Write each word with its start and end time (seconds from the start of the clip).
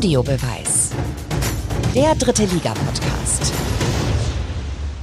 Audiobeweis. 0.00 0.92
Der 1.94 2.14
dritte 2.14 2.46
Liga-Podcast. 2.46 3.52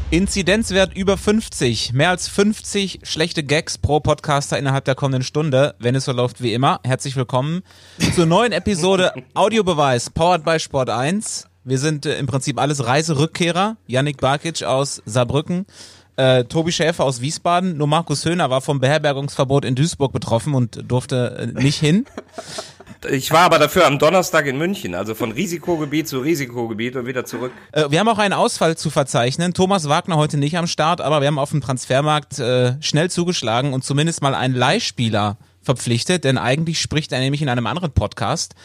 Inzidenzwert 0.10 0.98
über 0.98 1.18
50. 1.18 1.94
Mehr 1.94 2.10
als 2.10 2.28
50 2.28 3.02
schlechte 3.04 3.44
Gags 3.44 3.78
pro 3.78 4.00
Podcaster 4.00 4.58
innerhalb 4.58 4.86
der 4.86 4.96
kommenden 4.96 5.22
Stunde, 5.22 5.76
wenn 5.78 5.94
es 5.94 6.06
so 6.06 6.14
läuft 6.14 6.42
wie 6.42 6.52
immer. 6.52 6.80
Herzlich 6.84 7.16
willkommen 7.16 7.62
zur 8.16 8.26
neuen 8.26 8.52
Episode 8.52 9.14
Audiobeweis, 9.36 10.10
powered 10.10 10.44
by 10.44 10.60
Sport 10.60 10.90
1. 10.90 11.48
Wir 11.64 11.78
sind 11.78 12.08
äh, 12.08 12.18
im 12.18 12.26
Prinzip 12.26 12.60
alles 12.60 12.88
Reiserückkehrer. 12.88 13.78
Yannick 13.86 14.18
Barkic 14.18 14.64
aus 14.64 15.04
Saarbrücken, 15.06 15.68
äh, 16.16 16.46
Tobi 16.46 16.72
Schäfer 16.72 17.04
aus 17.04 17.22
Wiesbaden. 17.22 17.78
Nur 17.78 17.86
Markus 17.86 18.26
Höhner 18.26 18.50
war 18.50 18.62
vom 18.62 18.80
Beherbergungsverbot 18.80 19.64
in 19.64 19.76
Duisburg 19.76 20.12
betroffen 20.12 20.56
und 20.56 20.90
durfte 20.90 21.54
äh, 21.56 21.62
nicht 21.62 21.80
hin. 21.80 22.08
Ich 23.10 23.32
war 23.32 23.42
aber 23.42 23.60
dafür 23.60 23.86
am 23.86 24.00
Donnerstag 24.00 24.46
in 24.48 24.58
München, 24.58 24.96
also 24.96 25.16
von 25.16 25.32
Risikogebiet 25.32 26.08
zu 26.08 26.20
Risikogebiet 26.20 26.96
und 26.96 27.06
wieder 27.06 27.26
zurück. 27.26 27.52
Äh, 27.72 27.90
wir 27.90 28.00
haben 28.00 28.10
auch 28.10 28.18
einen 28.18 28.34
Ausfall 28.34 28.78
zu 28.78 28.90
verzeichnen. 28.90 29.54
Thomas 29.54 29.88
Wagner 29.88 30.18
heute 30.18 30.38
nicht 30.38 30.58
am 30.58 30.68
Start, 30.68 31.02
aber 31.02 31.22
wir 31.22 31.28
haben 31.28 31.40
auf 31.40 31.52
dem 31.52 31.62
Transfermarkt 31.62 32.40
äh, 32.40 32.82
schnell 32.82 33.10
zugeschlagen 33.10 33.74
und 33.74 33.84
zumindest 33.84 34.22
mal 34.22 34.36
einen 34.36 34.56
Leihspieler 34.56 35.38
verpflichtet, 35.62 36.24
denn 36.24 36.38
eigentlich 36.38 36.80
spricht 36.80 37.12
er 37.12 37.20
nämlich 37.20 37.42
in 37.42 37.50
einem 37.50 37.68
anderen 37.68 37.92
Podcast. 37.92 38.56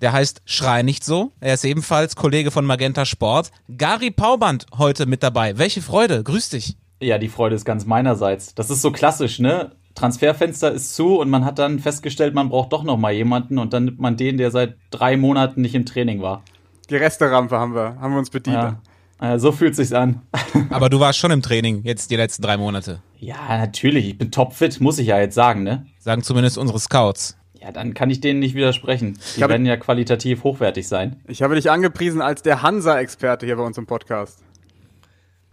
Der 0.00 0.12
heißt 0.12 0.42
Schrei 0.44 0.82
nicht 0.82 1.04
so. 1.04 1.32
Er 1.40 1.54
ist 1.54 1.64
ebenfalls 1.64 2.16
Kollege 2.16 2.50
von 2.50 2.64
Magenta 2.64 3.04
Sport. 3.04 3.50
Gary 3.68 4.10
Pauband 4.10 4.66
heute 4.76 5.06
mit 5.06 5.22
dabei. 5.22 5.58
Welche 5.58 5.82
Freude. 5.82 6.22
Grüß 6.22 6.50
dich. 6.50 6.76
Ja, 7.00 7.18
die 7.18 7.28
Freude 7.28 7.54
ist 7.56 7.64
ganz 7.64 7.84
meinerseits. 7.84 8.54
Das 8.54 8.70
ist 8.70 8.82
so 8.82 8.90
klassisch, 8.90 9.38
ne? 9.38 9.72
Transferfenster 9.98 10.70
ist 10.72 10.94
zu 10.94 11.18
und 11.18 11.28
man 11.28 11.44
hat 11.44 11.58
dann 11.58 11.78
festgestellt, 11.78 12.34
man 12.34 12.48
braucht 12.48 12.72
doch 12.72 12.84
noch 12.84 12.96
mal 12.96 13.12
jemanden 13.12 13.58
und 13.58 13.72
dann 13.72 13.84
nimmt 13.86 13.98
man 13.98 14.16
den, 14.16 14.36
der 14.38 14.50
seit 14.50 14.76
drei 14.90 15.16
Monaten 15.16 15.60
nicht 15.62 15.74
im 15.74 15.84
Training 15.86 16.22
war. 16.22 16.42
Die 16.88 16.96
Resterampe 16.96 17.58
haben 17.58 17.74
wir, 17.74 17.96
haben 18.00 18.12
wir 18.12 18.18
uns 18.18 18.30
bedient. 18.30 18.76
Ja. 19.20 19.38
so 19.38 19.52
fühlt 19.52 19.74
sich's 19.76 19.92
an. 19.92 20.22
Aber 20.70 20.88
du 20.88 21.00
warst 21.00 21.18
schon 21.18 21.30
im 21.32 21.42
Training 21.42 21.82
jetzt 21.84 22.10
die 22.10 22.16
letzten 22.16 22.42
drei 22.42 22.56
Monate. 22.56 23.02
Ja, 23.18 23.58
natürlich. 23.58 24.06
Ich 24.06 24.16
bin 24.16 24.30
topfit, 24.30 24.80
muss 24.80 24.98
ich 24.98 25.08
ja 25.08 25.18
jetzt 25.18 25.34
sagen, 25.34 25.64
ne? 25.64 25.86
Sagen 25.98 26.22
zumindest 26.22 26.56
unsere 26.58 26.78
Scouts. 26.78 27.36
Ja, 27.60 27.72
dann 27.72 27.92
kann 27.92 28.08
ich 28.08 28.20
denen 28.20 28.38
nicht 28.38 28.54
widersprechen. 28.54 29.18
Die 29.36 29.42
habe- 29.42 29.50
werden 29.54 29.66
ja 29.66 29.76
qualitativ 29.76 30.44
hochwertig 30.44 30.86
sein. 30.86 31.16
Ich 31.26 31.42
habe 31.42 31.56
dich 31.56 31.70
angepriesen 31.70 32.22
als 32.22 32.42
der 32.42 32.62
Hansa-Experte 32.62 33.44
hier 33.46 33.56
bei 33.56 33.64
uns 33.64 33.76
im 33.76 33.86
Podcast. 33.86 34.38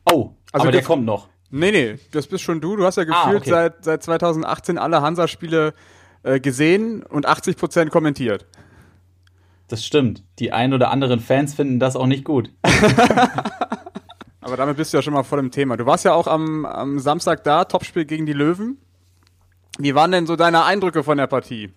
Oh, 0.09 0.29
Also 0.51 0.63
aber 0.65 0.71
der 0.71 0.83
kommt 0.83 1.03
noch. 1.05 1.27
Nee, 1.51 1.71
nee, 1.71 1.99
das 2.11 2.27
bist 2.27 2.43
schon 2.43 2.59
du. 2.61 2.75
Du 2.75 2.85
hast 2.85 2.97
ja 2.97 3.03
gefühlt 3.03 3.35
Ah, 3.35 3.37
okay. 3.37 3.49
seit, 3.49 3.83
seit 3.83 4.03
2018 4.03 4.77
alle 4.77 5.01
Hansa-Spiele 5.01 5.73
äh, 6.23 6.39
gesehen 6.39 7.03
und 7.03 7.27
80% 7.27 7.89
kommentiert. 7.89 8.45
Das 9.67 9.85
stimmt. 9.85 10.23
Die 10.39 10.51
ein 10.51 10.73
oder 10.73 10.91
anderen 10.91 11.19
Fans 11.19 11.53
finden 11.53 11.79
das 11.79 11.95
auch 11.95 12.07
nicht 12.07 12.23
gut. 12.23 12.51
Aber 14.41 14.57
damit 14.57 14.77
bist 14.77 14.93
du 14.93 14.97
ja 14.97 15.01
schon 15.01 15.13
mal 15.13 15.23
voll 15.23 15.39
im 15.39 15.49
Thema. 15.49 15.75
Du 15.75 15.85
warst 15.87 16.05
ja 16.05 16.13
auch 16.13 16.27
am, 16.27 16.65
am 16.65 16.99
Samstag 16.99 17.43
da, 17.43 17.65
Topspiel 17.65 18.05
gegen 18.05 18.25
die 18.27 18.33
Löwen. 18.33 18.77
Wie 19.79 19.95
waren 19.95 20.11
denn 20.11 20.27
so 20.27 20.35
deine 20.35 20.65
Eindrücke 20.65 21.03
von 21.03 21.17
der 21.17 21.27
Partie? 21.27 21.73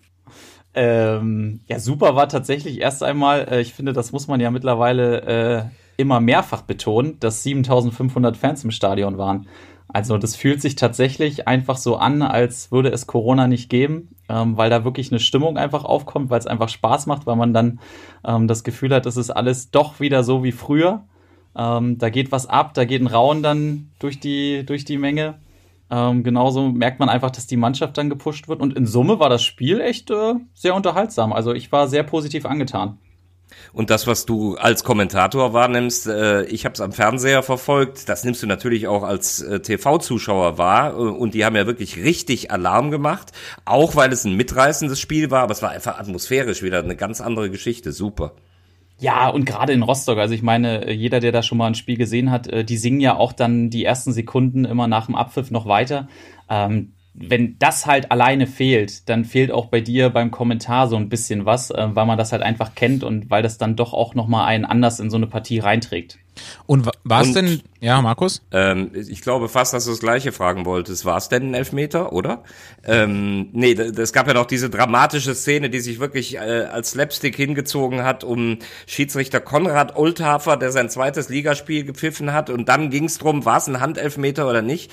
Ähm, 0.75 1.61
ja, 1.65 1.79
super 1.79 2.15
war 2.15 2.29
tatsächlich 2.29 2.79
erst 2.79 3.01
einmal, 3.01 3.47
äh, 3.49 3.61
ich 3.61 3.73
finde, 3.73 3.91
das 3.91 4.11
muss 4.11 4.27
man 4.27 4.39
ja 4.39 4.51
mittlerweile 4.51 5.21
äh, 5.23 5.63
immer 5.99 6.19
mehrfach 6.19 6.61
betonen, 6.61 7.19
dass 7.19 7.43
7500 7.43 8.37
Fans 8.37 8.63
im 8.63 8.71
Stadion 8.71 9.17
waren. 9.17 9.47
Also 9.91 10.17
das 10.17 10.35
fühlt 10.35 10.61
sich 10.61 10.75
tatsächlich 10.75 11.47
einfach 11.47 11.77
so 11.77 11.97
an, 11.97 12.21
als 12.21 12.71
würde 12.71 12.89
es 12.89 13.07
Corona 13.07 13.47
nicht 13.47 13.69
geben, 13.69 14.15
ähm, 14.29 14.55
weil 14.55 14.69
da 14.69 14.83
wirklich 14.83 15.11
eine 15.11 15.19
Stimmung 15.19 15.57
einfach 15.57 15.83
aufkommt, 15.83 16.29
weil 16.29 16.39
es 16.39 16.45
einfach 16.47 16.69
Spaß 16.69 17.07
macht, 17.07 17.25
weil 17.25 17.35
man 17.35 17.53
dann 17.53 17.79
ähm, 18.23 18.47
das 18.47 18.63
Gefühl 18.63 18.93
hat, 18.93 19.07
es 19.07 19.17
ist 19.17 19.31
alles 19.31 19.71
doch 19.71 19.99
wieder 19.99 20.23
so 20.23 20.43
wie 20.43 20.51
früher. 20.51 21.05
Ähm, 21.55 21.97
da 21.97 22.09
geht 22.09 22.31
was 22.31 22.45
ab, 22.45 22.75
da 22.75 22.85
geht 22.85 23.01
ein 23.01 23.07
Rauen 23.07 23.41
dann 23.41 23.89
durch 23.97 24.19
die, 24.19 24.63
durch 24.63 24.85
die 24.85 24.99
Menge. 24.99 25.39
Ähm, 25.89 26.23
genauso 26.23 26.69
merkt 26.69 26.99
man 26.99 27.09
einfach, 27.09 27.31
dass 27.31 27.47
die 27.47 27.57
Mannschaft 27.57 27.97
dann 27.97 28.11
gepusht 28.11 28.47
wird. 28.47 28.61
Und 28.61 28.77
in 28.77 28.85
Summe 28.85 29.19
war 29.19 29.29
das 29.29 29.43
Spiel 29.43 29.81
echt 29.81 30.11
äh, 30.11 30.35
sehr 30.53 30.75
unterhaltsam. 30.75 31.33
Also 31.33 31.51
ich 31.51 31.71
war 31.71 31.87
sehr 31.87 32.03
positiv 32.03 32.45
angetan. 32.45 32.99
Und 33.73 33.89
das, 33.89 34.07
was 34.07 34.25
du 34.25 34.55
als 34.55 34.83
Kommentator 34.83 35.53
wahrnimmst, 35.53 36.07
äh, 36.07 36.43
ich 36.45 36.65
habe 36.65 36.73
es 36.73 36.81
am 36.81 36.91
Fernseher 36.91 37.43
verfolgt, 37.43 38.09
das 38.09 38.23
nimmst 38.23 38.41
du 38.43 38.47
natürlich 38.47 38.87
auch 38.87 39.03
als 39.03 39.41
äh, 39.41 39.59
TV-Zuschauer 39.59 40.57
wahr. 40.57 40.93
Äh, 40.93 40.95
und 40.95 41.33
die 41.33 41.45
haben 41.45 41.55
ja 41.55 41.67
wirklich 41.67 41.97
richtig 41.97 42.51
Alarm 42.51 42.91
gemacht, 42.91 43.31
auch 43.65 43.95
weil 43.95 44.11
es 44.11 44.25
ein 44.25 44.35
mitreißendes 44.35 44.99
Spiel 44.99 45.31
war, 45.31 45.43
aber 45.43 45.51
es 45.53 45.61
war 45.61 45.69
einfach 45.69 45.99
atmosphärisch 45.99 46.63
wieder 46.63 46.79
eine 46.79 46.95
ganz 46.95 47.21
andere 47.21 47.49
Geschichte. 47.49 47.91
Super. 47.91 48.33
Ja, 48.99 49.29
und 49.29 49.45
gerade 49.45 49.71
in 49.71 49.81
Rostock, 49.81 50.17
also 50.17 50.33
ich 50.33 50.41
meine, 50.41 50.85
äh, 50.85 50.91
jeder, 50.91 51.21
der 51.21 51.31
da 51.31 51.41
schon 51.41 51.57
mal 51.57 51.67
ein 51.67 51.75
Spiel 51.75 51.97
gesehen 51.97 52.31
hat, 52.31 52.47
äh, 52.47 52.65
die 52.65 52.77
singen 52.77 52.99
ja 52.99 53.15
auch 53.15 53.31
dann 53.31 53.69
die 53.69 53.85
ersten 53.85 54.11
Sekunden 54.11 54.65
immer 54.65 54.87
nach 54.87 55.05
dem 55.05 55.15
Abpfiff 55.15 55.51
noch 55.51 55.65
weiter. 55.65 56.09
Ähm, 56.49 56.93
wenn 57.13 57.57
das 57.59 57.85
halt 57.85 58.11
alleine 58.11 58.47
fehlt, 58.47 59.09
dann 59.09 59.25
fehlt 59.25 59.51
auch 59.51 59.65
bei 59.65 59.81
dir 59.81 60.09
beim 60.09 60.31
Kommentar 60.31 60.87
so 60.87 60.95
ein 60.95 61.09
bisschen 61.09 61.45
was, 61.45 61.71
äh, 61.71 61.87
weil 61.89 62.05
man 62.05 62.17
das 62.17 62.31
halt 62.31 62.41
einfach 62.41 62.75
kennt 62.75 63.03
und 63.03 63.29
weil 63.29 63.43
das 63.43 63.57
dann 63.57 63.75
doch 63.75 63.93
auch 63.93 64.15
nochmal 64.15 64.47
einen 64.47 64.65
anders 64.65 64.99
in 64.99 65.09
so 65.09 65.17
eine 65.17 65.27
Partie 65.27 65.59
reinträgt. 65.59 66.19
Und 66.65 66.89
war 67.03 67.21
es 67.21 67.33
denn, 67.33 67.61
ja, 67.79 68.01
Markus? 68.01 68.41
Ähm, 68.51 68.91
ich 68.93 69.21
glaube 69.21 69.49
fast, 69.49 69.73
dass 69.73 69.85
du 69.85 69.91
das 69.91 69.99
Gleiche 69.99 70.31
fragen 70.31 70.65
wolltest. 70.65 71.05
War 71.05 71.17
es 71.17 71.29
denn 71.29 71.51
ein 71.51 71.53
Elfmeter, 71.53 72.13
oder? 72.13 72.43
Ähm, 72.85 73.49
nee, 73.53 73.71
es 73.71 74.13
gab 74.13 74.27
ja 74.27 74.33
noch 74.33 74.45
diese 74.45 74.69
dramatische 74.69 75.33
Szene, 75.33 75.69
die 75.69 75.79
sich 75.79 75.99
wirklich 75.99 76.35
äh, 76.35 76.39
als 76.39 76.91
Slapstick 76.91 77.35
hingezogen 77.35 78.03
hat, 78.03 78.23
um 78.23 78.57
Schiedsrichter 78.85 79.39
Konrad 79.39 79.95
Oldhafer, 79.95 80.57
der 80.57 80.71
sein 80.71 80.89
zweites 80.89 81.29
Ligaspiel 81.29 81.83
gepfiffen 81.83 82.33
hat. 82.33 82.49
Und 82.49 82.69
dann 82.69 82.89
ging 82.89 83.05
es 83.05 83.17
drum, 83.17 83.45
war 83.45 83.57
es 83.57 83.67
ein 83.67 83.79
Handelfmeter 83.79 84.47
oder 84.47 84.61
nicht. 84.61 84.91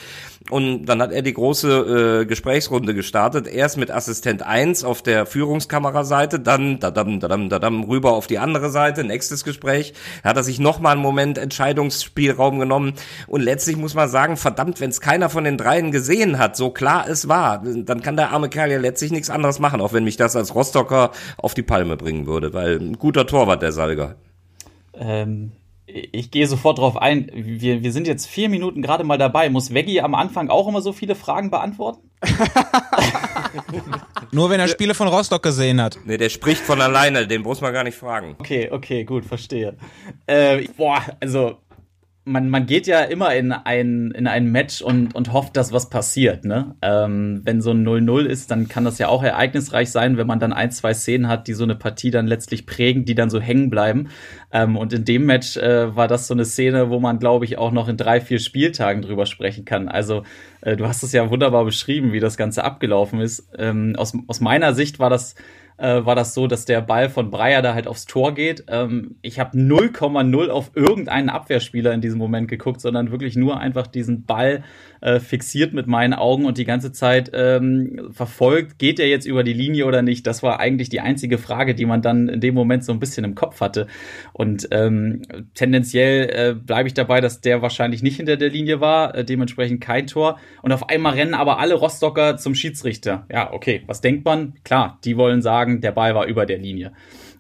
Und 0.51 0.87
dann 0.87 1.03
hat 1.03 1.13
er 1.13 1.23
die 1.23 1.35
große 1.35 2.21
äh, 2.23 2.27
Gesprächsrunde 2.27 2.95
gestartet. 2.95 3.49
Erst 3.49 3.77
mit 3.79 3.91
Assistent 3.91 4.45
1 4.45 4.85
auf 4.85 5.03
der 5.03 5.27
Führungskameraseite, 5.27 6.39
dann 6.39 6.79
dadam, 6.79 7.19
dadam, 7.19 7.49
dadam, 7.49 7.85
rüber 7.85 8.13
auf 8.13 8.29
die 8.29 8.39
andere 8.39 8.71
Seite, 8.71 9.03
nächstes 9.03 9.43
Gespräch. 9.43 9.93
Da 10.23 10.31
hat 10.31 10.37
er 10.37 10.45
sich 10.45 10.61
nochmal 10.61 10.93
einen 10.93 11.03
Moment 11.03 11.36
Entscheidungsspielraum 11.39 12.59
genommen. 12.59 12.95
Und 13.27 13.41
letztlich 13.41 13.77
muss 13.77 13.95
man 13.95 14.09
sagen, 14.09 14.37
verdammt, 14.37 14.81
wenn 14.81 14.91
es 14.91 15.01
keiner 15.01 15.29
von 15.31 15.45
den 15.45 15.59
dreien 15.59 15.93
gesehen 15.93 16.39
hat, 16.39 16.57
so 16.57 16.71
klar 16.71 17.09
es 17.09 17.29
war, 17.29 17.63
dann 17.65 18.03
kann 18.03 18.17
der 18.17 18.31
arme 18.31 18.49
Kerl 18.49 18.71
ja 18.71 18.79
letztlich 18.79 19.11
nichts 19.11 19.31
anderes 19.31 19.59
machen, 19.59 19.81
auch 19.81 19.93
wenn 19.93 20.05
mich 20.05 20.17
das 20.17 20.37
als 20.37 20.55
Rostocker 20.55 21.13
auf 21.37 21.55
die 21.55 21.63
Palme 21.63 21.97
bringen 21.97 22.27
würde, 22.27 22.53
weil 22.53 22.79
ein 22.79 22.99
guter 22.99 23.27
Torwart 23.27 23.63
der 23.63 23.73
Salger. 23.73 24.17
Ähm, 24.95 25.53
ich 25.87 26.31
gehe 26.31 26.47
sofort 26.47 26.79
drauf 26.79 26.97
ein. 26.97 27.31
Wir, 27.33 27.83
wir 27.83 27.93
sind 27.93 28.07
jetzt 28.07 28.27
vier 28.27 28.49
Minuten 28.49 28.83
gerade 28.83 29.05
mal 29.05 29.19
dabei. 29.19 29.51
Muss 29.51 29.73
Veggie 29.73 30.01
am 30.01 30.15
Anfang 30.15 30.49
auch 30.51 30.67
immer 30.67 30.81
so 30.81 30.93
viele 30.93 31.15
Fragen 31.15 31.51
beantworten? 31.51 32.11
Nur 34.33 34.51
wenn 34.51 34.59
er 34.59 34.69
Spiele 34.69 34.95
von 34.95 35.09
Rostock 35.09 35.43
gesehen 35.43 35.81
hat. 35.81 35.99
Nee, 36.05 36.17
der 36.17 36.29
spricht 36.29 36.63
von 36.63 36.81
alleine, 36.81 37.27
den 37.27 37.43
muss 37.43 37.61
man 37.61 37.73
gar 37.73 37.85
nicht 37.85 37.97
fragen. 37.97 38.35
Okay, 38.39 38.69
okay, 38.71 39.05
gut, 39.05 39.25
verstehe. 39.25 39.77
Äh, 40.27 40.65
boah, 40.77 41.03
also 41.21 41.59
man, 42.29 42.51
man 42.51 42.67
geht 42.67 42.89
ja 42.89 43.03
immer 43.03 43.33
in 43.35 43.53
ein, 43.53 44.11
in 44.11 44.27
ein 44.27 44.51
Match 44.51 44.83
und, 44.83 45.15
und 45.15 45.33
hofft, 45.33 45.57
dass 45.57 45.73
was 45.73 45.89
passiert. 45.91 46.45
Ne? 46.45 46.75
Ähm, 46.83 47.41
wenn 47.45 47.63
so 47.63 47.71
ein 47.71 47.87
0-0 47.87 48.25
ist, 48.25 48.51
dann 48.51 48.67
kann 48.67 48.85
das 48.85 48.99
ja 48.99 49.07
auch 49.07 49.23
ereignisreich 49.23 49.93
sein, 49.93 50.17
wenn 50.17 50.27
man 50.27 50.41
dann 50.41 50.53
ein, 50.53 50.73
zwei 50.73 50.93
Szenen 50.93 51.29
hat, 51.29 51.47
die 51.47 51.55
so 51.55 51.63
eine 51.63 51.77
Partie 51.77 52.11
dann 52.11 52.27
letztlich 52.27 52.67
prägen, 52.67 53.05
die 53.05 53.15
dann 53.15 53.31
so 53.31 53.41
hängen 53.41 53.71
bleiben. 53.71 54.09
Ähm, 54.51 54.77
und 54.77 54.93
in 54.93 55.05
dem 55.05 55.25
Match 55.25 55.57
äh, 55.57 55.95
war 55.95 56.09
das 56.09 56.27
so 56.27 56.35
eine 56.35 56.45
Szene, 56.45 56.91
wo 56.91 56.99
man, 56.99 57.21
glaube 57.21 57.45
ich, 57.45 57.59
auch 57.59 57.71
noch 57.71 57.87
in 57.87 57.97
drei, 57.97 58.21
vier 58.21 58.41
Spieltagen 58.41 59.03
drüber 59.03 59.27
sprechen 59.27 59.65
kann. 59.65 59.89
Also 59.89 60.25
äh, 60.63 60.77
du 60.77 60.89
hast 60.89 61.05
es 61.05 61.13
ja 61.13 61.31
wunderbar 61.31 61.65
beschrieben, 61.65 62.13
wie 62.13 62.21
das 62.21 62.37
Ganze 62.37 62.65
abgelaufen 62.65 63.21
ist. 63.21 63.49
Ähm, 63.57 63.95
aus, 63.97 64.19
aus 64.27 64.41
meiner 64.41 64.75
Sicht 64.75 64.99
war 64.99 65.11
das 65.11 65.37
äh, 65.79 66.05
war 66.05 66.15
das 66.15 66.35
so, 66.35 66.47
dass 66.47 66.65
der 66.65 66.81
Ball 66.81 67.09
von 67.09 67.31
Breyer 67.31 67.63
da 67.63 67.75
halt 67.75 67.87
aufs 67.87 68.07
Tor 68.07 68.35
geht. 68.35 68.65
Ähm, 68.69 69.17
ich 69.23 69.39
habe 69.39 69.57
0,0 69.57 70.49
auf 70.49 70.71
irgendeinen 70.75 71.29
Abwehrspieler 71.29 71.93
in 71.93 72.01
diesem 72.01 72.19
Moment 72.19 72.49
geguckt, 72.49 72.81
sondern 72.81 73.11
wirklich 73.11 73.37
nur 73.37 73.61
einfach 73.61 73.87
diesen 73.87 74.25
Ball 74.25 74.65
äh, 75.01 75.21
fixiert 75.21 75.75
mit 75.75 75.87
meinen 75.87 76.15
Augen 76.15 76.47
und 76.47 76.59
die 76.59 76.65
ganze 76.65 76.93
Zeit 76.93 77.31
ähm, 77.35 78.09
verfolgt, 78.11 78.79
geht 78.79 78.99
er 78.99 79.09
jetzt 79.09 79.27
über 79.27 79.45
die 79.45 79.53
Linie 79.53 79.87
oder 79.87 80.03
nicht? 80.03 80.27
Das 80.27 80.43
war 80.43 80.61
eigentlich 80.61 80.89
die 80.89 81.01
einzige 81.01 81.39
Frage, 81.39 81.75
die 81.75 81.87
man 81.87 82.03
dann 82.03 82.29
in 82.29 82.41
dem 82.41 82.55
Moment 82.55 82.85
so 82.85 82.93
ein 82.93 82.99
bisschen 82.99 83.25
im 83.25 83.35
Kopf 83.35 83.61
hatte. 83.61 83.87
Und 84.33 84.69
ähm, 84.71 85.23
tendenziell 85.55 86.31
äh, 86.31 86.55
bleibe 86.55 86.89
ich 86.89 86.95
dabei, 86.95 87.21
dass 87.21 87.41
der 87.41 87.63
wahrscheinlich 87.63 88.03
nicht 88.03 88.17
hinter 88.17 88.37
der 88.37 88.49
Linie 88.49 88.81
war, 88.81 89.15
äh, 89.15 89.25
dementsprechend 89.25 89.81
kein 89.81 90.07
Tor. 90.07 90.39
Und 90.63 90.73
auf 90.73 90.89
einmal 90.89 91.15
rennen 91.15 91.35
aber 91.35 91.59
alle 91.59 91.75
Rostocker 91.75 92.37
zum 92.37 92.55
Schiedsrichter. 92.55 93.27
Ja, 93.31 93.53
okay, 93.53 93.83
was 93.87 94.01
denkt 94.01 94.25
man? 94.25 94.55
Klar, 94.65 94.99
die 95.05 95.17
wollen 95.17 95.43
sagen, 95.43 95.66
der 95.81 95.93
Ball 95.93 96.15
war 96.15 96.27
über 96.27 96.47
der 96.47 96.59
Linie. 96.59 96.93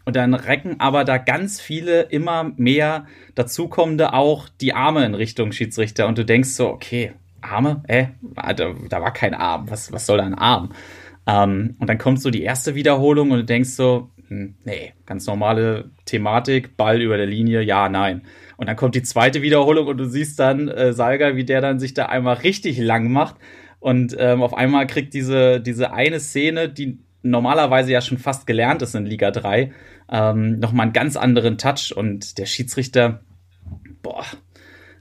Und 0.04 0.14
dann 0.14 0.34
recken 0.34 0.76
aber 0.78 1.04
da 1.04 1.18
ganz 1.18 1.60
viele 1.60 2.02
immer 2.02 2.52
mehr 2.56 3.06
dazukommende 3.34 4.12
auch 4.12 4.48
die 4.48 4.72
Arme 4.72 5.04
in 5.04 5.14
Richtung 5.14 5.50
Schiedsrichter. 5.50 6.06
Und 6.06 6.16
du 6.16 6.24
denkst 6.24 6.50
so, 6.50 6.68
okay, 6.68 7.12
Arme? 7.40 7.82
Äh, 7.88 8.06
da, 8.20 8.74
da 8.88 9.02
war 9.02 9.12
kein 9.12 9.34
Arm. 9.34 9.68
Was, 9.68 9.92
was 9.92 10.06
soll 10.06 10.18
da 10.18 10.24
ein 10.24 10.34
Arm? 10.34 10.72
Ähm, 11.26 11.76
und 11.80 11.88
dann 11.88 11.98
kommt 11.98 12.22
so 12.22 12.30
die 12.30 12.42
erste 12.42 12.74
Wiederholung 12.74 13.32
und 13.32 13.38
du 13.38 13.44
denkst 13.44 13.70
so, 13.70 14.10
hm, 14.28 14.54
nee, 14.64 14.92
ganz 15.06 15.26
normale 15.26 15.90
Thematik, 16.04 16.76
Ball 16.76 17.02
über 17.02 17.16
der 17.16 17.26
Linie, 17.26 17.62
ja, 17.62 17.88
nein. 17.88 18.22
Und 18.56 18.68
dann 18.68 18.76
kommt 18.76 18.94
die 18.94 19.02
zweite 19.02 19.42
Wiederholung 19.42 19.86
und 19.86 19.98
du 19.98 20.08
siehst 20.08 20.38
dann 20.38 20.68
äh, 20.68 20.92
Salga, 20.92 21.36
wie 21.36 21.44
der 21.44 21.60
dann 21.60 21.78
sich 21.78 21.94
da 21.94 22.06
einmal 22.06 22.36
richtig 22.36 22.78
lang 22.78 23.10
macht. 23.10 23.36
Und 23.80 24.16
ähm, 24.18 24.42
auf 24.42 24.54
einmal 24.54 24.86
kriegt 24.86 25.14
diese, 25.14 25.60
diese 25.60 25.92
eine 25.92 26.18
Szene, 26.20 26.68
die 26.68 26.98
normalerweise 27.30 27.92
ja 27.92 28.00
schon 28.00 28.18
fast 28.18 28.46
gelernt 28.46 28.82
ist 28.82 28.94
in 28.94 29.06
Liga 29.06 29.30
3, 29.30 29.72
ähm, 30.10 30.58
nochmal 30.58 30.84
einen 30.84 30.92
ganz 30.92 31.16
anderen 31.16 31.58
Touch. 31.58 31.92
Und 31.96 32.38
der 32.38 32.46
Schiedsrichter, 32.46 33.20
boah, 34.02 34.24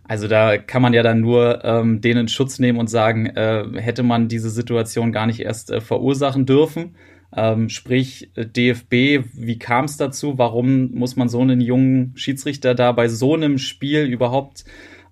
also 0.08 0.28
da 0.28 0.58
kann 0.58 0.82
man 0.82 0.94
ja 0.94 1.04
dann 1.04 1.22
nur 1.22 1.64
ähm, 1.66 2.02
denen 2.02 2.28
Schutz 2.28 2.60
nehmen 2.60 2.80
und 2.80 2.90
sagen, 2.90 3.26
äh, 3.26 3.66
hätte 3.76 4.04
man 4.04 4.28
diese 4.28 4.50
Situation 4.50 5.12
gar 5.12 5.26
nicht 5.26 5.40
erst 5.40 5.72
äh, 5.72 5.82
verursachen 5.82 6.46
dürfen. 6.46 6.96
Ähm, 7.36 7.70
sprich, 7.70 8.32
DFB, 8.36 9.26
wie 9.34 9.60
kam 9.60 9.86
es 9.86 9.98
dazu? 9.98 10.38
Warum 10.38 10.92
muss 10.92 11.16
man 11.16 11.28
so 11.28 11.42
einen 11.42 11.60
jungen 11.60 12.14
Schiedsrichter 12.16 12.76
da 12.76 12.92
bei 12.92 13.08
so 13.08 13.34
einem 13.34 13.58
Spiel 13.58 14.06
überhaupt 14.06 14.64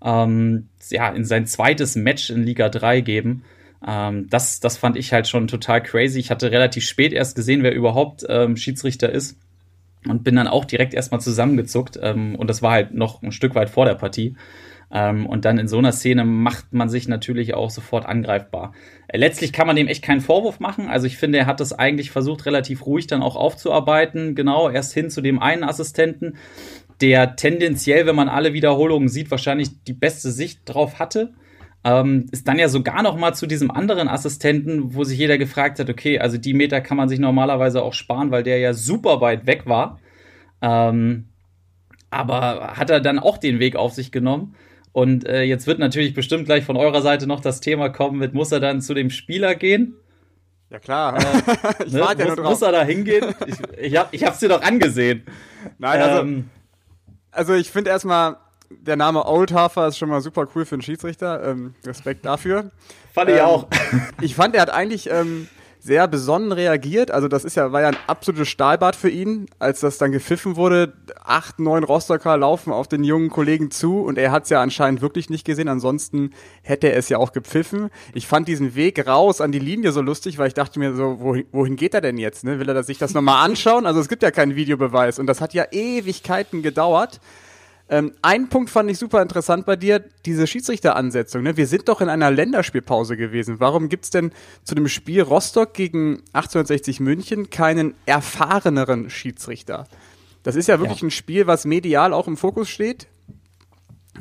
ähm, 0.04 0.70
ja, 0.90 1.10
in 1.10 1.26
sein 1.26 1.48
zweites 1.48 1.96
Match 1.96 2.30
in 2.30 2.44
Liga 2.44 2.70
3 2.70 3.02
geben? 3.02 3.44
Ähm, 3.86 4.28
das, 4.30 4.60
das 4.60 4.78
fand 4.78 4.98
ich 4.98 5.14
halt 5.14 5.28
schon 5.28 5.48
total 5.48 5.82
crazy. 5.84 6.20
Ich 6.20 6.32
hatte 6.32 6.52
relativ 6.52 6.86
spät 6.86 7.14
erst 7.14 7.36
gesehen, 7.36 7.64
wer 7.64 7.74
überhaupt 7.74 8.26
ähm, 8.28 8.56
Schiedsrichter 8.58 9.12
ist 9.12 9.38
und 10.08 10.24
bin 10.24 10.36
dann 10.36 10.48
auch 10.48 10.66
direkt 10.66 10.94
erstmal 10.94 11.22
zusammengezuckt. 11.22 12.00
Ähm, 12.02 12.36
und 12.36 12.50
das 12.50 12.62
war 12.62 12.72
halt 12.72 12.94
noch 12.94 13.22
ein 13.22 13.32
Stück 13.32 13.56
weit 13.56 13.70
vor 13.70 13.86
der 13.86 13.96
Partie. 13.96 14.36
Ähm, 14.92 15.26
und 15.26 15.44
dann 15.46 15.58
in 15.58 15.68
so 15.68 15.80
einer 15.80 15.92
Szene 15.92 16.24
macht 16.24 16.72
man 16.72 16.88
sich 16.88 17.08
natürlich 17.08 17.56
auch 17.56 17.72
sofort 17.72 18.06
angreifbar. 18.06 18.74
Äh, 19.08 19.18
letztlich 19.18 19.52
kann 19.52 19.66
man 19.68 19.76
dem 19.76 19.88
echt 19.88 20.04
keinen 20.04 20.22
Vorwurf 20.22 20.60
machen. 20.60 20.88
Also 20.88 21.08
ich 21.08 21.18
finde, 21.18 21.40
er 21.40 21.46
hat 21.48 21.60
das 21.60 21.74
eigentlich 21.74 22.12
versucht, 22.12 22.46
relativ 22.46 22.86
ruhig 22.86 23.08
dann 23.08 23.24
auch 23.24 23.36
aufzuarbeiten. 23.36 24.36
Genau, 24.36 24.70
erst 24.70 24.94
hin 24.94 25.10
zu 25.10 25.22
dem 25.22 25.40
einen 25.40 25.64
Assistenten, 25.64 26.38
der 27.02 27.36
tendenziell, 27.36 28.06
wenn 28.06 28.16
man 28.16 28.30
alle 28.30 28.54
Wiederholungen 28.54 29.10
sieht, 29.10 29.32
wahrscheinlich 29.32 29.84
die 29.84 29.94
beste 29.94 30.32
Sicht 30.32 30.62
drauf 30.66 31.00
hatte. 31.00 31.34
Ähm, 31.86 32.28
ist 32.32 32.48
dann 32.48 32.60
ja 32.60 32.70
sogar 32.70 33.04
noch 33.04 33.18
mal 33.18 33.34
zu 33.34 33.46
diesem 33.46 33.70
anderen 33.70 34.08
Assistenten, 34.08 34.96
wo 34.96 35.04
sich 35.04 35.18
jeder 35.18 35.38
gefragt 35.38 35.80
hat, 35.80 35.90
okay, 35.90 36.18
also 36.20 36.38
die 36.38 36.54
Meter 36.54 36.80
kann 36.80 36.96
man 36.96 37.10
sich 37.10 37.20
normalerweise 37.20 37.82
auch 37.84 37.94
sparen, 37.94 38.32
weil 38.32 38.44
der 38.44 38.58
ja 38.60 38.74
super 38.74 39.20
weit 39.20 39.46
weg 39.46 39.64
war. 39.66 40.00
Ähm, 40.62 41.26
aber 42.10 42.74
hat 42.78 42.90
er 42.90 43.02
dann 43.02 43.20
auch 43.20 43.38
den 43.38 43.60
Weg 43.60 43.76
auf 43.76 43.94
sich 43.94 44.12
genommen? 44.12 44.56
Und 44.94 45.26
äh, 45.28 45.42
jetzt 45.42 45.68
wird 45.68 45.80
natürlich 45.80 46.14
bestimmt 46.14 46.46
gleich 46.46 46.64
von 46.64 46.78
eurer 46.78 47.02
Seite 47.02 47.28
noch 47.28 47.42
das 47.42 47.60
Thema 47.60 47.90
kommen 47.90 48.20
mit, 48.20 48.34
muss 48.34 48.52
er 48.52 48.60
dann 48.60 48.80
zu 48.80 48.94
dem 48.94 49.10
Spieler 49.10 49.56
gehen? 49.56 49.96
Ja 50.70 50.80
klar. 50.80 51.18
Äh, 51.80 51.86
ich 51.86 51.94
ne? 51.94 52.00
warte 52.02 52.22
ja 52.22 52.28
muss, 52.28 52.36
nur 52.36 52.46
drauf. 52.46 52.54
Muss 52.54 52.62
er 52.62 52.72
da 52.72 52.84
hingehen? 52.84 53.36
Ich, 53.46 53.56
ich, 53.78 53.98
hab, 53.98 54.14
ich 54.14 54.24
hab's 54.24 54.40
dir 54.40 54.50
doch 54.50 54.62
angesehen. 54.62 55.24
Nein, 55.80 56.02
also, 56.02 56.22
ähm, 56.22 56.50
also 57.32 57.54
ich 57.54 57.72
finde 57.72 57.90
erstmal, 57.90 58.38
der 58.82 58.96
Name 58.96 59.26
Oldhafer 59.26 59.88
ist 59.88 59.98
schon 59.98 60.10
mal 60.10 60.22
super 60.22 60.48
cool 60.56 60.66
für 60.66 60.76
einen 60.76 60.82
Schiedsrichter. 60.82 61.44
Ähm, 61.44 61.76
Respekt 61.86 62.26
dafür. 62.26 62.72
Fand 63.14 63.30
ich 63.30 63.38
ähm, 63.38 63.46
auch. 63.46 63.68
Ich 64.22 64.36
fand, 64.36 64.56
er 64.56 64.62
hat 64.62 64.70
eigentlich 64.70 65.10
ähm, 65.10 65.48
sehr 65.84 66.08
besonnen 66.08 66.54
reagiert. 66.54 67.12
Also 67.12 67.28
das 67.28 67.44
ist 67.44 67.56
ja, 67.56 67.74
war 67.74 67.82
ja 67.82 67.90
ein 67.90 67.98
absolutes 68.08 68.48
Stahlbad 68.48 68.96
für 68.96 69.10
ihn, 69.10 69.48
als 69.60 69.82
das 69.82 69.98
dann 69.98 70.14
gepfiffen 70.14 70.56
wurde. 70.56 70.94
Acht, 71.26 71.60
neun 71.60 71.84
Rostocker 71.84 72.38
laufen 72.38 72.72
auf 72.72 72.88
den 72.88 73.04
jungen 73.04 73.30
Kollegen 73.30 73.70
zu 73.70 74.00
und 74.00 74.18
er 74.18 74.32
hat 74.32 74.44
es 74.44 74.50
ja 74.50 74.62
anscheinend 74.62 75.02
wirklich 75.02 75.30
nicht 75.30 75.46
gesehen. 75.46 75.68
Ansonsten 75.68 76.32
hätte 76.62 76.90
er 76.90 76.98
es 76.98 77.10
ja 77.10 77.18
auch 77.18 77.34
gepfiffen. 77.34 77.90
Ich 78.14 78.28
fand 78.28 78.48
diesen 78.48 78.76
Weg 78.76 79.06
raus 79.06 79.42
an 79.42 79.52
die 79.52 79.60
Linie 79.60 79.92
so 79.92 80.02
lustig, 80.02 80.38
weil 80.38 80.48
ich 80.48 80.54
dachte 80.54 80.80
mir 80.80 80.96
so, 80.96 81.20
wohin, 81.20 81.46
wohin 81.52 81.76
geht 81.76 81.94
er 81.94 82.02
denn 82.02 82.18
jetzt? 82.18 82.46
Ne? 82.46 82.60
Will 82.60 82.70
er 82.70 82.84
sich 82.84 82.98
das 82.98 83.14
nochmal 83.14 83.44
anschauen? 83.44 83.86
Also 83.86 84.00
es 84.00 84.08
gibt 84.08 84.24
ja 84.24 84.32
keinen 84.32 84.56
Videobeweis 84.56 85.20
und 85.20 85.28
das 85.28 85.42
hat 85.42 85.54
ja 85.54 85.66
Ewigkeiten 85.70 86.62
gedauert. 86.62 87.20
Ähm, 87.90 88.14
ein 88.22 88.50
Punkt 88.50 88.70
fand 88.70 88.90
ich 88.90 88.98
super 88.98 89.22
interessant 89.22 89.66
bei 89.66 89.76
dir, 89.76 90.04
diese 90.26 90.48
Schiedsrichteransetzung. 90.48 91.44
Ne? 91.44 91.58
Wir 91.58 91.68
sind 91.68 91.90
doch 91.90 92.02
in 92.02 92.10
einer 92.10 92.32
Länderspielpause 92.32 93.18
gewesen. 93.18 93.60
Warum 93.60 93.90
gibt's 93.90 94.10
denn 94.10 94.32
zu 94.64 94.74
dem 94.74 94.88
Spiel 94.88 95.22
Rostock 95.22 95.74
gegen 95.74 96.20
1860 96.34 97.02
München 97.02 97.50
keinen 97.50 97.94
erfahreneren 98.06 99.10
Schiedsrichter? 99.10 99.86
Das 100.44 100.56
ist 100.56 100.68
ja 100.68 100.80
wirklich 100.80 101.02
ja. 101.02 101.08
ein 101.08 101.12
Spiel, 101.12 101.48
was 101.48 101.66
medial 101.66 102.14
auch 102.14 102.28
im 102.28 102.38
Fokus 102.38 102.70
steht. 102.70 103.08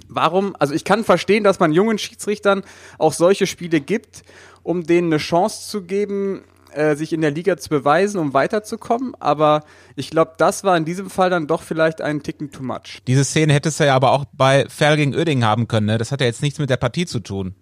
Warum? 0.09 0.56
Also 0.59 0.75
ich 0.75 0.85
kann 0.85 1.05
verstehen, 1.05 1.44
dass 1.44 1.61
man 1.61 1.73
jungen 1.73 1.99
Schiedsrichtern 1.99 2.62
auch 2.99 3.12
solche 3.12 3.47
Spiele 3.47 3.81
gibt, 3.81 4.23
um 4.62 4.85
denen 4.85 5.12
eine 5.12 5.19
Chance 5.19 5.69
zu 5.69 5.82
geben, 5.82 6.43
äh, 6.75 6.97
sich 6.97 7.13
in 7.13 7.21
der 7.21 7.31
Liga 7.31 7.57
zu 7.57 7.69
beweisen, 7.69 8.19
um 8.19 8.35
weiterzukommen. 8.35 9.15
Aber 9.21 9.63
ich 9.97 10.11
glaube, 10.11 10.33
das 10.39 10.65
war 10.65 10.77
in 10.77 10.85
diesem 10.85 11.11
Fall 11.11 11.31
dann 11.31 11.47
doch 11.47 11.63
vielleicht 11.63 12.01
ein 12.01 12.23
Ticken 12.23 12.51
too 12.51 12.63
much. 12.63 13.03
Diese 13.07 13.25
Szene 13.25 13.53
hättest 13.53 13.81
du 13.81 13.87
ja 13.87 13.95
aber 13.95 14.13
auch 14.13 14.25
bei 14.33 14.67
Ferl 14.69 14.97
gegen 14.97 15.15
Oeding 15.15 15.45
haben 15.45 15.69
können. 15.69 15.87
Ne? 15.87 15.99
Das 15.99 16.13
hat 16.13 16.21
ja 16.21 16.27
jetzt 16.27 16.43
nichts 16.43 16.59
mit 16.59 16.71
der 16.71 16.77
Partie 16.77 17.07
zu 17.07 17.21
tun. 17.21 17.55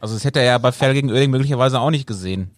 Also 0.00 0.14
das 0.14 0.24
hätte 0.24 0.40
er 0.40 0.46
ja 0.46 0.58
bei 0.58 0.72
Ferl 0.72 0.94
gegen 0.94 1.10
Oeding 1.10 1.30
möglicherweise 1.30 1.80
auch 1.80 1.90
nicht 1.90 2.06
gesehen. 2.06 2.50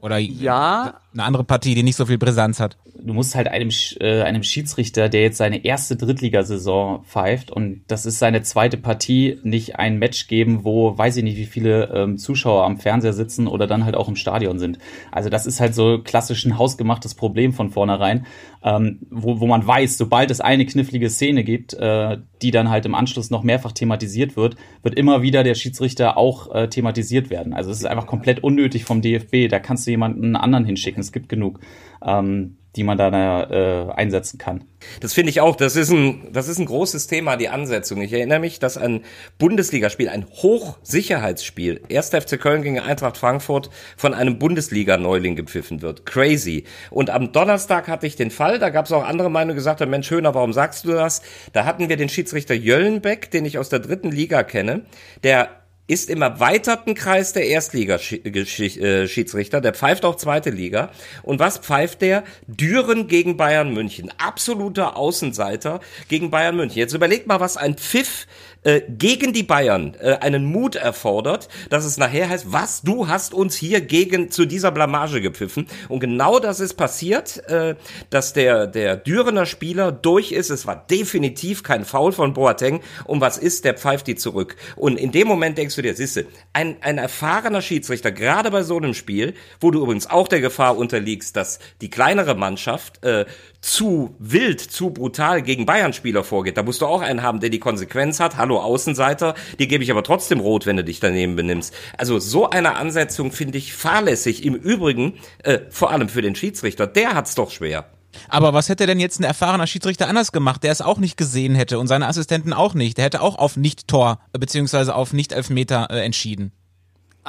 Oder 0.00 0.18
ja. 0.18 1.00
Eine 1.18 1.26
andere 1.26 1.44
Partie, 1.44 1.74
die 1.74 1.82
nicht 1.82 1.96
so 1.96 2.06
viel 2.06 2.18
Brisanz 2.18 2.60
hat. 2.60 2.76
Du 3.00 3.12
musst 3.12 3.34
halt 3.34 3.48
einem, 3.48 3.70
äh, 4.00 4.22
einem 4.22 4.42
Schiedsrichter, 4.42 5.08
der 5.08 5.22
jetzt 5.22 5.38
seine 5.38 5.64
erste 5.64 5.96
Drittligasaison 5.96 7.04
pfeift 7.04 7.50
und 7.50 7.82
das 7.88 8.06
ist 8.06 8.18
seine 8.18 8.42
zweite 8.42 8.76
Partie, 8.76 9.38
nicht 9.42 9.76
ein 9.76 9.98
Match 9.98 10.26
geben, 10.28 10.64
wo 10.64 10.96
weiß 10.96 11.16
ich 11.16 11.24
nicht, 11.24 11.36
wie 11.36 11.46
viele 11.46 11.90
ähm, 11.94 12.18
Zuschauer 12.18 12.64
am 12.64 12.78
Fernseher 12.78 13.12
sitzen 13.12 13.46
oder 13.46 13.66
dann 13.66 13.84
halt 13.84 13.96
auch 13.96 14.08
im 14.08 14.16
Stadion 14.16 14.58
sind. 14.58 14.78
Also 15.12 15.28
das 15.28 15.46
ist 15.46 15.60
halt 15.60 15.74
so 15.74 15.98
klassisch 16.02 16.44
ein 16.44 16.58
hausgemachtes 16.58 17.14
Problem 17.14 17.52
von 17.52 17.70
vornherein, 17.70 18.26
ähm, 18.62 19.00
wo, 19.10 19.40
wo 19.40 19.46
man 19.46 19.66
weiß, 19.66 19.98
sobald 19.98 20.30
es 20.30 20.40
eine 20.40 20.66
knifflige 20.66 21.10
Szene 21.10 21.44
gibt, 21.44 21.74
äh, 21.74 22.18
die 22.42 22.50
dann 22.50 22.70
halt 22.70 22.86
im 22.86 22.94
Anschluss 22.94 23.30
noch 23.30 23.42
mehrfach 23.42 23.72
thematisiert 23.72 24.36
wird, 24.36 24.56
wird 24.82 24.94
immer 24.94 25.22
wieder 25.22 25.42
der 25.44 25.54
Schiedsrichter 25.54 26.16
auch 26.16 26.54
äh, 26.54 26.68
thematisiert 26.68 27.30
werden. 27.30 27.52
Also 27.52 27.70
es 27.70 27.78
ist 27.78 27.86
einfach 27.86 28.06
komplett 28.06 28.42
unnötig 28.42 28.84
vom 28.84 29.02
DFB. 29.02 29.48
Da 29.48 29.58
kannst 29.58 29.86
du 29.86 29.90
jemanden 29.90 30.36
anderen 30.36 30.64
hinschicken. 30.64 31.02
Es 31.08 31.12
gibt 31.12 31.28
genug. 31.28 31.60
Ähm, 32.04 32.58
die 32.76 32.84
man 32.84 32.96
da 32.96 33.42
äh, 33.42 33.90
einsetzen 33.92 34.38
kann. 34.38 34.62
Das 35.00 35.12
finde 35.12 35.30
ich 35.30 35.40
auch. 35.40 35.56
Das 35.56 35.74
ist 35.74 35.90
ein, 35.90 36.28
das 36.32 36.46
ist 36.48 36.58
ein 36.58 36.66
großes 36.66 37.08
Thema, 37.08 37.36
die 37.36 37.48
Ansetzung. 37.48 38.00
Ich 38.02 38.12
erinnere 38.12 38.38
mich, 38.38 38.60
dass 38.60 38.76
ein 38.76 39.04
Bundesligaspiel, 39.38 40.08
ein 40.08 40.26
Hochsicherheitsspiel, 40.26 41.80
1. 41.90 42.10
FC 42.10 42.40
Köln 42.40 42.62
gegen 42.62 42.78
Eintracht 42.78 43.16
Frankfurt 43.16 43.70
von 43.96 44.14
einem 44.14 44.38
Bundesliga-Neuling 44.38 45.34
gepfiffen 45.34 45.82
wird. 45.82 46.06
Crazy. 46.06 46.64
Und 46.90 47.10
am 47.10 47.32
Donnerstag 47.32 47.88
hatte 47.88 48.06
ich 48.06 48.14
den 48.14 48.30
Fall, 48.30 48.60
da 48.60 48.70
gab 48.70 48.86
es 48.86 48.92
auch 48.92 49.04
andere 49.04 49.30
Meinungen, 49.30 49.56
gesagt 49.56 49.80
haben, 49.80 49.90
Mensch, 49.90 50.10
Höhner, 50.10 50.34
warum 50.34 50.52
sagst 50.52 50.84
du 50.84 50.92
das? 50.92 51.22
Da 51.52 51.64
hatten 51.64 51.88
wir 51.88 51.96
den 51.96 52.08
Schiedsrichter 52.08 52.54
Jöllenbeck, 52.54 53.30
den 53.32 53.44
ich 53.44 53.58
aus 53.58 53.70
der 53.70 53.80
dritten 53.80 54.12
Liga 54.12 54.44
kenne, 54.44 54.82
der 55.24 55.48
ist 55.88 56.10
im 56.10 56.22
erweiterten 56.22 56.94
Kreis 56.94 57.32
der 57.32 57.46
Erstliga-Schiedsrichter. 57.46 59.58
Äh, 59.58 59.62
der 59.62 59.74
pfeift 59.74 60.04
auch 60.04 60.16
zweite 60.16 60.50
Liga. 60.50 60.90
Und 61.22 61.40
was 61.40 61.58
pfeift 61.58 62.02
der? 62.02 62.24
Düren 62.46 63.08
gegen 63.08 63.38
Bayern 63.38 63.72
München. 63.72 64.12
Absoluter 64.18 64.96
Außenseiter 64.96 65.80
gegen 66.08 66.30
Bayern 66.30 66.56
München. 66.56 66.78
Jetzt 66.78 66.92
überlegt 66.92 67.26
mal, 67.26 67.40
was 67.40 67.56
ein 67.56 67.76
Pfiff 67.76 68.26
äh, 68.64 68.82
gegen 68.88 69.32
die 69.32 69.42
Bayern 69.42 69.94
äh, 70.00 70.14
einen 70.14 70.44
Mut 70.44 70.74
erfordert, 70.76 71.48
dass 71.70 71.84
es 71.84 71.96
nachher 71.96 72.28
heißt, 72.28 72.52
was, 72.52 72.82
du 72.82 73.08
hast 73.08 73.34
uns 73.34 73.56
hier 73.56 73.80
gegen 73.80 74.30
zu 74.30 74.46
dieser 74.46 74.70
Blamage 74.70 75.20
gepfiffen. 75.20 75.66
Und 75.88 76.00
genau 76.00 76.38
das 76.38 76.60
ist 76.60 76.74
passiert, 76.74 77.48
äh, 77.48 77.76
dass 78.10 78.32
der, 78.32 78.66
der 78.66 78.96
Dürener 78.96 79.46
Spieler 79.46 79.92
durch 79.92 80.32
ist. 80.32 80.50
Es 80.50 80.66
war 80.66 80.86
definitiv 80.90 81.62
kein 81.62 81.84
Foul 81.84 82.12
von 82.12 82.34
Boateng. 82.34 82.80
Und 83.04 83.20
was 83.20 83.38
ist, 83.38 83.64
der 83.64 83.74
pfeift 83.74 84.06
die 84.06 84.16
zurück. 84.16 84.56
Und 84.76 84.98
in 84.98 85.12
dem 85.12 85.28
Moment 85.28 85.58
denkst 85.58 85.76
du 85.76 85.82
dir, 85.82 85.94
siehste, 85.94 86.26
ein, 86.52 86.76
ein 86.80 86.98
erfahrener 86.98 87.62
Schiedsrichter, 87.62 88.10
gerade 88.12 88.50
bei 88.50 88.62
so 88.62 88.76
einem 88.76 88.94
Spiel, 88.94 89.34
wo 89.60 89.70
du 89.70 89.82
übrigens 89.82 90.10
auch 90.10 90.28
der 90.28 90.40
Gefahr 90.40 90.76
unterliegst, 90.76 91.36
dass 91.36 91.58
die 91.80 91.90
kleinere 91.90 92.34
Mannschaft 92.34 93.04
äh, 93.04 93.24
zu 93.60 94.14
wild, 94.18 94.60
zu 94.60 94.90
brutal 94.90 95.42
gegen 95.42 95.66
Bayern-Spieler 95.66 96.24
vorgeht. 96.24 96.56
Da 96.56 96.62
musst 96.62 96.80
du 96.80 96.86
auch 96.86 97.02
einen 97.02 97.22
haben, 97.22 97.40
der 97.40 97.50
die 97.50 97.58
Konsequenz 97.58 98.20
hat. 98.20 98.36
Hallo 98.36 98.60
Außenseiter, 98.60 99.34
die 99.58 99.68
gebe 99.68 99.82
ich 99.82 99.90
aber 99.90 100.02
trotzdem 100.02 100.40
rot, 100.40 100.66
wenn 100.66 100.76
du 100.76 100.84
dich 100.84 101.00
daneben 101.00 101.36
benimmst. 101.36 101.74
Also 101.96 102.18
so 102.18 102.50
eine 102.50 102.76
Ansetzung 102.76 103.32
finde 103.32 103.58
ich 103.58 103.72
fahrlässig. 103.72 104.44
Im 104.44 104.54
Übrigen, 104.54 105.14
äh, 105.42 105.60
vor 105.70 105.90
allem 105.90 106.08
für 106.08 106.22
den 106.22 106.34
Schiedsrichter, 106.34 106.86
der 106.86 107.14
hat's 107.14 107.34
doch 107.34 107.50
schwer. 107.50 107.86
Aber 108.28 108.52
was 108.52 108.68
hätte 108.68 108.86
denn 108.86 109.00
jetzt 109.00 109.20
ein 109.20 109.24
erfahrener 109.24 109.66
Schiedsrichter 109.66 110.08
anders 110.08 110.32
gemacht, 110.32 110.62
der 110.62 110.72
es 110.72 110.80
auch 110.80 110.98
nicht 110.98 111.16
gesehen 111.16 111.54
hätte 111.54 111.78
und 111.78 111.88
seine 111.88 112.06
Assistenten 112.06 112.52
auch 112.52 112.74
nicht? 112.74 112.96
Der 112.96 113.04
hätte 113.04 113.20
auch 113.20 113.38
auf 113.38 113.56
Nicht-Tor 113.56 114.20
beziehungsweise 114.32 114.94
auf 114.94 115.12
Nicht-Elfmeter 115.12 115.88
äh, 115.90 116.04
entschieden. 116.04 116.52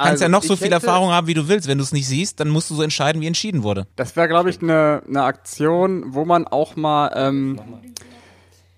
Du 0.00 0.06
kannst 0.06 0.22
also, 0.22 0.24
ja 0.24 0.28
noch 0.30 0.42
so 0.42 0.56
viel 0.56 0.66
hätte, 0.66 0.86
Erfahrung 0.86 1.10
haben, 1.10 1.26
wie 1.26 1.34
du 1.34 1.46
willst. 1.46 1.68
Wenn 1.68 1.76
du 1.76 1.84
es 1.84 1.92
nicht 1.92 2.08
siehst, 2.08 2.40
dann 2.40 2.48
musst 2.48 2.70
du 2.70 2.74
so 2.74 2.82
entscheiden, 2.82 3.20
wie 3.20 3.26
entschieden 3.26 3.62
wurde. 3.62 3.86
Das 3.96 4.16
wäre, 4.16 4.28
glaube 4.28 4.48
ich, 4.48 4.62
eine 4.62 5.02
ne 5.06 5.22
Aktion, 5.22 6.14
wo 6.14 6.24
man 6.24 6.46
auch 6.46 6.74
mal, 6.74 7.12
ähm, 7.14 7.60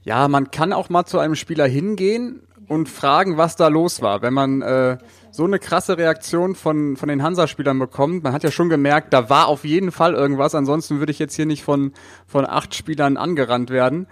ja, 0.03 0.27
man 0.27 0.51
kann 0.51 0.73
auch 0.73 0.89
mal 0.89 1.05
zu 1.05 1.21
einem 1.21 1.37
Spieler 1.37 1.69
hingehen 1.69 2.43
und 2.67 2.89
fragen, 2.89 3.37
was 3.37 3.55
da 3.55 3.69
los 3.69 4.03
war. 4.03 4.21
Wenn 4.21 4.35
man 4.35 4.63
äh, 4.63 4.99
so 5.33 5.45
eine 5.45 5.59
krasse 5.59 5.97
Reaktion 5.97 6.55
von, 6.55 6.97
von 6.97 7.09
den 7.09 7.23
Hansa-Spielern 7.23 7.79
bekommen. 7.79 8.21
Man 8.23 8.35
hat 8.35 8.45
ja 8.45 8.51
schon 8.51 8.69
gemerkt, 8.69 9.15
da 9.15 9.31
war 9.31 9.49
auf 9.49 9.65
jeden 9.65 9.91
Fall 9.91 10.13
irgendwas. 10.13 10.55
Ansonsten 10.55 10.99
würde 10.99 11.11
ich 11.11 11.19
jetzt 11.19 11.35
hier 11.35 11.47
nicht 11.47 11.65
von, 11.65 11.93
von 12.27 12.47
acht 12.47 12.75
Spielern 12.75 13.17
angerannt 13.17 13.71
werden. 13.71 14.07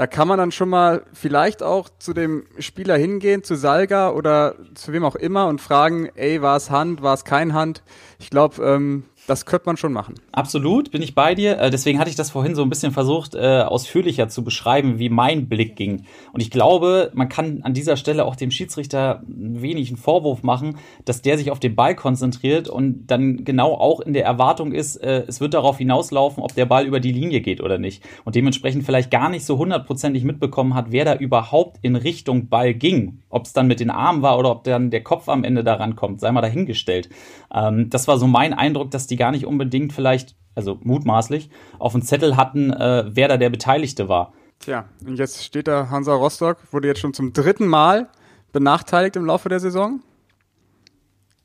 Da 0.00 0.06
kann 0.06 0.28
man 0.28 0.38
dann 0.38 0.50
schon 0.50 0.70
mal 0.70 1.02
vielleicht 1.12 1.62
auch 1.62 1.90
zu 1.98 2.14
dem 2.14 2.46
Spieler 2.58 2.96
hingehen, 2.96 3.44
zu 3.44 3.54
Salga 3.54 4.12
oder 4.12 4.54
zu 4.74 4.94
wem 4.94 5.04
auch 5.04 5.14
immer 5.14 5.46
und 5.46 5.60
fragen, 5.60 6.08
ey, 6.14 6.40
war 6.40 6.56
es 6.56 6.70
Hand, 6.70 7.02
war 7.02 7.12
es 7.12 7.26
kein 7.26 7.52
Hand? 7.52 7.82
Ich 8.18 8.30
glaube, 8.30 8.64
ähm, 8.64 9.04
das 9.30 9.46
könnte 9.46 9.66
man 9.66 9.76
schon 9.76 9.92
machen. 9.92 10.14
Absolut, 10.32 10.90
bin 10.90 11.02
ich 11.02 11.14
bei 11.14 11.36
dir. 11.36 11.58
Äh, 11.58 11.70
deswegen 11.70 12.00
hatte 12.00 12.10
ich 12.10 12.16
das 12.16 12.30
vorhin 12.30 12.56
so 12.56 12.62
ein 12.62 12.68
bisschen 12.68 12.90
versucht, 12.92 13.36
äh, 13.36 13.62
ausführlicher 13.62 14.28
zu 14.28 14.42
beschreiben, 14.42 14.98
wie 14.98 15.08
mein 15.08 15.48
Blick 15.48 15.76
ging. 15.76 16.04
Und 16.32 16.40
ich 16.40 16.50
glaube, 16.50 17.12
man 17.14 17.28
kann 17.28 17.60
an 17.62 17.72
dieser 17.72 17.96
Stelle 17.96 18.24
auch 18.24 18.34
dem 18.34 18.50
Schiedsrichter 18.50 19.22
wenig 19.26 19.88
einen 19.88 19.98
Vorwurf 19.98 20.42
machen, 20.42 20.78
dass 21.04 21.22
der 21.22 21.38
sich 21.38 21.52
auf 21.52 21.60
den 21.60 21.76
Ball 21.76 21.94
konzentriert 21.94 22.68
und 22.68 23.06
dann 23.06 23.44
genau 23.44 23.74
auch 23.74 24.00
in 24.00 24.14
der 24.14 24.24
Erwartung 24.24 24.72
ist, 24.72 24.96
äh, 24.96 25.22
es 25.28 25.40
wird 25.40 25.54
darauf 25.54 25.78
hinauslaufen, 25.78 26.42
ob 26.42 26.54
der 26.54 26.66
Ball 26.66 26.84
über 26.84 26.98
die 26.98 27.12
Linie 27.12 27.40
geht 27.40 27.60
oder 27.60 27.78
nicht. 27.78 28.02
Und 28.24 28.34
dementsprechend 28.34 28.84
vielleicht 28.84 29.12
gar 29.12 29.30
nicht 29.30 29.44
so 29.44 29.58
hundertprozentig 29.58 30.24
mitbekommen 30.24 30.74
hat, 30.74 30.86
wer 30.90 31.04
da 31.04 31.14
überhaupt 31.14 31.78
in 31.82 31.94
Richtung 31.94 32.48
Ball 32.48 32.74
ging. 32.74 33.20
Ob 33.28 33.46
es 33.46 33.52
dann 33.52 33.68
mit 33.68 33.78
den 33.78 33.90
Armen 33.90 34.22
war 34.22 34.38
oder 34.38 34.50
ob 34.50 34.64
dann 34.64 34.90
der 34.90 35.04
Kopf 35.04 35.28
am 35.28 35.44
Ende 35.44 35.62
daran 35.62 35.94
kommt, 35.94 36.20
sei 36.20 36.32
mal 36.32 36.40
dahingestellt. 36.40 37.08
Ähm, 37.52 37.90
das 37.90 38.08
war 38.08 38.18
so 38.18 38.26
mein 38.26 38.54
Eindruck, 38.54 38.90
dass 38.90 39.06
die 39.06 39.16
gar 39.16 39.30
nicht 39.30 39.46
unbedingt 39.46 39.92
vielleicht, 39.92 40.36
also 40.54 40.78
mutmaßlich, 40.82 41.50
auf 41.78 41.92
dem 41.92 42.02
Zettel 42.02 42.36
hatten, 42.36 42.72
äh, 42.72 43.04
wer 43.08 43.28
da 43.28 43.36
der 43.36 43.50
Beteiligte 43.50 44.08
war. 44.08 44.32
Tja, 44.58 44.84
und 45.06 45.18
jetzt 45.18 45.42
steht 45.44 45.68
da 45.68 45.88
Hansa 45.90 46.14
Rostock, 46.14 46.58
wurde 46.70 46.88
jetzt 46.88 47.00
schon 47.00 47.14
zum 47.14 47.32
dritten 47.32 47.66
Mal 47.66 48.08
benachteiligt 48.52 49.16
im 49.16 49.24
Laufe 49.24 49.48
der 49.48 49.60
Saison. 49.60 50.00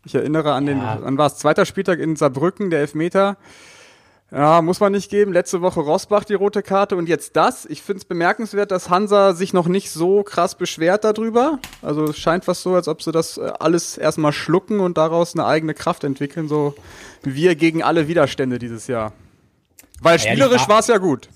Ich 0.05 0.13
erinnere 0.13 0.53
an 0.53 0.65
den, 0.65 0.79
ja. 0.79 0.99
an 0.99 1.17
was, 1.17 1.37
zweiter 1.37 1.65
Spieltag 1.65 1.99
in 1.99 2.15
Saarbrücken, 2.15 2.69
der 2.69 2.81
Elfmeter. 2.81 3.37
Ja, 4.35 4.61
muss 4.61 4.81
man 4.81 4.91
nicht 4.91 5.09
geben. 5.09 5.31
Letzte 5.31 5.61
Woche 5.61 5.79
Rosbach 5.79 6.25
die 6.25 6.33
rote 6.33 6.61
Karte 6.61 6.97
und 6.97 7.07
jetzt 7.07 7.37
das. 7.37 7.65
Ich 7.65 7.81
finde 7.81 7.99
es 7.99 8.05
bemerkenswert, 8.05 8.69
dass 8.69 8.89
Hansa 8.89 9.31
sich 9.31 9.53
noch 9.53 9.67
nicht 9.67 9.91
so 9.91 10.23
krass 10.23 10.55
beschwert 10.55 11.05
darüber. 11.05 11.59
Also 11.81 12.03
es 12.03 12.17
scheint 12.17 12.43
fast 12.43 12.61
so, 12.61 12.75
als 12.75 12.89
ob 12.89 13.01
sie 13.01 13.13
das 13.13 13.37
äh, 13.37 13.53
alles 13.59 13.97
erstmal 13.97 14.33
schlucken 14.33 14.81
und 14.81 14.97
daraus 14.97 15.35
eine 15.35 15.45
eigene 15.45 15.73
Kraft 15.73 16.03
entwickeln. 16.03 16.49
So 16.49 16.75
wir 17.23 17.55
gegen 17.55 17.81
alle 17.81 18.09
Widerstände 18.09 18.59
dieses 18.59 18.87
Jahr. 18.87 19.13
Weil 20.01 20.19
spielerisch 20.19 20.67
war 20.67 20.79
es 20.79 20.87
ja 20.87 20.97
gut. 20.97 21.29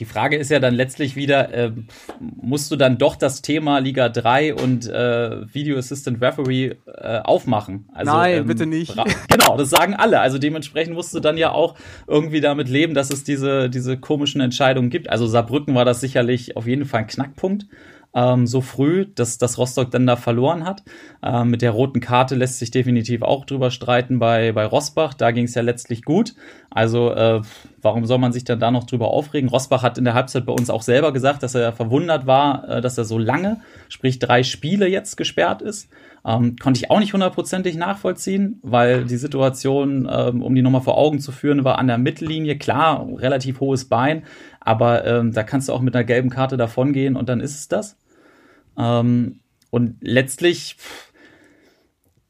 Die 0.00 0.06
Frage 0.06 0.36
ist 0.38 0.50
ja 0.50 0.60
dann 0.60 0.74
letztlich 0.74 1.14
wieder, 1.14 1.52
äh, 1.52 1.72
musst 2.18 2.70
du 2.70 2.76
dann 2.76 2.96
doch 2.96 3.16
das 3.16 3.42
Thema 3.42 3.80
Liga 3.80 4.08
3 4.08 4.54
und 4.54 4.88
äh, 4.88 5.54
Video 5.54 5.76
Assistant 5.76 6.22
Referee 6.22 6.76
äh, 6.86 7.18
aufmachen? 7.18 7.86
Also, 7.92 8.10
Nein, 8.10 8.38
ähm, 8.38 8.46
bitte 8.46 8.64
nicht. 8.64 8.96
Genau, 9.28 9.56
das 9.58 9.68
sagen 9.68 9.94
alle. 9.94 10.20
Also 10.20 10.38
dementsprechend 10.38 10.94
musst 10.94 11.14
du 11.14 11.20
dann 11.20 11.36
ja 11.36 11.52
auch 11.52 11.74
irgendwie 12.06 12.40
damit 12.40 12.68
leben, 12.68 12.94
dass 12.94 13.10
es 13.10 13.24
diese, 13.24 13.68
diese 13.68 13.98
komischen 13.98 14.40
Entscheidungen 14.40 14.88
gibt. 14.88 15.10
Also 15.10 15.26
Saarbrücken 15.26 15.74
war 15.74 15.84
das 15.84 16.00
sicherlich 16.00 16.56
auf 16.56 16.66
jeden 16.66 16.86
Fall 16.86 17.00
ein 17.00 17.06
Knackpunkt 17.06 17.66
ähm, 18.14 18.46
so 18.46 18.60
früh, 18.60 19.06
dass, 19.14 19.38
dass 19.38 19.58
Rostock 19.58 19.90
dann 19.90 20.06
da 20.06 20.16
verloren 20.16 20.64
hat. 20.64 20.82
Ähm, 21.22 21.50
mit 21.50 21.62
der 21.62 21.70
roten 21.70 22.00
Karte 22.00 22.34
lässt 22.34 22.58
sich 22.58 22.70
definitiv 22.70 23.22
auch 23.22 23.44
drüber 23.44 23.70
streiten 23.70 24.18
bei, 24.18 24.52
bei 24.52 24.64
Rosbach. 24.64 25.14
Da 25.14 25.30
ging 25.30 25.44
es 25.44 25.54
ja 25.54 25.62
letztlich 25.62 26.02
gut. 26.02 26.34
Also 26.70 27.12
äh, 27.12 27.42
warum 27.82 28.06
soll 28.06 28.18
man 28.18 28.32
sich 28.32 28.44
dann 28.44 28.60
da 28.60 28.70
noch 28.70 28.84
drüber 28.84 29.08
aufregen? 29.08 29.48
Rosbach 29.48 29.82
hat 29.82 29.98
in 29.98 30.04
der 30.04 30.14
Halbzeit 30.14 30.46
bei 30.46 30.52
uns 30.52 30.70
auch 30.70 30.82
selber 30.82 31.12
gesagt, 31.12 31.42
dass 31.42 31.54
er 31.54 31.72
verwundert 31.72 32.26
war, 32.26 32.68
äh, 32.68 32.80
dass 32.80 32.98
er 32.98 33.04
so 33.04 33.18
lange, 33.18 33.60
sprich 33.88 34.18
drei 34.18 34.42
Spiele 34.42 34.88
jetzt 34.88 35.16
gesperrt 35.16 35.62
ist. 35.62 35.88
Ähm, 36.24 36.56
konnte 36.56 36.78
ich 36.78 36.90
auch 36.90 36.98
nicht 36.98 37.14
hundertprozentig 37.14 37.76
nachvollziehen, 37.76 38.58
weil 38.62 39.04
die 39.04 39.16
Situation, 39.16 40.08
ähm, 40.10 40.42
um 40.42 40.54
die 40.54 40.60
nochmal 40.60 40.82
vor 40.82 40.98
Augen 40.98 41.18
zu 41.18 41.32
führen, 41.32 41.64
war 41.64 41.78
an 41.78 41.86
der 41.86 41.96
Mittellinie. 41.96 42.58
Klar, 42.58 43.06
relativ 43.16 43.60
hohes 43.60 43.86
Bein, 43.86 44.24
aber 44.60 45.06
ähm, 45.06 45.32
da 45.32 45.42
kannst 45.42 45.68
du 45.68 45.72
auch 45.72 45.80
mit 45.80 45.94
einer 45.96 46.04
gelben 46.04 46.28
Karte 46.28 46.58
davongehen 46.58 47.16
und 47.16 47.30
dann 47.30 47.40
ist 47.40 47.54
es 47.54 47.68
das. 47.68 47.96
Ähm, 48.78 49.40
und 49.70 49.96
letztlich 50.00 50.76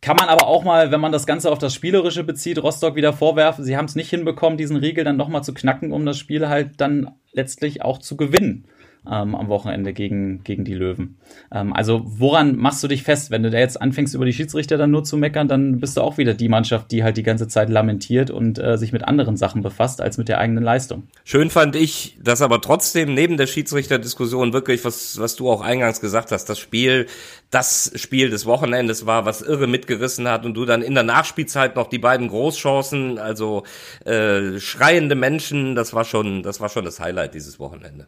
kann 0.01 0.17
man 0.17 0.29
aber 0.29 0.47
auch 0.47 0.65
mal, 0.65 0.91
wenn 0.91 1.01
man 1.01 1.13
das 1.13 1.27
Ganze 1.27 1.51
auf 1.51 1.59
das 1.59 1.75
Spielerische 1.75 2.25
bezieht, 2.25 2.63
Rostock 2.63 2.97
wieder 2.97 3.13
vorwerfen, 3.13 3.65
sie 3.65 3.77
haben 3.77 3.85
es 3.85 3.97
nicht 3.97 4.11
hinbekommen, 4.11 4.57
diesen 4.57 4.77
Riegel 4.77 5.05
dann 5.05 5.17
nochmal 5.17 5.45
zu 5.45 5.53
knacken, 5.53 5.93
um 5.93 6.07
das 6.07 6.19
Spiel 6.19 6.49
halt 6.49 6.81
dann 6.81 7.11
letztlich 7.33 7.83
auch 7.83 7.99
zu 7.99 8.17
gewinnen 8.17 8.67
ähm, 9.07 9.35
am 9.35 9.49
Wochenende 9.49 9.93
gegen, 9.93 10.43
gegen 10.45 10.65
die 10.65 10.75
Löwen. 10.75 11.17
Ähm, 11.53 11.73
also 11.73 12.03
woran 12.05 12.57
machst 12.57 12.83
du 12.83 12.89
dich 12.89 13.03
fest? 13.03 13.31
Wenn 13.31 13.43
du 13.43 13.51
da 13.51 13.59
jetzt 13.59 13.81
anfängst, 13.81 14.15
über 14.15 14.25
die 14.25 14.33
Schiedsrichter 14.33 14.77
dann 14.77 14.91
nur 14.91 15.05
zu 15.05 15.17
meckern, 15.17 15.49
dann 15.49 15.81
bist 15.81 15.97
du 15.97 16.03
auch 16.03 16.19
wieder 16.19 16.35
die 16.35 16.49
Mannschaft, 16.49 16.91
die 16.91 17.03
halt 17.03 17.17
die 17.17 17.23
ganze 17.23 17.49
Zeit 17.49 17.71
lamentiert 17.71 18.31
und 18.31 18.59
äh, 18.59 18.77
sich 18.77 18.93
mit 18.93 19.05
anderen 19.05 19.37
Sachen 19.37 19.63
befasst, 19.63 20.01
als 20.01 20.19
mit 20.19 20.29
der 20.29 20.39
eigenen 20.39 20.63
Leistung. 20.63 21.05
Schön 21.25 21.51
fand 21.51 21.77
ich, 21.77 22.19
dass 22.23 22.43
aber 22.43 22.61
trotzdem 22.61 23.15
neben 23.15 23.37
der 23.37 23.47
Schiedsrichterdiskussion 23.47 24.53
wirklich, 24.53 24.85
was, 24.85 25.19
was 25.19 25.37
du 25.37 25.51
auch 25.51 25.63
eingangs 25.63 26.01
gesagt 26.01 26.31
hast, 26.33 26.47
das 26.47 26.59
Spiel, 26.59 27.07
das 27.51 27.93
Spiel 27.95 28.31
des 28.31 28.47
Wochenendes 28.47 29.07
war, 29.07 29.25
was 29.25 29.41
irre 29.41 29.67
mitgerissen 29.67 30.29
hat 30.29 30.45
und 30.45 30.55
du 30.55 30.65
dann 30.65 30.83
in 30.83 30.95
der 30.95 31.05
Nachspielzeit 31.05 31.77
noch 31.77 31.89
die 31.89 31.99
beiden 31.99 32.29
Großchancen, 32.29 33.19
also 33.19 33.65
äh, 34.05 34.59
schreiende 34.59 35.15
Menschen, 35.15 35.75
das 35.75 35.95
war 35.95 36.05
schon, 36.05 36.43
das 36.43 36.61
war 36.61 36.69
schon 36.69 36.85
das 36.85 37.01
Highlight 37.01 37.35
dieses 37.35 37.59
Wochenende. 37.59 38.07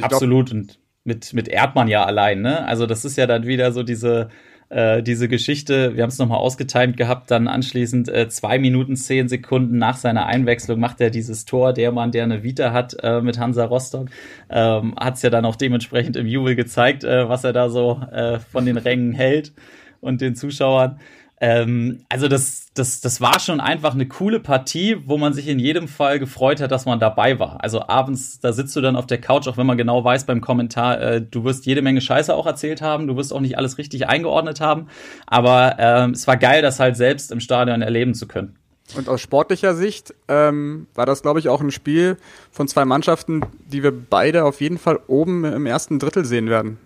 Absolut. 0.00 0.50
Glaub, 0.50 0.60
und 0.60 0.78
mit, 1.04 1.32
mit 1.32 1.48
Erdmann 1.48 1.88
ja 1.88 2.04
allein, 2.04 2.42
ne? 2.42 2.64
Also 2.66 2.86
das 2.86 3.04
ist 3.04 3.16
ja 3.16 3.26
dann 3.26 3.46
wieder 3.46 3.72
so 3.72 3.82
diese, 3.82 4.28
äh, 4.68 5.02
diese 5.02 5.28
Geschichte, 5.28 5.96
wir 5.96 6.02
haben 6.02 6.10
es 6.10 6.18
nochmal 6.18 6.38
ausgetimt 6.38 6.96
gehabt, 6.96 7.30
dann 7.30 7.48
anschließend 7.48 8.08
äh, 8.08 8.28
zwei 8.28 8.58
Minuten, 8.58 8.96
zehn 8.96 9.28
Sekunden 9.28 9.78
nach 9.78 9.96
seiner 9.96 10.26
Einwechslung 10.26 10.78
macht 10.78 11.00
er 11.00 11.10
dieses 11.10 11.44
Tor. 11.44 11.72
Der 11.72 11.90
Mann, 11.90 12.12
der 12.12 12.24
eine 12.24 12.42
Vita 12.42 12.72
hat 12.72 12.96
äh, 13.02 13.20
mit 13.20 13.38
Hansa 13.38 13.64
Rostock, 13.64 14.08
ähm, 14.48 14.94
hat 14.98 15.16
es 15.16 15.22
ja 15.22 15.30
dann 15.30 15.44
auch 15.44 15.56
dementsprechend 15.56 16.16
im 16.16 16.26
Jubel 16.26 16.54
gezeigt, 16.54 17.02
äh, 17.02 17.28
was 17.28 17.44
er 17.44 17.52
da 17.52 17.68
so 17.68 18.00
äh, 18.12 18.38
von 18.38 18.64
den 18.64 18.76
Rängen 18.76 19.12
hält 19.12 19.52
und 20.00 20.20
den 20.20 20.36
Zuschauern. 20.36 21.00
Ähm, 21.42 22.04
also 22.10 22.28
das, 22.28 22.66
das, 22.74 23.00
das 23.00 23.20
war 23.22 23.40
schon 23.40 23.60
einfach 23.60 23.94
eine 23.94 24.06
coole 24.06 24.40
Partie, 24.40 24.98
wo 25.06 25.16
man 25.16 25.32
sich 25.32 25.48
in 25.48 25.58
jedem 25.58 25.88
Fall 25.88 26.18
gefreut 26.18 26.60
hat, 26.60 26.70
dass 26.70 26.84
man 26.84 27.00
dabei 27.00 27.38
war. 27.38 27.64
Also 27.64 27.88
abends, 27.88 28.40
da 28.40 28.52
sitzt 28.52 28.76
du 28.76 28.82
dann 28.82 28.94
auf 28.94 29.06
der 29.06 29.20
Couch, 29.20 29.48
auch 29.48 29.56
wenn 29.56 29.66
man 29.66 29.78
genau 29.78 30.04
weiß 30.04 30.26
beim 30.26 30.42
Kommentar, 30.42 31.00
äh, 31.00 31.22
du 31.22 31.44
wirst 31.44 31.64
jede 31.64 31.80
Menge 31.80 32.02
Scheiße 32.02 32.34
auch 32.34 32.46
erzählt 32.46 32.82
haben, 32.82 33.06
du 33.06 33.16
wirst 33.16 33.32
auch 33.32 33.40
nicht 33.40 33.56
alles 33.56 33.78
richtig 33.78 34.06
eingeordnet 34.06 34.60
haben. 34.60 34.88
Aber 35.26 35.76
ähm, 35.78 36.10
es 36.10 36.26
war 36.26 36.36
geil, 36.36 36.60
das 36.60 36.78
halt 36.78 36.96
selbst 36.96 37.32
im 37.32 37.40
Stadion 37.40 37.80
erleben 37.80 38.14
zu 38.14 38.28
können. 38.28 38.56
Und 38.96 39.08
aus 39.08 39.20
sportlicher 39.20 39.74
Sicht 39.74 40.14
ähm, 40.28 40.88
war 40.94 41.06
das, 41.06 41.22
glaube 41.22 41.38
ich, 41.38 41.48
auch 41.48 41.60
ein 41.60 41.70
Spiel 41.70 42.16
von 42.50 42.68
zwei 42.68 42.84
Mannschaften, 42.84 43.40
die 43.66 43.82
wir 43.82 43.92
beide 43.92 44.44
auf 44.44 44.60
jeden 44.60 44.78
Fall 44.78 44.98
oben 45.06 45.44
im 45.44 45.64
ersten 45.64 45.98
Drittel 45.98 46.24
sehen 46.24 46.50
werden. 46.50 46.78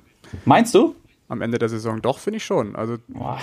Meinst 0.45 0.75
du? 0.75 0.95
Am 1.29 1.41
Ende 1.41 1.59
der 1.59 1.69
Saison. 1.71 2.03
Doch, 2.03 2.19
finde 2.19 2.37
ich 2.37 2.45
schon. 2.45 2.77
Also. 2.77 2.97
Boah. 3.09 3.41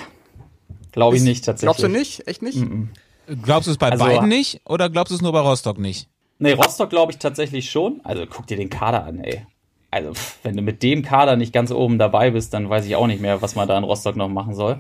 Glaube 0.92 1.18
ich 1.18 1.24
nicht 1.24 1.46
tatsächlich. 1.46 1.78
Glaubst 1.78 1.84
du 1.84 1.88
nicht? 1.88 2.28
Echt 2.28 2.42
nicht? 2.42 2.58
Mm 2.58 2.90
-mm. 3.28 3.42
Glaubst 3.44 3.68
du 3.68 3.72
es 3.72 3.78
bei 3.78 3.90
also, 3.90 4.04
beiden 4.04 4.28
nicht 4.28 4.62
oder 4.66 4.90
glaubst 4.90 5.12
du 5.12 5.16
es 5.16 5.22
nur 5.22 5.32
bei 5.32 5.40
Rostock 5.40 5.78
nicht? 5.78 6.10
Nee, 6.40 6.54
Rostock 6.54 6.90
glaube 6.90 7.12
ich 7.12 7.18
tatsächlich 7.18 7.70
schon. 7.70 8.02
Also 8.04 8.26
guck 8.26 8.48
dir 8.48 8.58
den 8.58 8.70
Kader 8.70 9.06
an, 9.06 9.20
ey 9.20 9.46
also 9.92 10.14
wenn 10.44 10.56
du 10.56 10.62
mit 10.62 10.82
dem 10.84 11.04
Kader 11.04 11.36
nicht 11.36 11.52
ganz 11.52 11.70
oben 11.70 12.00
dabei 12.00 12.32
bist, 12.32 12.54
dann 12.54 12.70
weiß 12.70 12.86
ich 12.86 12.96
auch 12.96 13.08
nicht 13.08 13.22
mehr, 13.22 13.42
was 13.42 13.56
man 13.56 13.68
da 13.68 13.78
in 13.78 13.84
Rostock 13.84 14.16
noch 14.16 14.30
machen 14.30 14.56
soll. 14.56 14.80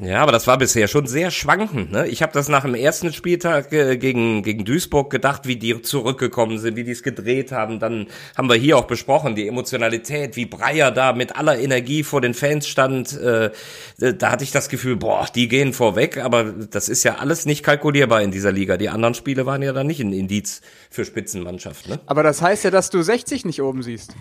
Ja, 0.00 0.22
aber 0.22 0.32
das 0.32 0.46
war 0.46 0.56
bisher 0.56 0.88
schon 0.88 1.06
sehr 1.06 1.30
schwankend. 1.30 1.92
Ne? 1.92 2.08
Ich 2.08 2.22
habe 2.22 2.32
das 2.32 2.48
nach 2.48 2.62
dem 2.62 2.74
ersten 2.74 3.12
Spieltag 3.12 3.70
äh, 3.74 3.98
gegen, 3.98 4.42
gegen 4.42 4.64
Duisburg 4.64 5.10
gedacht, 5.10 5.46
wie 5.46 5.56
die 5.56 5.82
zurückgekommen 5.82 6.58
sind, 6.58 6.76
wie 6.76 6.84
die 6.84 6.92
es 6.92 7.02
gedreht 7.02 7.52
haben. 7.52 7.78
Dann 7.78 8.06
haben 8.38 8.48
wir 8.48 8.56
hier 8.56 8.78
auch 8.78 8.86
besprochen, 8.86 9.34
die 9.34 9.46
Emotionalität, 9.46 10.36
wie 10.36 10.46
Breyer 10.46 10.92
da 10.92 11.12
mit 11.12 11.36
aller 11.36 11.58
Energie 11.58 12.02
vor 12.02 12.22
den 12.22 12.32
Fans 12.32 12.66
stand. 12.66 13.20
Äh, 13.20 13.50
da 13.98 14.30
hatte 14.30 14.44
ich 14.44 14.50
das 14.50 14.70
Gefühl, 14.70 14.96
boah, 14.96 15.26
die 15.34 15.48
gehen 15.48 15.74
vorweg. 15.74 16.24
Aber 16.24 16.44
das 16.44 16.88
ist 16.88 17.04
ja 17.04 17.16
alles 17.16 17.44
nicht 17.44 17.62
kalkulierbar 17.62 18.22
in 18.22 18.30
dieser 18.30 18.52
Liga. 18.52 18.78
Die 18.78 18.88
anderen 18.88 19.12
Spiele 19.12 19.44
waren 19.44 19.60
ja 19.60 19.74
dann 19.74 19.86
nicht 19.86 20.00
ein 20.00 20.14
Indiz 20.14 20.62
für 20.88 21.04
Spitzenmannschaft. 21.04 21.86
Ne? 21.86 22.00
Aber 22.06 22.22
das 22.22 22.40
heißt 22.40 22.64
ja, 22.64 22.70
dass 22.70 22.88
du 22.88 23.02
60 23.02 23.44
nicht 23.44 23.60
oben 23.60 23.82
siehst. 23.82 24.14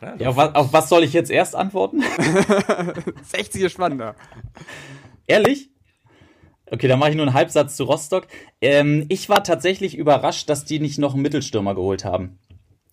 Ja, 0.00 0.16
ja 0.18 0.28
auf, 0.30 0.36
was, 0.36 0.54
auf, 0.54 0.72
was, 0.72 0.88
soll 0.88 1.04
ich 1.04 1.12
jetzt 1.12 1.30
erst 1.30 1.54
antworten? 1.54 2.02
60 3.22 3.62
ist 3.62 3.72
spannender. 3.72 4.14
Ehrlich? 5.26 5.70
Okay, 6.70 6.88
dann 6.88 6.98
mache 6.98 7.10
ich 7.10 7.16
nur 7.16 7.26
einen 7.26 7.34
Halbsatz 7.34 7.76
zu 7.76 7.84
Rostock. 7.84 8.26
Ähm, 8.60 9.06
ich 9.08 9.28
war 9.28 9.42
tatsächlich 9.42 9.96
überrascht, 9.96 10.48
dass 10.48 10.64
die 10.64 10.78
nicht 10.78 10.98
noch 10.98 11.14
einen 11.14 11.22
Mittelstürmer 11.22 11.74
geholt 11.74 12.04
haben. 12.04 12.38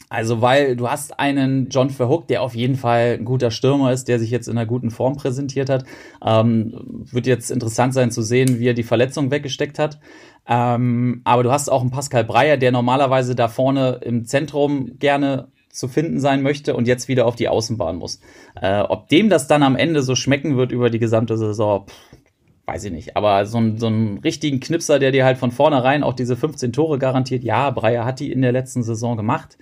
Also, 0.09 0.41
weil 0.41 0.75
du 0.75 0.89
hast 0.89 1.19
einen 1.19 1.69
John 1.69 1.89
Verhook, 1.89 2.27
der 2.27 2.41
auf 2.41 2.55
jeden 2.55 2.75
Fall 2.75 3.17
ein 3.19 3.25
guter 3.25 3.51
Stürmer 3.51 3.91
ist, 3.91 4.07
der 4.07 4.19
sich 4.19 4.31
jetzt 4.31 4.47
in 4.47 4.57
einer 4.57 4.65
guten 4.65 4.89
Form 4.89 5.17
präsentiert 5.17 5.69
hat. 5.69 5.83
Ähm, 6.25 7.05
wird 7.11 7.27
jetzt 7.27 7.51
interessant 7.51 7.93
sein 7.93 8.09
zu 8.11 8.21
sehen, 8.21 8.59
wie 8.59 8.69
er 8.69 8.73
die 8.73 8.83
Verletzung 8.83 9.31
weggesteckt 9.31 9.79
hat. 9.79 9.99
Ähm, 10.47 11.21
aber 11.25 11.43
du 11.43 11.51
hast 11.51 11.69
auch 11.69 11.81
einen 11.81 11.91
Pascal 11.91 12.23
Breyer, 12.23 12.57
der 12.57 12.71
normalerweise 12.71 13.35
da 13.35 13.47
vorne 13.49 13.99
im 14.03 14.25
Zentrum 14.25 14.97
gerne 14.97 15.51
zu 15.77 15.87
finden 15.87 16.19
sein 16.19 16.41
möchte 16.41 16.75
und 16.75 16.87
jetzt 16.87 17.07
wieder 17.07 17.25
auf 17.25 17.35
die 17.35 17.49
Außenbahn 17.49 17.97
muss. 17.97 18.19
Äh, 18.59 18.81
ob 18.81 19.09
dem 19.09 19.29
das 19.29 19.47
dann 19.47 19.63
am 19.63 19.75
Ende 19.75 20.01
so 20.01 20.15
schmecken 20.15 20.57
wird 20.57 20.71
über 20.71 20.89
die 20.89 20.99
gesamte 20.99 21.37
Saison, 21.37 21.85
pff, 21.87 22.17
weiß 22.65 22.83
ich 22.85 22.91
nicht. 22.91 23.15
Aber 23.15 23.45
so, 23.45 23.61
so 23.77 23.87
einen 23.87 24.17
richtigen 24.19 24.59
Knipser, 24.59 24.99
der 24.99 25.11
dir 25.11 25.23
halt 25.23 25.37
von 25.37 25.51
vornherein 25.51 26.03
auch 26.03 26.13
diese 26.13 26.35
15 26.35 26.73
Tore 26.73 26.99
garantiert, 26.99 27.43
ja, 27.43 27.69
Breyer 27.69 28.05
hat 28.05 28.19
die 28.19 28.31
in 28.31 28.41
der 28.41 28.51
letzten 28.51 28.83
Saison 28.83 29.15
gemacht. 29.15 29.57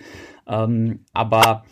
Ähm, 0.47 1.05
aber 1.13 1.65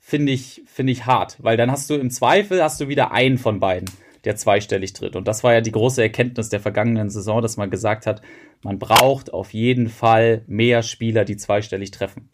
finde 0.00 0.32
ich, 0.32 0.62
finde 0.66 0.92
ich 0.92 1.06
hart, 1.06 1.36
weil 1.42 1.56
dann 1.56 1.70
hast 1.70 1.88
du 1.88 1.94
im 1.94 2.10
Zweifel 2.10 2.62
hast 2.62 2.80
du 2.80 2.88
wieder 2.88 3.12
einen 3.12 3.38
von 3.38 3.60
beiden, 3.60 3.88
der 4.24 4.36
zweistellig 4.36 4.92
tritt. 4.92 5.16
Und 5.16 5.26
das 5.28 5.44
war 5.44 5.54
ja 5.54 5.60
die 5.60 5.72
große 5.72 6.02
Erkenntnis 6.02 6.48
der 6.48 6.60
vergangenen 6.60 7.08
Saison, 7.08 7.40
dass 7.40 7.56
man 7.56 7.70
gesagt 7.70 8.06
hat, 8.06 8.20
man 8.62 8.78
braucht 8.78 9.32
auf 9.32 9.54
jeden 9.54 9.88
Fall 9.88 10.42
mehr 10.46 10.82
Spieler, 10.82 11.24
die 11.24 11.36
zweistellig 11.36 11.90
treffen. 11.90 12.28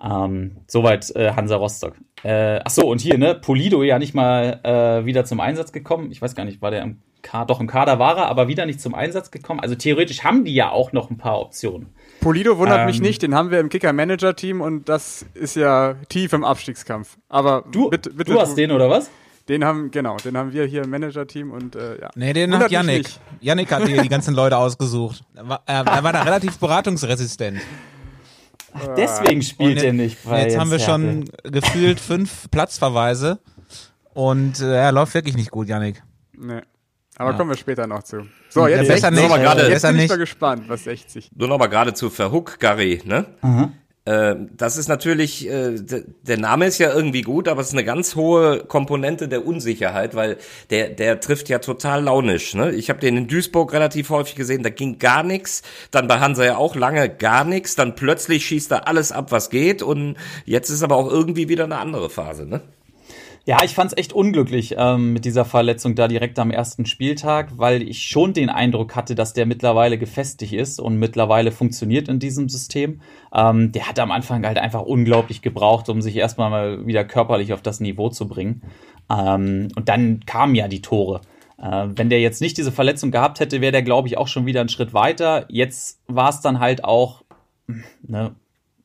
Ähm, 0.00 0.58
soweit 0.66 1.14
äh, 1.16 1.32
Hansa 1.32 1.56
Rostock. 1.56 1.94
Äh, 2.22 2.60
ach 2.64 2.70
so, 2.70 2.88
und 2.88 3.00
hier, 3.00 3.18
ne, 3.18 3.34
Polido 3.34 3.82
ja 3.82 3.98
nicht 3.98 4.14
mal 4.14 4.60
äh, 4.62 5.04
wieder 5.04 5.24
zum 5.24 5.40
Einsatz 5.40 5.72
gekommen. 5.72 6.10
Ich 6.12 6.22
weiß 6.22 6.34
gar 6.34 6.44
nicht, 6.44 6.62
war 6.62 6.70
der 6.70 6.82
im 6.82 7.02
Kader, 7.22 7.46
doch 7.46 7.60
im 7.60 7.66
Kader 7.66 7.98
war 7.98 8.16
er, 8.16 8.26
aber 8.26 8.46
wieder 8.46 8.64
nicht 8.64 8.80
zum 8.80 8.94
Einsatz 8.94 9.30
gekommen. 9.30 9.60
Also 9.60 9.74
theoretisch 9.74 10.22
haben 10.22 10.44
die 10.44 10.54
ja 10.54 10.70
auch 10.70 10.92
noch 10.92 11.10
ein 11.10 11.18
paar 11.18 11.40
Optionen. 11.40 11.88
Polido 12.20 12.58
wundert 12.58 12.80
ähm, 12.80 12.86
mich 12.86 13.00
nicht, 13.00 13.22
den 13.22 13.34
haben 13.34 13.50
wir 13.50 13.58
im 13.60 13.68
Kicker-Manager-Team 13.68 14.60
und 14.60 14.88
das 14.88 15.26
ist 15.34 15.56
ja 15.56 15.94
tief 16.08 16.32
im 16.32 16.44
Abstiegskampf. 16.44 17.16
Aber 17.28 17.64
du, 17.70 17.90
bitte, 17.90 18.10
bitte, 18.10 18.32
du 18.32 18.40
hast 18.40 18.52
du, 18.52 18.56
den, 18.56 18.70
oder 18.70 18.88
was? 18.88 19.10
Den 19.48 19.64
haben, 19.64 19.90
genau, 19.90 20.16
den 20.18 20.36
haben 20.36 20.52
wir 20.52 20.64
hier 20.66 20.84
im 20.84 20.90
Manager-Team 20.90 21.50
und 21.50 21.74
äh, 21.74 22.00
ja. 22.00 22.10
Nee, 22.14 22.34
den 22.34 22.56
hat 22.56 22.70
Yannick. 22.70 23.08
Yannick 23.40 23.72
hat 23.72 23.86
hier 23.88 24.02
die 24.02 24.08
ganzen 24.08 24.34
Leute 24.34 24.56
ausgesucht. 24.58 25.24
Er 25.34 25.48
war, 25.48 25.62
er, 25.66 25.86
er 25.86 26.04
war 26.04 26.12
da 26.12 26.22
relativ 26.22 26.58
beratungsresistent. 26.58 27.58
Ach, 28.72 28.94
deswegen 28.96 29.42
spielt 29.42 29.76
jetzt, 29.76 29.84
er 29.84 29.92
nicht. 29.92 30.24
Bei 30.24 30.42
jetzt 30.42 30.58
haben 30.58 30.70
wir 30.70 30.78
schon 30.78 31.24
gefühlt 31.44 32.00
fünf 32.00 32.50
Platzverweise 32.50 33.38
und 34.14 34.60
äh, 34.60 34.74
er 34.76 34.92
läuft 34.92 35.14
wirklich 35.14 35.36
nicht 35.36 35.50
gut, 35.50 35.68
Yannick. 35.68 36.02
Nee. 36.32 36.60
Aber 37.16 37.32
ja. 37.32 37.36
kommen 37.36 37.50
wir 37.50 37.56
später 37.56 37.86
noch 37.86 38.02
zu. 38.04 38.26
So, 38.48 38.68
jetzt, 38.68 38.86
ja, 38.86 38.94
besser 38.94 39.10
nicht, 39.10 39.22
nicht, 39.22 39.42
grade, 39.42 39.68
jetzt 39.68 39.82
bin 39.82 39.90
ich 39.96 40.02
nicht. 40.02 40.10
mal 40.10 40.18
gespannt, 40.18 40.68
was 40.68 40.84
60. 40.84 41.30
Nur 41.34 41.48
noch 41.48 41.58
mal 41.58 41.66
gerade 41.66 41.92
zu 41.92 42.10
Verhook, 42.10 42.60
Gary, 42.60 43.02
ne? 43.04 43.26
Mhm. 43.42 43.72
Äh, 44.08 44.36
das 44.56 44.78
ist 44.78 44.88
natürlich, 44.88 45.50
äh, 45.50 45.76
der 46.22 46.38
Name 46.38 46.66
ist 46.66 46.78
ja 46.78 46.94
irgendwie 46.94 47.20
gut, 47.20 47.46
aber 47.46 47.60
es 47.60 47.68
ist 47.68 47.74
eine 47.74 47.84
ganz 47.84 48.16
hohe 48.16 48.60
Komponente 48.60 49.28
der 49.28 49.46
Unsicherheit, 49.46 50.14
weil 50.14 50.38
der, 50.70 50.88
der 50.88 51.20
trifft 51.20 51.50
ja 51.50 51.58
total 51.58 52.04
launisch. 52.04 52.54
Ne? 52.54 52.72
Ich 52.72 52.88
habe 52.88 53.00
den 53.00 53.18
in 53.18 53.28
Duisburg 53.28 53.74
relativ 53.74 54.08
häufig 54.08 54.34
gesehen, 54.34 54.62
da 54.62 54.70
ging 54.70 54.98
gar 54.98 55.22
nichts. 55.22 55.62
Dann 55.90 56.08
bei 56.08 56.20
Hansa 56.20 56.42
ja 56.42 56.56
auch 56.56 56.74
lange 56.74 57.10
gar 57.10 57.44
nichts. 57.44 57.76
Dann 57.76 57.96
plötzlich 57.96 58.46
schießt 58.46 58.72
er 58.72 58.88
alles 58.88 59.12
ab, 59.12 59.30
was 59.30 59.50
geht. 59.50 59.82
Und 59.82 60.16
jetzt 60.46 60.70
ist 60.70 60.82
aber 60.82 60.96
auch 60.96 61.10
irgendwie 61.10 61.50
wieder 61.50 61.64
eine 61.64 61.76
andere 61.76 62.08
Phase. 62.08 62.46
Ne? 62.46 62.62
Ja, 63.48 63.64
ich 63.64 63.74
fand's 63.74 63.96
echt 63.96 64.12
unglücklich 64.12 64.74
ähm, 64.76 65.14
mit 65.14 65.24
dieser 65.24 65.46
Verletzung 65.46 65.94
da 65.94 66.06
direkt 66.06 66.38
am 66.38 66.50
ersten 66.50 66.84
Spieltag, 66.84 67.56
weil 67.56 67.80
ich 67.80 68.02
schon 68.02 68.34
den 68.34 68.50
Eindruck 68.50 68.94
hatte, 68.94 69.14
dass 69.14 69.32
der 69.32 69.46
mittlerweile 69.46 69.96
gefestigt 69.96 70.52
ist 70.52 70.78
und 70.78 70.98
mittlerweile 70.98 71.50
funktioniert 71.50 72.10
in 72.10 72.18
diesem 72.18 72.50
System. 72.50 73.00
Ähm, 73.32 73.72
der 73.72 73.88
hat 73.88 73.98
am 74.00 74.10
Anfang 74.10 74.44
halt 74.44 74.58
einfach 74.58 74.82
unglaublich 74.82 75.40
gebraucht, 75.40 75.88
um 75.88 76.02
sich 76.02 76.16
erstmal 76.16 76.50
mal 76.50 76.86
wieder 76.86 77.06
körperlich 77.06 77.54
auf 77.54 77.62
das 77.62 77.80
Niveau 77.80 78.10
zu 78.10 78.28
bringen. 78.28 78.60
Ähm, 79.10 79.68
und 79.76 79.88
dann 79.88 80.20
kamen 80.26 80.54
ja 80.54 80.68
die 80.68 80.82
Tore. 80.82 81.22
Äh, 81.56 81.86
wenn 81.96 82.10
der 82.10 82.20
jetzt 82.20 82.42
nicht 82.42 82.58
diese 82.58 82.70
Verletzung 82.70 83.10
gehabt 83.10 83.40
hätte, 83.40 83.62
wäre 83.62 83.72
der, 83.72 83.82
glaube 83.82 84.08
ich, 84.08 84.18
auch 84.18 84.28
schon 84.28 84.44
wieder 84.44 84.60
einen 84.60 84.68
Schritt 84.68 84.92
weiter. 84.92 85.46
Jetzt 85.48 86.02
war 86.06 86.28
es 86.28 86.42
dann 86.42 86.60
halt 86.60 86.84
auch, 86.84 87.24
ne, 88.02 88.34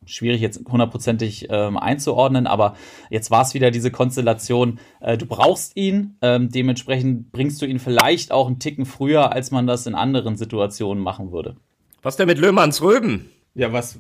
schwierig 0.05 0.41
jetzt 0.41 0.62
hundertprozentig 0.69 1.48
ähm, 1.50 1.77
einzuordnen, 1.77 2.48
aber 2.48 2.75
jetzt 3.10 3.31
war 3.31 3.41
es 3.41 3.53
wieder 3.53 3.72
diese 3.72 3.91
Konstellation, 3.91 4.79
äh, 5.00 5.17
du 5.17 5.25
brauchst 5.25 5.75
ihn, 5.75 6.15
ähm, 6.22 6.50
dementsprechend 6.50 7.31
bringst 7.31 7.62
du 7.62 7.65
ihn 7.65 7.79
vielleicht 7.79 8.31
auch 8.31 8.48
einen 8.48 8.60
Ticken 8.60 8.86
früher, 8.86 9.31
als 9.31 9.51
man 9.51 9.67
das 9.67 9.88
in 9.88 9.95
anderen 9.95 10.36
Situationen 10.36 11.03
machen 11.03 11.31
würde. 11.31 11.55
Was 12.01 12.17
denn 12.17 12.27
mit 12.27 12.38
Löhmanns 12.38 12.81
Röben? 12.81 13.29
Ja, 13.55 13.72
was 13.72 13.96
äh, 13.96 14.00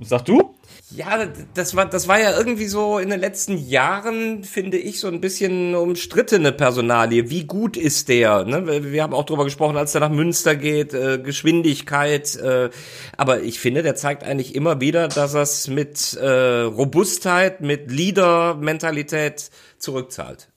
sagst 0.00 0.28
du? 0.28 0.54
Ja, 0.90 1.26
das 1.52 1.76
war, 1.76 1.84
das 1.84 2.08
war 2.08 2.18
ja 2.18 2.34
irgendwie 2.36 2.66
so 2.66 2.98
in 2.98 3.10
den 3.10 3.20
letzten 3.20 3.58
Jahren, 3.58 4.42
finde 4.42 4.78
ich, 4.78 5.00
so 5.00 5.08
ein 5.08 5.20
bisschen 5.20 5.74
umstrittene 5.74 6.50
Personalie. 6.50 7.28
Wie 7.28 7.46
gut 7.46 7.76
ist 7.76 8.08
der? 8.08 8.44
Ne? 8.44 8.90
Wir 8.90 9.02
haben 9.02 9.12
auch 9.12 9.26
drüber 9.26 9.44
gesprochen, 9.44 9.76
als 9.76 9.92
der 9.92 10.00
nach 10.00 10.10
Münster 10.10 10.56
geht, 10.56 10.94
äh, 10.94 11.18
Geschwindigkeit. 11.18 12.36
Äh, 12.36 12.70
aber 13.18 13.42
ich 13.42 13.60
finde, 13.60 13.82
der 13.82 13.96
zeigt 13.96 14.24
eigentlich 14.24 14.54
immer 14.54 14.80
wieder, 14.80 15.08
dass 15.08 15.34
er 15.34 15.42
es 15.42 15.68
mit 15.68 16.14
äh, 16.14 16.60
Robustheit, 16.62 17.60
mit 17.60 17.90
Leader-Mentalität 17.90 19.50
zurückzahlt. 19.76 20.48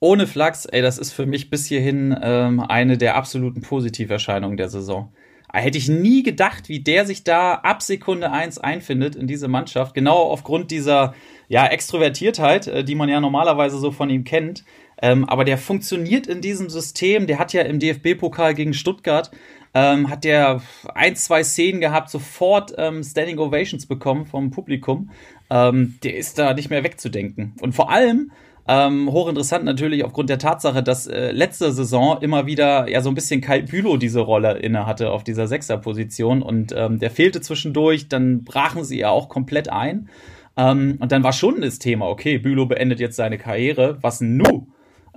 Ohne 0.00 0.26
Flachs, 0.26 0.64
ey, 0.64 0.82
das 0.82 0.98
ist 0.98 1.12
für 1.12 1.26
mich 1.26 1.48
bis 1.48 1.66
hierhin 1.66 2.18
ähm, 2.20 2.58
eine 2.58 2.98
der 2.98 3.14
absoluten 3.14 3.60
Positiverscheinungen 3.60 4.56
der 4.56 4.68
Saison. 4.68 5.12
Hätte 5.52 5.78
ich 5.78 5.88
nie 5.88 6.22
gedacht, 6.22 6.68
wie 6.68 6.80
der 6.80 7.06
sich 7.06 7.24
da 7.24 7.54
ab 7.54 7.82
Sekunde 7.82 8.30
eins 8.30 8.58
einfindet 8.58 9.16
in 9.16 9.26
diese 9.26 9.48
Mannschaft. 9.48 9.94
Genau 9.94 10.16
aufgrund 10.16 10.70
dieser 10.70 11.14
ja, 11.48 11.66
Extrovertiertheit, 11.66 12.66
äh, 12.66 12.84
die 12.84 12.94
man 12.94 13.08
ja 13.08 13.20
normalerweise 13.20 13.78
so 13.78 13.90
von 13.90 14.10
ihm 14.10 14.24
kennt. 14.24 14.64
Ähm, 15.02 15.24
aber 15.28 15.44
der 15.44 15.58
funktioniert 15.58 16.26
in 16.26 16.40
diesem 16.40 16.68
System. 16.68 17.26
Der 17.26 17.38
hat 17.38 17.52
ja 17.52 17.62
im 17.62 17.78
DFB-Pokal 17.78 18.54
gegen 18.54 18.74
Stuttgart 18.74 19.30
ähm, 19.74 20.10
hat 20.10 20.24
der 20.24 20.62
ein, 20.94 21.16
zwei 21.16 21.44
Szenen 21.44 21.80
gehabt, 21.80 22.10
sofort 22.10 22.74
ähm, 22.76 23.02
Standing 23.02 23.38
Ovations 23.38 23.86
bekommen 23.86 24.26
vom 24.26 24.50
Publikum. 24.50 25.10
Ähm, 25.48 25.98
der 26.02 26.16
ist 26.16 26.38
da 26.38 26.54
nicht 26.54 26.70
mehr 26.70 26.84
wegzudenken. 26.84 27.54
Und 27.60 27.74
vor 27.74 27.90
allem 27.90 28.32
ähm, 28.68 29.10
hochinteressant 29.10 29.64
natürlich 29.64 30.04
aufgrund 30.04 30.30
der 30.30 30.38
Tatsache, 30.38 30.82
dass 30.82 31.06
äh, 31.06 31.32
letzte 31.32 31.72
Saison 31.72 32.20
immer 32.20 32.46
wieder 32.46 32.88
ja 32.88 33.00
so 33.00 33.08
ein 33.08 33.14
bisschen 33.14 33.40
Kai 33.40 33.62
Bülow 33.62 33.96
diese 33.96 34.20
Rolle 34.20 34.58
inne 34.58 34.86
hatte 34.86 35.10
auf 35.10 35.24
dieser 35.24 35.46
Sechserposition 35.46 36.42
und 36.42 36.72
ähm, 36.76 36.98
der 36.98 37.10
fehlte 37.10 37.40
zwischendurch, 37.40 38.08
dann 38.08 38.44
brachen 38.44 38.84
sie 38.84 38.98
ja 38.98 39.10
auch 39.10 39.28
komplett 39.28 39.68
ein. 39.68 40.08
Ähm, 40.56 40.96
und 41.00 41.12
dann 41.12 41.22
war 41.22 41.32
schon 41.32 41.60
das 41.60 41.78
Thema, 41.78 42.06
okay, 42.06 42.38
Bülow 42.38 42.66
beendet 42.66 43.00
jetzt 43.00 43.16
seine 43.16 43.38
Karriere, 43.38 43.98
was 44.02 44.20
nu? 44.20 44.68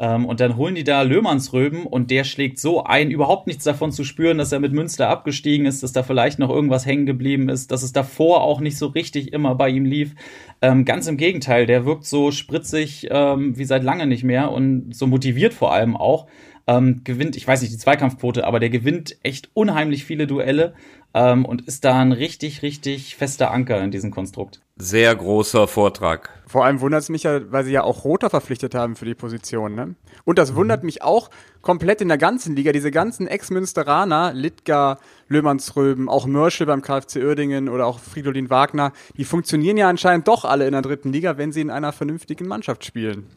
Ähm, 0.04 0.26
und 0.26 0.42
dann 0.42 0.58
holen 0.58 0.76
die 0.76 0.84
da 0.84 1.02
Löhmannsröben 1.02 1.86
und 1.86 2.12
der 2.12 2.26
schlägt 2.26 2.60
so 2.60 2.84
ein, 2.84 3.10
überhaupt 3.10 3.48
nichts 3.48 3.64
davon 3.64 3.94
zu 3.94 4.04
spüren, 4.04 4.38
dass 4.38 4.52
er 4.52 4.60
mit 4.60 4.74
Münster 4.74 5.08
abgestiegen 5.08 5.66
ist, 5.66 5.82
dass 5.82 5.94
da 5.94 6.04
vielleicht 6.04 6.40
noch 6.40 6.50
irgendwas 6.50 6.86
hängen 6.86 7.06
geblieben 7.06 7.48
ist, 7.48 7.72
dass 7.72 7.84
es 7.84 7.94
davor 7.94 8.42
auch 8.42 8.60
nicht 8.60 8.78
so 8.78 8.88
richtig 8.88 9.32
immer 9.32 9.56
bei 9.56 9.70
ihm 9.70 9.86
lief. 9.86 10.14
Ähm, 10.62 10.84
ganz 10.84 11.08
im 11.08 11.16
Gegenteil, 11.16 11.68
der 11.68 11.86
wirkt 11.86 12.06
so 12.06 12.32
spritzig 12.32 13.08
ähm, 13.12 13.58
wie 13.58 13.64
seit 13.64 13.84
lange 13.84 14.06
nicht 14.06 14.26
mehr 14.26 14.52
und 14.52 14.94
so 14.94 15.08
motiviert 15.08 15.54
vor 15.54 15.72
allem 15.72 15.96
auch. 15.96 16.28
Ähm, 16.66 17.02
gewinnt, 17.04 17.36
ich 17.36 17.48
weiß 17.48 17.62
nicht 17.62 17.74
die 17.74 17.78
Zweikampfquote, 17.78 18.46
aber 18.46 18.60
der 18.60 18.70
gewinnt 18.70 19.18
echt 19.24 19.50
unheimlich 19.54 20.06
viele 20.06 20.28
Duelle 20.28 20.74
ähm, 21.14 21.46
und 21.46 21.62
ist 21.62 21.86
da 21.86 22.00
ein 22.00 22.12
richtig, 22.12 22.62
richtig 22.62 23.16
fester 23.16 23.52
Anker 23.52 23.84
in 23.84 23.92
diesem 23.92 24.12
Konstrukt. 24.12 24.62
Sehr 24.76 25.16
großer 25.16 25.68
Vortrag. 25.68 26.30
Vor 26.48 26.66
allem 26.66 26.82
wundert 26.82 27.02
es 27.02 27.10
mich 27.10 27.24
ja, 27.24 27.52
weil 27.52 27.64
sie 27.64 27.72
ja 27.72 27.84
auch 27.84 28.04
Roter 28.06 28.30
verpflichtet 28.30 28.74
haben 28.74 28.96
für 28.96 29.06
die 29.06 29.14
Position. 29.14 29.76
Ne? 29.76 29.96
Und 30.26 30.40
das 30.40 30.56
wundert 30.56 30.82
mhm. 30.82 30.88
mich 30.88 31.04
auch 31.04 31.30
komplett 31.62 32.02
in 32.02 32.08
der 32.08 32.18
ganzen 32.18 32.56
Liga. 32.56 32.72
Diese 32.72 32.90
ganzen 32.90 33.28
Ex-Münsteraner, 33.28 34.34
Littgar, 34.34 35.00
Löhmannsröben, 35.28 36.10
auch 36.10 36.26
Mörschel 36.26 36.66
beim 36.66 36.82
KfC 36.82 37.24
Uerdingen 37.24 37.70
oder 37.70 37.86
auch 37.86 38.00
Fridolin 38.00 38.50
Wagner, 38.50 38.94
die 39.16 39.26
funktionieren 39.26 39.78
ja 39.78 39.90
anscheinend 39.90 40.28
doch 40.28 40.44
alle 40.44 40.66
in 40.66 40.72
der 40.72 40.82
dritten 40.82 41.14
Liga, 41.14 41.38
wenn 41.38 41.52
sie 41.52 41.62
in 41.62 41.70
einer 41.70 41.92
vernünftigen 41.92 42.48
Mannschaft 42.48 42.84
spielen. 42.84 43.28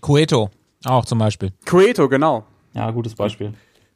Cueto, 0.00 0.50
auch 0.84 1.04
zum 1.04 1.18
Beispiel. 1.20 1.52
Cueto, 1.64 2.08
genau. 2.08 2.44
Ja, 2.74 2.90
gutes 2.90 3.14
Beispiel. 3.14 3.54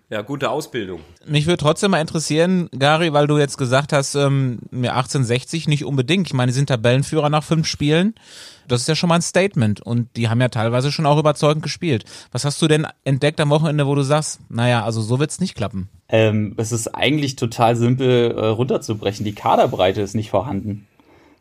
Ja, 0.09 0.23
gute 0.23 0.51
Ausbildung. 0.51 1.01
Mich 1.27 1.47
würde 1.47 1.57
trotzdem 1.57 1.91
mal 1.91 2.01
interessieren, 2.01 2.69
Gary, 2.71 3.13
weil 3.13 3.27
du 3.27 3.39
jetzt 3.39 3.59
gesagt 3.59 3.93
hast, 3.93 4.15
ähm, 4.15 4.61
mir 4.71 4.95
1860 4.95 5.67
nicht 5.67 5.85
unbedingt. 5.85 6.29
Ich 6.29 6.33
meine, 6.33 6.53
die 6.53 6.55
sind 6.55 6.69
Tabellenführer 6.69 7.29
nach 7.29 7.43
fünf 7.43 7.67
Spielen. 7.67 8.15
Das 8.69 8.83
ist 8.83 8.89
ja 8.89 8.95
schon 8.95 9.09
mal 9.09 9.17
ein 9.17 9.23
Statement. 9.23 9.81
Und 9.81 10.09
die 10.17 10.29
haben 10.29 10.41
ja 10.41 10.49
teilweise 10.49 10.93
schon 10.93 11.07
auch 11.07 11.19
überzeugend 11.19 11.65
gespielt. 11.65 12.05
Was 12.31 12.45
hast 12.45 12.63
du 12.63 12.69
denn 12.69 12.87
entdeckt 13.03 13.41
am 13.41 13.51
Wochenende, 13.51 13.89
wo 13.89 13.97
du 13.97 14.03
sagst, 14.03 14.39
naja, 14.49 14.85
also 14.85 15.01
so 15.01 15.19
wird's 15.19 15.41
nicht 15.41 15.57
klappen? 15.57 15.89
Ähm, 16.09 16.55
es 16.57 16.71
ist 16.71 16.95
eigentlich 16.95 17.35
total 17.35 17.75
simpel 17.75 18.31
äh, 18.31 18.47
runterzubrechen. 18.47 19.25
Die 19.25 19.35
Kaderbreite 19.35 20.03
ist 20.03 20.15
nicht 20.15 20.31
vorhanden. 20.31 20.87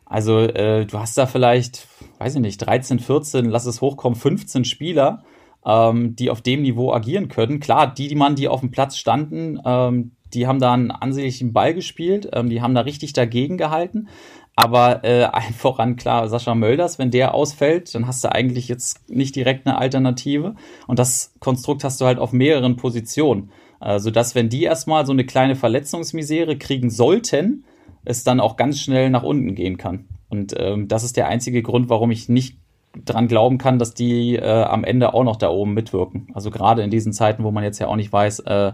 Also 0.06 0.40
äh, 0.40 0.86
du 0.86 0.98
hast 0.98 1.16
da 1.16 1.26
vielleicht, 1.26 1.86
weiß 2.18 2.34
ich 2.34 2.40
nicht, 2.40 2.58
13, 2.58 2.98
14, 2.98 3.44
lass 3.44 3.66
es 3.66 3.80
hochkommen, 3.80 4.18
15 4.18 4.64
Spieler 4.64 5.22
ähm, 5.66 6.14
die 6.16 6.30
auf 6.30 6.40
dem 6.40 6.62
Niveau 6.62 6.92
agieren 6.92 7.28
können. 7.28 7.60
Klar, 7.60 7.92
die, 7.92 8.08
die 8.08 8.14
Mann, 8.14 8.36
die 8.36 8.48
auf 8.48 8.60
dem 8.60 8.70
Platz 8.70 8.96
standen, 8.96 9.60
ähm, 9.64 10.12
die 10.32 10.46
haben 10.46 10.60
da 10.60 10.72
einen 10.72 10.90
ansehnlichen 10.90 11.52
Ball 11.52 11.74
gespielt, 11.74 12.30
ähm, 12.32 12.48
die 12.48 12.62
haben 12.62 12.74
da 12.74 12.82
richtig 12.82 13.12
dagegen 13.12 13.56
gehalten. 13.56 14.08
Aber 14.54 15.04
äh, 15.04 15.24
allen 15.24 15.54
voran 15.56 15.96
klar, 15.96 16.28
Sascha 16.28 16.54
Mölders, 16.54 16.98
wenn 16.98 17.10
der 17.10 17.34
ausfällt, 17.34 17.94
dann 17.94 18.06
hast 18.06 18.24
du 18.24 18.32
eigentlich 18.32 18.68
jetzt 18.68 19.10
nicht 19.10 19.36
direkt 19.36 19.66
eine 19.66 19.78
Alternative. 19.78 20.54
Und 20.86 20.98
das 20.98 21.34
Konstrukt 21.40 21.84
hast 21.84 22.00
du 22.00 22.06
halt 22.06 22.18
auf 22.18 22.32
mehreren 22.32 22.76
Positionen. 22.76 23.50
Äh, 23.80 23.98
sodass, 23.98 24.34
wenn 24.34 24.48
die 24.48 24.62
erstmal 24.62 25.04
so 25.04 25.12
eine 25.12 25.26
kleine 25.26 25.54
Verletzungsmisere 25.54 26.56
kriegen 26.56 26.90
sollten, 26.90 27.64
es 28.04 28.24
dann 28.24 28.40
auch 28.40 28.56
ganz 28.56 28.80
schnell 28.80 29.10
nach 29.10 29.22
unten 29.22 29.54
gehen 29.54 29.76
kann. 29.76 30.06
Und 30.28 30.54
ähm, 30.58 30.88
das 30.88 31.04
ist 31.04 31.16
der 31.16 31.28
einzige 31.28 31.62
Grund, 31.62 31.88
warum 31.90 32.10
ich 32.10 32.28
nicht 32.28 32.56
dran 33.04 33.28
glauben 33.28 33.58
kann, 33.58 33.78
dass 33.78 33.94
die 33.94 34.36
äh, 34.36 34.62
am 34.62 34.84
Ende 34.84 35.14
auch 35.14 35.24
noch 35.24 35.36
da 35.36 35.48
oben 35.48 35.74
mitwirken. 35.74 36.28
Also 36.34 36.50
gerade 36.50 36.82
in 36.82 36.90
diesen 36.90 37.12
Zeiten, 37.12 37.44
wo 37.44 37.50
man 37.50 37.64
jetzt 37.64 37.78
ja 37.78 37.88
auch 37.88 37.96
nicht 37.96 38.12
weiß, 38.12 38.40
äh, 38.40 38.72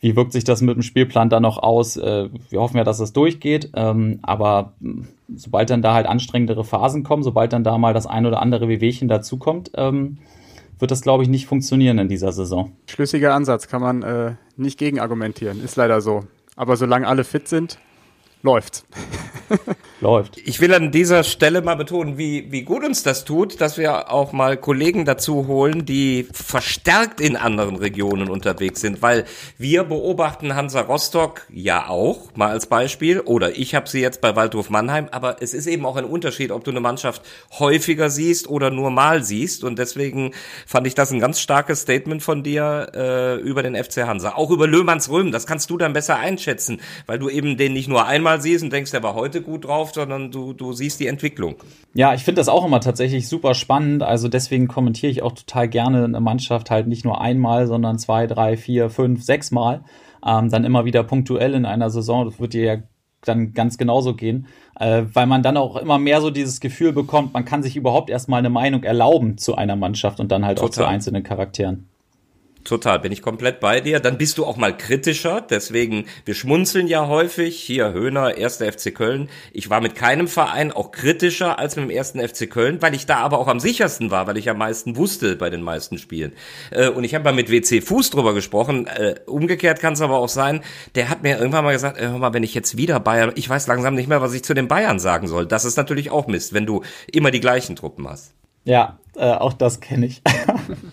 wie 0.00 0.16
wirkt 0.16 0.32
sich 0.32 0.44
das 0.44 0.62
mit 0.62 0.76
dem 0.76 0.82
Spielplan 0.82 1.28
dann 1.28 1.42
noch 1.42 1.58
aus. 1.58 1.96
Äh, 1.96 2.28
wir 2.50 2.60
hoffen 2.60 2.76
ja, 2.76 2.84
dass 2.84 3.00
es 3.00 3.12
durchgeht, 3.12 3.70
ähm, 3.74 4.20
aber 4.22 4.74
hm, 4.80 5.08
sobald 5.34 5.70
dann 5.70 5.82
da 5.82 5.94
halt 5.94 6.06
anstrengendere 6.06 6.64
Phasen 6.64 7.02
kommen, 7.02 7.22
sobald 7.22 7.52
dann 7.52 7.64
da 7.64 7.78
mal 7.78 7.94
das 7.94 8.06
ein 8.06 8.26
oder 8.26 8.40
andere 8.40 8.68
Wehwehchen 8.68 9.08
dazukommt, 9.08 9.72
ähm, 9.74 10.18
wird 10.78 10.90
das, 10.90 11.00
glaube 11.00 11.22
ich, 11.22 11.28
nicht 11.28 11.46
funktionieren 11.46 11.98
in 11.98 12.08
dieser 12.08 12.32
Saison. 12.32 12.72
Schlüssiger 12.86 13.34
Ansatz, 13.34 13.68
kann 13.68 13.80
man 13.80 14.02
äh, 14.02 14.34
nicht 14.56 14.78
gegen 14.78 15.00
argumentieren, 15.00 15.62
ist 15.62 15.76
leider 15.76 16.00
so. 16.00 16.24
Aber 16.54 16.76
solange 16.76 17.06
alle 17.06 17.24
fit 17.24 17.48
sind, 17.48 17.78
läuft. 18.46 18.84
Läuft. 20.00 20.36
Ich 20.38 20.60
will 20.60 20.74
an 20.74 20.90
dieser 20.90 21.24
Stelle 21.24 21.62
mal 21.62 21.76
betonen, 21.76 22.18
wie, 22.18 22.52
wie 22.52 22.62
gut 22.62 22.84
uns 22.84 23.02
das 23.02 23.24
tut, 23.24 23.60
dass 23.60 23.78
wir 23.78 24.12
auch 24.12 24.32
mal 24.32 24.56
Kollegen 24.56 25.04
dazu 25.04 25.46
holen, 25.46 25.86
die 25.86 26.28
verstärkt 26.32 27.20
in 27.20 27.36
anderen 27.36 27.76
Regionen 27.76 28.28
unterwegs 28.28 28.80
sind, 28.80 29.02
weil 29.02 29.24
wir 29.56 29.84
beobachten 29.84 30.54
Hansa 30.54 30.82
Rostock 30.82 31.46
ja 31.48 31.88
auch, 31.88 32.34
mal 32.34 32.50
als 32.50 32.66
Beispiel, 32.66 33.20
oder 33.20 33.56
ich 33.56 33.74
habe 33.74 33.88
sie 33.88 34.00
jetzt 34.00 34.20
bei 34.20 34.36
Waldhof 34.36 34.68
Mannheim, 34.68 35.08
aber 35.12 35.36
es 35.40 35.54
ist 35.54 35.66
eben 35.66 35.86
auch 35.86 35.96
ein 35.96 36.04
Unterschied, 36.04 36.50
ob 36.50 36.64
du 36.64 36.72
eine 36.72 36.80
Mannschaft 36.80 37.22
häufiger 37.58 38.10
siehst 38.10 38.48
oder 38.48 38.70
nur 38.70 38.90
mal 38.90 39.24
siehst 39.24 39.64
und 39.64 39.78
deswegen 39.78 40.32
fand 40.66 40.86
ich 40.86 40.94
das 40.94 41.10
ein 41.10 41.20
ganz 41.20 41.40
starkes 41.40 41.80
Statement 41.80 42.22
von 42.22 42.42
dir 42.42 42.90
äh, 42.94 43.40
über 43.40 43.62
den 43.62 43.74
FC 43.74 44.06
Hansa, 44.06 44.34
auch 44.34 44.50
über 44.50 44.66
Löhmanns 44.66 45.08
Röhm, 45.08 45.32
das 45.32 45.46
kannst 45.46 45.70
du 45.70 45.78
dann 45.78 45.94
besser 45.94 46.16
einschätzen, 46.16 46.80
weil 47.06 47.18
du 47.18 47.30
eben 47.30 47.56
den 47.56 47.72
nicht 47.72 47.88
nur 47.88 48.06
einmal 48.06 48.35
siehst 48.40 48.64
und 48.64 48.72
denkst, 48.72 48.90
der 48.90 49.02
war 49.02 49.14
heute 49.14 49.42
gut 49.42 49.64
drauf, 49.64 49.92
sondern 49.94 50.30
du, 50.30 50.52
du 50.52 50.72
siehst 50.72 51.00
die 51.00 51.06
Entwicklung. 51.06 51.56
Ja, 51.94 52.14
ich 52.14 52.24
finde 52.24 52.40
das 52.40 52.48
auch 52.48 52.64
immer 52.64 52.80
tatsächlich 52.80 53.28
super 53.28 53.54
spannend. 53.54 54.02
Also 54.02 54.28
deswegen 54.28 54.68
kommentiere 54.68 55.10
ich 55.10 55.22
auch 55.22 55.32
total 55.32 55.68
gerne 55.68 56.04
eine 56.04 56.20
Mannschaft 56.20 56.70
halt 56.70 56.86
nicht 56.86 57.04
nur 57.04 57.20
einmal, 57.20 57.66
sondern 57.66 57.98
zwei, 57.98 58.26
drei, 58.26 58.56
vier, 58.56 58.90
fünf, 58.90 59.22
sechs 59.22 59.50
Mal. 59.50 59.84
Ähm, 60.26 60.50
dann 60.50 60.64
immer 60.64 60.84
wieder 60.84 61.02
punktuell 61.04 61.54
in 61.54 61.64
einer 61.64 61.90
Saison. 61.90 62.24
Das 62.24 62.40
wird 62.40 62.54
dir 62.54 62.64
ja 62.64 62.76
dann 63.26 63.52
ganz 63.52 63.78
genauso 63.78 64.14
gehen, 64.14 64.46
äh, 64.78 65.02
weil 65.12 65.26
man 65.26 65.42
dann 65.42 65.56
auch 65.56 65.76
immer 65.76 65.98
mehr 65.98 66.20
so 66.20 66.30
dieses 66.30 66.60
Gefühl 66.60 66.92
bekommt, 66.92 67.34
man 67.34 67.44
kann 67.44 67.62
sich 67.62 67.76
überhaupt 67.76 68.10
erstmal 68.10 68.38
eine 68.38 68.50
Meinung 68.50 68.84
erlauben 68.84 69.38
zu 69.38 69.56
einer 69.56 69.76
Mannschaft 69.76 70.20
und 70.20 70.30
dann 70.30 70.44
halt 70.44 70.58
Total. 70.58 70.68
auch 70.68 70.74
zu 70.74 70.86
einzelnen 70.86 71.22
Charakteren. 71.22 71.88
Total, 72.66 72.98
bin 72.98 73.12
ich 73.12 73.22
komplett 73.22 73.60
bei 73.60 73.80
dir. 73.80 74.00
Dann 74.00 74.18
bist 74.18 74.38
du 74.38 74.44
auch 74.44 74.56
mal 74.56 74.76
kritischer. 74.76 75.40
Deswegen, 75.40 76.06
wir 76.24 76.34
schmunzeln 76.34 76.88
ja 76.88 77.06
häufig. 77.06 77.60
Hier, 77.60 77.92
Höhner, 77.92 78.36
erster 78.36 78.72
FC 78.72 78.92
Köln. 78.92 79.28
Ich 79.52 79.70
war 79.70 79.80
mit 79.80 79.94
keinem 79.94 80.26
Verein 80.26 80.72
auch 80.72 80.90
kritischer 80.90 81.60
als 81.60 81.76
mit 81.76 81.84
dem 81.84 81.90
ersten 81.90 82.18
FC 82.18 82.50
Köln, 82.50 82.82
weil 82.82 82.96
ich 82.96 83.06
da 83.06 83.18
aber 83.18 83.38
auch 83.38 83.46
am 83.46 83.60
sichersten 83.60 84.10
war, 84.10 84.26
weil 84.26 84.36
ich 84.36 84.50
am 84.50 84.58
meisten 84.58 84.96
wusste 84.96 85.36
bei 85.36 85.48
den 85.48 85.62
meisten 85.62 85.96
Spielen. 85.96 86.32
Äh, 86.72 86.88
und 86.88 87.04
ich 87.04 87.14
habe 87.14 87.22
mal 87.22 87.32
mit 87.32 87.52
WC 87.52 87.80
Fuß 87.80 88.10
drüber 88.10 88.34
gesprochen. 88.34 88.88
Äh, 88.88 89.14
umgekehrt 89.26 89.78
kann 89.78 89.92
es 89.92 90.00
aber 90.00 90.16
auch 90.16 90.28
sein, 90.28 90.60
der 90.96 91.08
hat 91.08 91.22
mir 91.22 91.38
irgendwann 91.38 91.62
mal 91.62 91.72
gesagt, 91.72 92.00
hör 92.00 92.18
mal, 92.18 92.34
wenn 92.34 92.42
ich 92.42 92.54
jetzt 92.54 92.76
wieder 92.76 92.98
Bayern, 92.98 93.30
ich 93.36 93.48
weiß 93.48 93.68
langsam 93.68 93.94
nicht 93.94 94.08
mehr, 94.08 94.22
was 94.22 94.34
ich 94.34 94.42
zu 94.42 94.54
den 94.54 94.66
Bayern 94.66 94.98
sagen 94.98 95.28
soll. 95.28 95.46
Das 95.46 95.64
ist 95.64 95.76
natürlich 95.76 96.10
auch 96.10 96.26
Mist, 96.26 96.52
wenn 96.52 96.66
du 96.66 96.82
immer 97.12 97.30
die 97.30 97.40
gleichen 97.40 97.76
Truppen 97.76 98.08
hast. 98.08 98.34
Ja, 98.64 98.98
äh, 99.14 99.30
auch 99.30 99.52
das 99.52 99.78
kenne 99.78 100.06
ich. 100.06 100.22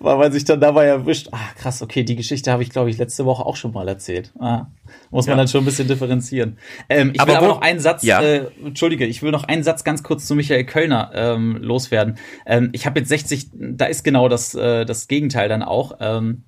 Weil 0.00 0.16
man 0.16 0.32
sich 0.32 0.44
dann 0.44 0.60
dabei 0.60 0.86
erwischt, 0.86 1.28
ah 1.30 1.52
krass, 1.56 1.82
okay, 1.82 2.02
die 2.02 2.16
Geschichte 2.16 2.50
habe 2.50 2.62
ich, 2.62 2.70
glaube 2.70 2.88
ich, 2.88 2.96
letzte 2.96 3.26
Woche 3.26 3.44
auch 3.44 3.56
schon 3.56 3.72
mal 3.72 3.86
erzählt. 3.86 4.32
Ah, 4.38 4.66
muss 5.10 5.26
man 5.26 5.34
ja. 5.34 5.42
dann 5.42 5.48
schon 5.48 5.62
ein 5.62 5.66
bisschen 5.66 5.88
differenzieren. 5.88 6.56
Ähm, 6.88 7.10
ich 7.12 7.20
aber 7.20 7.32
will 7.32 7.36
aber 7.36 7.48
noch 7.48 7.60
einen 7.60 7.80
Satz, 7.80 8.02
ja. 8.02 8.20
äh, 8.22 8.46
entschuldige, 8.64 9.04
ich 9.04 9.22
will 9.22 9.30
noch 9.30 9.44
einen 9.44 9.62
Satz 9.62 9.84
ganz 9.84 10.02
kurz 10.02 10.26
zu 10.26 10.34
Michael 10.34 10.64
Kölner 10.64 11.10
ähm, 11.14 11.58
loswerden. 11.60 12.16
Ähm, 12.46 12.70
ich 12.72 12.86
habe 12.86 13.00
jetzt 13.00 13.10
60, 13.10 13.50
da 13.52 13.84
ist 13.84 14.02
genau 14.02 14.28
das, 14.28 14.54
äh, 14.54 14.86
das 14.86 15.06
Gegenteil 15.06 15.50
dann 15.50 15.62
auch. 15.62 15.98
Ähm, 16.00 16.44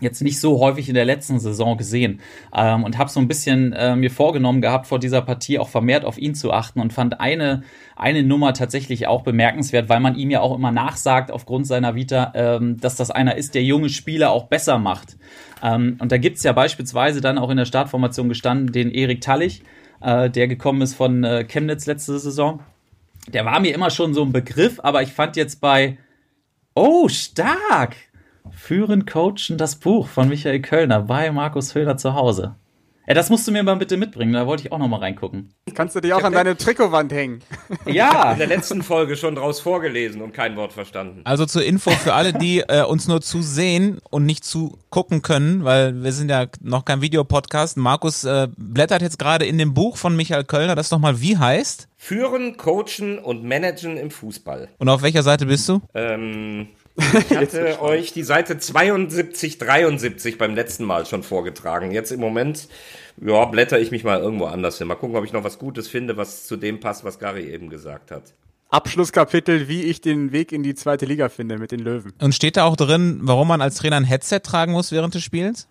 jetzt 0.00 0.22
nicht 0.22 0.40
so 0.40 0.58
häufig 0.58 0.88
in 0.88 0.94
der 0.94 1.04
letzten 1.04 1.38
Saison 1.38 1.76
gesehen 1.76 2.20
ähm, 2.54 2.84
und 2.84 2.98
habe 2.98 3.10
so 3.10 3.20
ein 3.20 3.28
bisschen 3.28 3.72
äh, 3.72 3.94
mir 3.94 4.10
vorgenommen 4.10 4.60
gehabt, 4.60 4.86
vor 4.86 4.98
dieser 4.98 5.22
Partie 5.22 5.58
auch 5.58 5.68
vermehrt 5.68 6.04
auf 6.04 6.18
ihn 6.18 6.34
zu 6.34 6.52
achten 6.52 6.80
und 6.80 6.92
fand 6.92 7.20
eine, 7.20 7.62
eine 7.96 8.22
Nummer 8.22 8.54
tatsächlich 8.54 9.06
auch 9.06 9.22
bemerkenswert, 9.22 9.88
weil 9.88 10.00
man 10.00 10.16
ihm 10.16 10.30
ja 10.30 10.40
auch 10.40 10.54
immer 10.54 10.72
nachsagt 10.72 11.30
aufgrund 11.30 11.66
seiner 11.66 11.94
Vita, 11.94 12.32
ähm, 12.34 12.80
dass 12.80 12.96
das 12.96 13.10
einer 13.10 13.36
ist, 13.36 13.54
der 13.54 13.62
junge 13.62 13.90
Spieler 13.90 14.30
auch 14.30 14.44
besser 14.44 14.78
macht. 14.78 15.16
Ähm, 15.62 15.96
und 16.00 16.10
da 16.10 16.18
gibt's 16.18 16.42
ja 16.42 16.52
beispielsweise 16.52 17.20
dann 17.20 17.38
auch 17.38 17.50
in 17.50 17.58
der 17.58 17.66
Startformation 17.66 18.28
gestanden 18.28 18.72
den 18.72 18.90
Erik 18.90 19.20
Tallich, 19.20 19.62
äh, 20.00 20.30
der 20.30 20.48
gekommen 20.48 20.82
ist 20.82 20.94
von 20.94 21.24
äh, 21.24 21.44
Chemnitz 21.44 21.86
letzte 21.86 22.18
Saison. 22.18 22.60
Der 23.28 23.44
war 23.44 23.60
mir 23.60 23.74
immer 23.74 23.90
schon 23.90 24.14
so 24.14 24.22
ein 24.22 24.32
Begriff, 24.32 24.80
aber 24.82 25.02
ich 25.02 25.12
fand 25.12 25.36
jetzt 25.36 25.60
bei 25.60 25.98
Oh, 26.74 27.08
stark! 27.08 27.96
Führen, 28.50 29.06
Coachen, 29.06 29.58
das 29.58 29.76
Buch 29.76 30.08
von 30.08 30.28
Michael 30.28 30.60
Kölner 30.60 31.02
bei 31.02 31.30
Markus 31.30 31.74
Höhler 31.74 31.96
zu 31.96 32.14
Hause. 32.14 32.56
Ja, 33.10 33.14
das 33.14 33.28
musst 33.28 33.44
du 33.48 33.50
mir 33.50 33.64
mal 33.64 33.74
bitte 33.74 33.96
mitbringen, 33.96 34.34
da 34.34 34.46
wollte 34.46 34.62
ich 34.62 34.70
auch 34.70 34.78
noch 34.78 34.86
mal 34.86 35.00
reingucken. 35.00 35.52
Kannst 35.74 35.96
du 35.96 36.00
dich 36.00 36.12
auch 36.12 36.22
an 36.22 36.32
deine 36.32 36.56
Trikotwand 36.56 37.12
hängen? 37.12 37.40
Ja. 37.86 38.32
In 38.32 38.38
der 38.38 38.46
letzten 38.46 38.84
Folge 38.84 39.16
schon 39.16 39.34
draus 39.34 39.58
vorgelesen 39.58 40.22
und 40.22 40.32
kein 40.32 40.54
Wort 40.54 40.72
verstanden. 40.72 41.22
Also 41.24 41.44
zur 41.44 41.64
Info 41.64 41.90
für 41.90 42.14
alle, 42.14 42.32
die 42.32 42.60
äh, 42.60 42.84
uns 42.84 43.08
nur 43.08 43.20
zu 43.20 43.42
sehen 43.42 43.98
und 44.10 44.26
nicht 44.26 44.44
zu 44.44 44.78
gucken 44.90 45.22
können, 45.22 45.64
weil 45.64 46.04
wir 46.04 46.12
sind 46.12 46.30
ja 46.30 46.46
noch 46.60 46.84
kein 46.84 47.00
Videopodcast. 47.00 47.78
Markus 47.78 48.22
äh, 48.22 48.46
blättert 48.56 49.02
jetzt 49.02 49.18
gerade 49.18 49.44
in 49.44 49.58
dem 49.58 49.74
Buch 49.74 49.96
von 49.96 50.14
Michael 50.14 50.44
Kölner, 50.44 50.76
das 50.76 50.92
nochmal 50.92 51.20
wie 51.20 51.36
heißt? 51.36 51.88
Führen, 51.96 52.56
Coachen 52.56 53.18
und 53.18 53.42
Managen 53.42 53.96
im 53.96 54.12
Fußball. 54.12 54.68
Und 54.78 54.88
auf 54.88 55.02
welcher 55.02 55.24
Seite 55.24 55.46
bist 55.46 55.68
du? 55.68 55.80
Ähm, 55.94 56.68
ich 57.00 57.36
hatte 57.36 57.80
euch 57.82 58.12
die 58.12 58.22
Seite 58.22 58.58
72, 58.58 59.58
73 59.58 60.38
beim 60.38 60.54
letzten 60.54 60.84
Mal 60.84 61.06
schon 61.06 61.22
vorgetragen. 61.22 61.90
Jetzt 61.90 62.12
im 62.12 62.20
Moment, 62.20 62.68
ja, 63.20 63.44
blätter 63.44 63.78
ich 63.78 63.90
mich 63.90 64.04
mal 64.04 64.20
irgendwo 64.20 64.46
anders 64.46 64.78
hin. 64.78 64.86
Mal 64.86 64.94
gucken, 64.94 65.16
ob 65.16 65.24
ich 65.24 65.32
noch 65.32 65.44
was 65.44 65.58
Gutes 65.58 65.88
finde, 65.88 66.16
was 66.16 66.46
zu 66.46 66.56
dem 66.56 66.80
passt, 66.80 67.04
was 67.04 67.18
Gary 67.18 67.52
eben 67.52 67.70
gesagt 67.70 68.10
hat. 68.10 68.34
Abschlusskapitel, 68.70 69.68
wie 69.68 69.82
ich 69.82 70.00
den 70.00 70.32
Weg 70.32 70.52
in 70.52 70.62
die 70.62 70.74
zweite 70.74 71.04
Liga 71.04 71.28
finde 71.28 71.58
mit 71.58 71.72
den 71.72 71.80
Löwen. 71.80 72.12
Und 72.20 72.34
steht 72.34 72.56
da 72.56 72.64
auch 72.64 72.76
drin, 72.76 73.18
warum 73.22 73.48
man 73.48 73.60
als 73.60 73.76
Trainer 73.76 73.96
ein 73.96 74.04
Headset 74.04 74.40
tragen 74.40 74.72
muss 74.72 74.92
während 74.92 75.14
des 75.14 75.22
Spiels? 75.22 75.66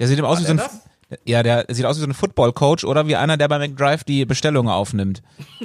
Der 0.00 0.08
sieht 0.08 0.20
aus 0.20 0.40
wie 0.40 0.44
so 0.44 0.50
ein, 0.52 0.56
das? 0.56 0.80
ja, 1.24 1.42
der 1.42 1.66
sieht 1.68 1.84
aus 1.84 1.96
wie 1.98 2.00
so 2.00 2.06
ein 2.06 2.14
Football-Coach 2.14 2.84
oder 2.84 3.06
wie 3.06 3.14
einer, 3.14 3.36
der 3.36 3.46
bei 3.46 3.58
McDrive 3.58 4.02
die 4.02 4.24
Bestellungen 4.24 4.72
aufnimmt. 4.72 5.22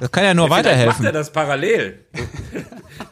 Das 0.00 0.10
kann 0.10 0.24
ja 0.24 0.34
nur 0.34 0.46
ja, 0.46 0.50
weiterhelfen. 0.50 1.04
Macht 1.04 1.04
er 1.04 1.12
das 1.12 1.32
parallel? 1.32 2.04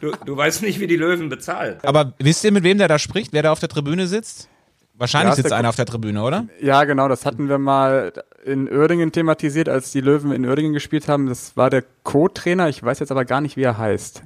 Du, 0.01 0.11
du 0.25 0.37
weißt 0.37 0.61
nicht, 0.61 0.79
wie 0.79 0.87
die 0.87 0.95
Löwen 0.95 1.29
bezahlen. 1.29 1.77
Aber 1.83 2.13
wisst 2.19 2.43
ihr, 2.43 2.51
mit 2.51 2.63
wem 2.63 2.77
der 2.77 2.87
da 2.87 2.99
spricht, 2.99 3.33
wer 3.33 3.43
da 3.43 3.51
auf 3.51 3.59
der 3.59 3.69
Tribüne 3.69 4.07
sitzt? 4.07 4.49
Wahrscheinlich 4.97 5.31
ja, 5.31 5.35
sitzt 5.35 5.51
einer 5.51 5.69
auf 5.69 5.75
der 5.75 5.85
Tribüne, 5.85 6.23
oder? 6.23 6.47
Ja, 6.61 6.85
genau, 6.85 7.09
das 7.09 7.25
hatten 7.25 7.49
wir 7.49 7.57
mal 7.57 8.13
in 8.45 8.71
Uerdingen 8.71 9.11
thematisiert, 9.11 9.67
als 9.67 9.91
die 9.91 9.99
Löwen 9.99 10.31
in 10.31 10.45
Uerdingen 10.45 10.71
gespielt 10.71 11.09
haben. 11.09 11.27
Das 11.27 11.57
war 11.57 11.69
der 11.69 11.83
Co-Trainer, 12.03 12.69
ich 12.69 12.81
weiß 12.81 12.99
jetzt 12.99 13.11
aber 13.11 13.25
gar 13.25 13.41
nicht, 13.41 13.57
wie 13.57 13.63
er 13.63 13.77
heißt. 13.77 14.23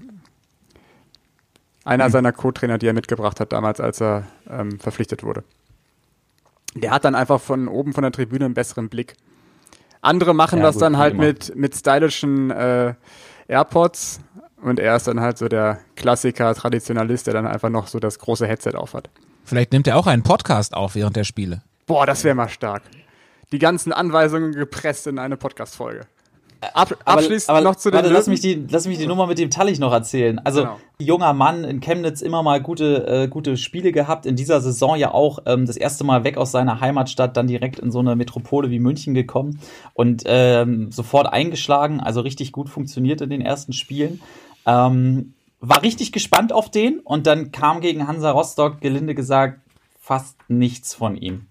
Einer 1.85 2.05
hm. 2.05 2.11
seiner 2.11 2.31
Co-Trainer, 2.31 2.77
die 2.77 2.85
er 2.85 2.93
mitgebracht 2.93 3.39
hat 3.39 3.51
damals, 3.51 3.79
als 3.79 3.99
er 3.99 4.27
ähm, 4.47 4.79
verpflichtet 4.79 5.23
wurde. 5.23 5.43
Der 6.75 6.91
hat 6.91 7.03
dann 7.03 7.15
einfach 7.15 7.41
von 7.41 7.67
oben 7.67 7.93
von 7.93 8.03
der 8.03 8.11
Tribüne 8.11 8.45
einen 8.45 8.53
besseren 8.53 8.89
Blick. 8.89 9.15
Andere 10.01 10.35
machen 10.35 10.59
ja, 10.59 10.65
das 10.65 10.75
gut, 10.75 10.83
dann 10.83 10.97
halt 10.97 11.17
mit, 11.17 11.55
mit 11.55 11.75
stylischen 11.75 12.51
äh, 12.51 12.93
AirPods 13.47 14.19
und 14.61 14.79
er 14.79 14.95
ist 14.95 15.07
dann 15.07 15.19
halt 15.19 15.37
so 15.37 15.47
der 15.47 15.79
Klassiker, 15.95 16.53
Traditionalist, 16.53 17.27
der 17.27 17.33
dann 17.33 17.47
einfach 17.47 17.69
noch 17.69 17.87
so 17.87 17.99
das 17.99 18.19
große 18.19 18.47
Headset 18.47 18.75
aufhat. 18.75 19.09
Vielleicht 19.45 19.71
nimmt 19.71 19.87
er 19.87 19.97
auch 19.97 20.07
einen 20.07 20.23
Podcast 20.23 20.73
auf 20.73 20.95
während 20.95 21.15
der 21.15 21.23
Spiele. 21.23 21.61
Boah, 21.87 22.05
das 22.05 22.23
wäre 22.23 22.35
mal 22.35 22.49
stark. 22.49 22.83
Die 23.51 23.59
ganzen 23.59 23.91
Anweisungen 23.91 24.51
gepresst 24.51 25.07
in 25.07 25.17
eine 25.17 25.37
Podcast-Folge. 25.37 26.05
Ab, 26.73 26.97
abschließend 27.05 27.49
aber, 27.49 27.59
aber, 27.59 27.69
noch 27.69 27.75
zu 27.77 27.89
den 27.89 27.95
warte, 27.95 28.09
lass 28.09 28.27
mich 28.27 28.41
die 28.41 28.65
lass 28.69 28.85
mich 28.85 28.97
die 28.97 29.07
Nummer 29.07 29.27
mit 29.27 29.37
dem 29.37 29.49
Tallich 29.49 29.79
noch 29.79 29.93
erzählen. 29.93 30.39
Also 30.39 30.63
genau. 30.63 30.79
junger 30.99 31.31
Mann 31.31 31.63
in 31.63 31.79
Chemnitz 31.79 32.21
immer 32.21 32.43
mal 32.43 32.61
gute 32.61 33.07
äh, 33.07 33.27
gute 33.29 33.55
Spiele 33.55 33.93
gehabt 33.93 34.25
in 34.25 34.35
dieser 34.35 34.59
Saison 34.59 34.97
ja 34.97 35.13
auch 35.13 35.39
ähm, 35.45 35.65
das 35.65 35.77
erste 35.77 36.03
Mal 36.03 36.25
weg 36.25 36.35
aus 36.35 36.51
seiner 36.51 36.81
Heimatstadt 36.81 37.37
dann 37.37 37.47
direkt 37.47 37.79
in 37.79 37.91
so 37.91 37.99
eine 37.99 38.17
Metropole 38.17 38.69
wie 38.69 38.79
München 38.79 39.13
gekommen 39.13 39.61
und 39.93 40.23
ähm, 40.25 40.91
sofort 40.91 41.31
eingeschlagen, 41.31 42.01
also 42.01 42.19
richtig 42.19 42.51
gut 42.51 42.69
funktioniert 42.69 43.21
in 43.21 43.29
den 43.29 43.41
ersten 43.41 43.71
Spielen. 43.71 44.19
Ähm, 44.69 45.33
war 45.59 45.81
richtig 45.81 46.11
gespannt 46.11 46.53
auf 46.53 46.69
den 46.69 46.99
und 46.99 47.27
dann 47.27 47.51
kam 47.51 47.81
gegen 47.81 48.07
Hansa 48.07 48.31
Rostock 48.31 48.79
gelinde 48.79 49.15
gesagt 49.15 49.59
fast 49.99 50.37
nichts 50.47 50.93
von 50.93 51.17
ihm. 51.17 51.47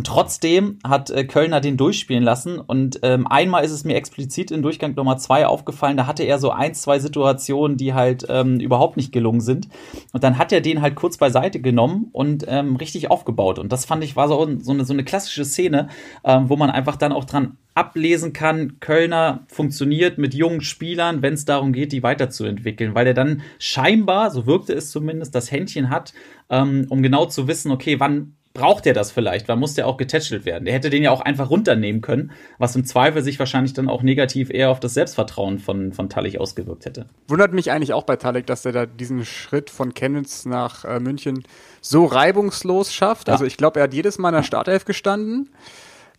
Und 0.00 0.06
trotzdem 0.06 0.78
hat 0.82 1.10
äh, 1.10 1.24
Kölner 1.24 1.60
den 1.60 1.76
durchspielen 1.76 2.24
lassen. 2.24 2.58
Und 2.58 3.00
ähm, 3.02 3.26
einmal 3.26 3.64
ist 3.64 3.70
es 3.70 3.84
mir 3.84 3.96
explizit 3.96 4.50
in 4.50 4.62
Durchgang 4.62 4.94
Nummer 4.94 5.18
zwei 5.18 5.46
aufgefallen, 5.46 5.98
da 5.98 6.06
hatte 6.06 6.22
er 6.22 6.38
so 6.38 6.52
ein, 6.52 6.72
zwei 6.72 6.98
Situationen, 6.98 7.76
die 7.76 7.92
halt 7.92 8.24
ähm, 8.30 8.60
überhaupt 8.60 8.96
nicht 8.96 9.12
gelungen 9.12 9.42
sind. 9.42 9.68
Und 10.14 10.24
dann 10.24 10.38
hat 10.38 10.52
er 10.52 10.62
den 10.62 10.80
halt 10.80 10.94
kurz 10.94 11.18
beiseite 11.18 11.60
genommen 11.60 12.08
und 12.12 12.46
ähm, 12.48 12.76
richtig 12.76 13.10
aufgebaut. 13.10 13.58
Und 13.58 13.72
das 13.72 13.84
fand 13.84 14.02
ich 14.02 14.16
war 14.16 14.26
so, 14.28 14.48
so, 14.60 14.72
eine, 14.72 14.86
so 14.86 14.94
eine 14.94 15.04
klassische 15.04 15.44
Szene, 15.44 15.88
ähm, 16.24 16.48
wo 16.48 16.56
man 16.56 16.70
einfach 16.70 16.96
dann 16.96 17.12
auch 17.12 17.26
dran 17.26 17.58
ablesen 17.74 18.32
kann, 18.32 18.80
Kölner 18.80 19.44
funktioniert 19.48 20.16
mit 20.16 20.32
jungen 20.32 20.62
Spielern, 20.62 21.20
wenn 21.20 21.34
es 21.34 21.44
darum 21.44 21.74
geht, 21.74 21.92
die 21.92 22.02
weiterzuentwickeln, 22.02 22.94
weil 22.94 23.06
er 23.06 23.14
dann 23.14 23.42
scheinbar, 23.58 24.30
so 24.30 24.46
wirkte 24.46 24.72
es 24.72 24.90
zumindest, 24.90 25.34
das 25.34 25.50
Händchen 25.50 25.90
hat, 25.90 26.14
ähm, 26.48 26.86
um 26.88 27.02
genau 27.02 27.26
zu 27.26 27.48
wissen, 27.48 27.70
okay, 27.70 28.00
wann 28.00 28.34
braucht 28.52 28.86
er 28.86 28.94
das 28.94 29.12
vielleicht? 29.12 29.48
Wann 29.48 29.60
muss 29.60 29.74
der 29.74 29.86
auch 29.86 29.96
getätschelt 29.96 30.44
werden? 30.44 30.64
Der 30.64 30.74
hätte 30.74 30.90
den 30.90 31.02
ja 31.02 31.10
auch 31.10 31.20
einfach 31.20 31.50
runternehmen 31.50 32.00
können, 32.00 32.32
was 32.58 32.74
im 32.74 32.84
Zweifel 32.84 33.22
sich 33.22 33.38
wahrscheinlich 33.38 33.74
dann 33.74 33.88
auch 33.88 34.02
negativ 34.02 34.50
eher 34.50 34.70
auf 34.70 34.80
das 34.80 34.94
Selbstvertrauen 34.94 35.58
von, 35.58 35.92
von 35.92 36.08
Tallich 36.08 36.40
ausgewirkt 36.40 36.84
hätte. 36.84 37.06
Wundert 37.28 37.52
mich 37.52 37.70
eigentlich 37.70 37.92
auch 37.92 38.04
bei 38.04 38.16
Tallich, 38.16 38.46
dass 38.46 38.64
er 38.64 38.72
da 38.72 38.86
diesen 38.86 39.24
Schritt 39.24 39.70
von 39.70 39.94
Chemnitz 39.94 40.46
nach 40.46 40.84
äh, 40.84 40.98
München 40.98 41.44
so 41.80 42.04
reibungslos 42.06 42.92
schafft. 42.92 43.28
Ja. 43.28 43.34
Also 43.34 43.44
ich 43.44 43.56
glaube, 43.56 43.80
er 43.80 43.84
hat 43.84 43.94
jedes 43.94 44.18
Mal 44.18 44.30
in 44.30 44.36
der 44.36 44.42
Startelf 44.42 44.84
gestanden. 44.84 45.50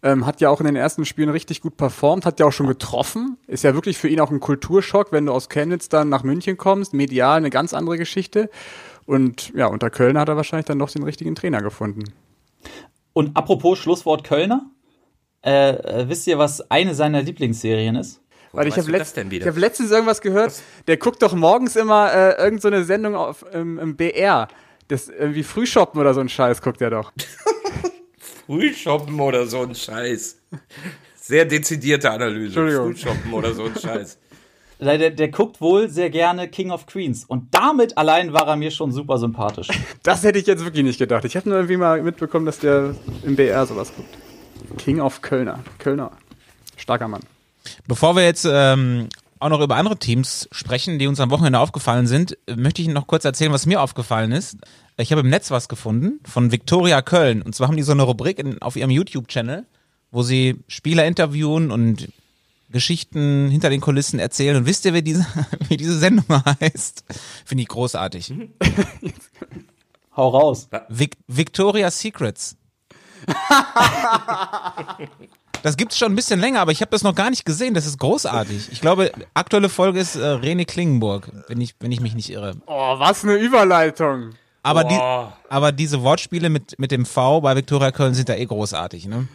Ähm, 0.04 0.26
hat 0.26 0.42
ja 0.42 0.50
auch 0.50 0.60
in 0.60 0.66
den 0.66 0.76
ersten 0.76 1.06
Spielen 1.06 1.30
richtig 1.30 1.62
gut 1.62 1.78
performt, 1.78 2.26
hat 2.26 2.40
ja 2.40 2.48
auch 2.48 2.52
schon 2.52 2.66
getroffen. 2.66 3.38
Ist 3.46 3.64
ja 3.64 3.76
wirklich 3.76 4.00
für 4.00 4.08
ihn 4.08 4.20
auch 4.20 4.32
ein 4.32 4.40
Kulturschock, 4.40 5.12
wenn 5.12 5.28
du 5.28 5.32
aus 5.32 5.48
Chemnitz 5.48 5.90
dann 5.90 6.10
nach 6.10 6.24
München 6.24 6.58
kommst. 6.58 6.96
Medial 6.96 7.38
eine 7.38 7.52
ganz 7.52 7.76
andere 7.76 8.00
Geschichte. 8.00 8.50
Und 9.06 9.52
ja, 9.56 9.68
unter 9.68 9.90
Kölner 9.90 10.22
hat 10.22 10.30
er 10.30 10.36
wahrscheinlich 10.38 10.66
dann 10.66 10.78
noch 10.78 10.92
den 10.92 11.04
richtigen 11.04 11.36
Trainer 11.36 11.62
gefunden. 11.62 12.04
Und 13.14 13.36
apropos 13.36 13.80
Schlusswort 13.80 14.24
Kölner, 14.24 14.70
äh, 15.44 15.72
äh, 15.72 16.10
wisst 16.10 16.28
ihr, 16.28 16.38
was 16.38 16.70
eine 16.72 16.96
seiner 16.96 17.22
Lieblingsserien 17.22 17.96
ist? 17.96 18.22
Weil 18.54 18.68
ich 18.68 18.78
habe 18.78 18.92
letzt, 18.92 19.18
hab 19.18 19.58
letztens 19.58 19.92
irgendwas 19.92 20.22
gehört, 20.22 20.48
was? 20.48 20.64
der 20.88 20.98
guckt 20.98 21.22
doch 21.22 21.34
morgens 21.34 21.76
immer 21.76 22.14
äh, 22.14 22.44
irgendeine 22.44 22.80
so 22.80 22.86
Sendung 22.86 23.16
auf, 23.16 23.46
im, 23.54 23.80
im 23.80 23.96
BR. 23.96 24.50
Das 24.90 25.08
irgendwie 25.08 25.44
Frühshoppen 25.44 26.02
oder 26.02 26.14
so 26.14 26.20
ein 26.20 26.28
Scheiß 26.28 26.62
guckt 26.62 26.82
er 26.82 26.90
doch. 26.90 27.14
Frühshoppen 28.46 29.20
oder 29.22 29.48
so 29.48 29.62
ein 29.62 29.74
Scheiß. 29.74 30.38
Sehr 31.16 31.46
dezidierte 31.46 32.12
Analyse. 32.12 32.54
Frühshoppen 32.54 33.32
oder 33.32 33.54
so 33.54 33.66
ein 33.66 33.76
Scheiß. 33.82 34.18
Der, 34.82 35.12
der, 35.12 35.28
guckt 35.28 35.62
wohl 35.62 35.90
sehr 35.90 36.10
gerne 36.10 36.48
King 36.48 36.72
of 36.72 36.88
Queens. 36.88 37.24
Und 37.24 37.54
damit 37.54 38.00
allein 38.00 38.34
war 38.34 38.48
er 38.48 38.56
mir 38.56 38.72
schon 38.72 38.92
super 38.92 39.20
sympathisch. 39.20 39.68
Das 40.04 40.24
hätte 40.24 40.40
ich 40.40 40.48
jetzt 40.48 40.66
wirklich 40.66 40.84
nicht 40.84 40.98
gedacht. 40.98 41.24
Ich 41.26 41.36
habe 41.36 41.48
nur 41.48 41.60
irgendwie 41.60 41.78
mal 41.78 42.02
mitbekommen, 42.02 42.48
dass 42.48 42.58
der 42.58 42.96
im 43.24 43.36
BR 43.36 43.68
sowas 43.68 43.94
guckt. 43.96 44.10
King 44.78 45.00
of 45.00 45.22
Kölner. 45.22 45.60
Kölner. 45.78 46.12
Starker 46.78 47.08
Mann. 47.08 47.22
Bevor 47.88 48.16
wir 48.16 48.24
jetzt 48.24 48.48
ähm, 48.52 49.10
auch 49.40 49.50
noch 49.50 49.62
über 49.62 49.76
andere 49.76 49.98
Teams 49.98 50.50
sprechen, 50.52 50.98
die 50.98 51.06
uns 51.06 51.20
am 51.20 51.30
Wochenende 51.30 51.60
aufgefallen 51.60 52.08
sind, 52.08 52.38
möchte 52.56 52.82
ich 52.82 52.88
Ihnen 52.88 52.96
noch 52.96 53.08
kurz 53.08 53.24
erzählen, 53.24 53.52
was 53.52 53.68
mir 53.68 53.82
aufgefallen 53.82 54.32
ist. 54.32 54.58
Ich 54.98 55.12
habe 55.12 55.22
im 55.22 55.30
Netz 55.30 55.52
was 55.52 55.70
gefunden 55.70 56.20
von 56.26 56.52
Victoria 56.52 57.04
Köln. 57.04 57.44
Und 57.44 57.54
zwar 57.54 57.68
haben 57.68 57.78
die 57.78 57.84
so 57.84 57.92
eine 57.92 58.04
Rubrik 58.04 58.40
in, 58.40 58.62
auf 58.62 58.76
ihrem 58.76 58.90
YouTube-Channel, 58.90 59.66
wo 60.12 60.24
sie 60.24 60.58
Spieler 60.68 61.06
interviewen 61.06 61.70
und 61.70 62.10
Geschichten 62.72 63.50
hinter 63.50 63.70
den 63.70 63.82
Kulissen 63.82 64.20
erzählen. 64.20 64.58
Und 64.58 64.66
wisst 64.66 64.86
ihr, 64.86 64.94
wie 64.94 65.02
diese, 65.02 65.26
wie 65.70 65.78
diese 65.78 65.98
Sendung 65.98 66.26
heißt? 66.62 67.04
Finde 67.46 67.62
ich 67.64 67.68
großartig. 67.68 68.34
Hau 70.18 70.30
raus. 70.30 70.70
Vic 70.90 71.18
Victoria's 71.28 72.00
Secrets. 72.00 72.58
Das 75.64 75.78
gibt's 75.78 75.98
schon 75.98 76.12
ein 76.12 76.16
bisschen 76.16 76.40
länger, 76.40 76.60
aber 76.60 76.72
ich 76.72 76.82
habe 76.82 76.92
das 76.92 77.04
noch 77.04 77.16
gar 77.16 77.30
nicht 77.30 77.46
gesehen. 77.46 77.74
Das 77.74 77.86
ist 77.86 77.98
großartig. 78.00 78.70
Ich 78.72 78.82
glaube, 78.82 79.12
aktuelle 79.34 79.70
Folge 79.70 80.00
ist 80.00 80.16
äh, 80.16 80.26
Rene 80.26 80.66
Klingenburg, 80.66 81.32
wenn 81.48 81.62
ich, 81.62 81.76
wenn 81.80 81.92
ich 81.92 82.02
mich 82.02 82.16
nicht 82.16 82.32
irre. 82.32 82.56
Oh, 82.66 83.00
was 83.00 83.24
eine 83.24 83.36
Überleitung. 83.36 84.32
Aber, 84.64 84.84
die, 84.84 85.00
aber 85.50 85.72
diese 85.72 86.04
Wortspiele 86.04 86.50
mit, 86.50 86.78
mit 86.78 86.92
dem 86.92 87.06
V 87.06 87.42
bei 87.42 87.56
Viktoria 87.56 87.92
Köln 87.92 88.14
sind 88.14 88.30
da 88.30 88.36
eh 88.36 88.46
großartig, 88.46 89.08
ne? 89.08 89.28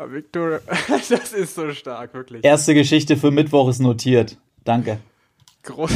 Ah, 0.00 0.06
Victoria, 0.08 0.60
das 0.88 1.32
ist 1.32 1.56
so 1.56 1.72
stark, 1.72 2.14
wirklich. 2.14 2.44
Erste 2.44 2.72
Geschichte 2.72 3.16
für 3.16 3.32
Mittwoch 3.32 3.68
ist 3.68 3.80
notiert. 3.80 4.36
Danke. 4.62 5.00
Groß, 5.64 5.90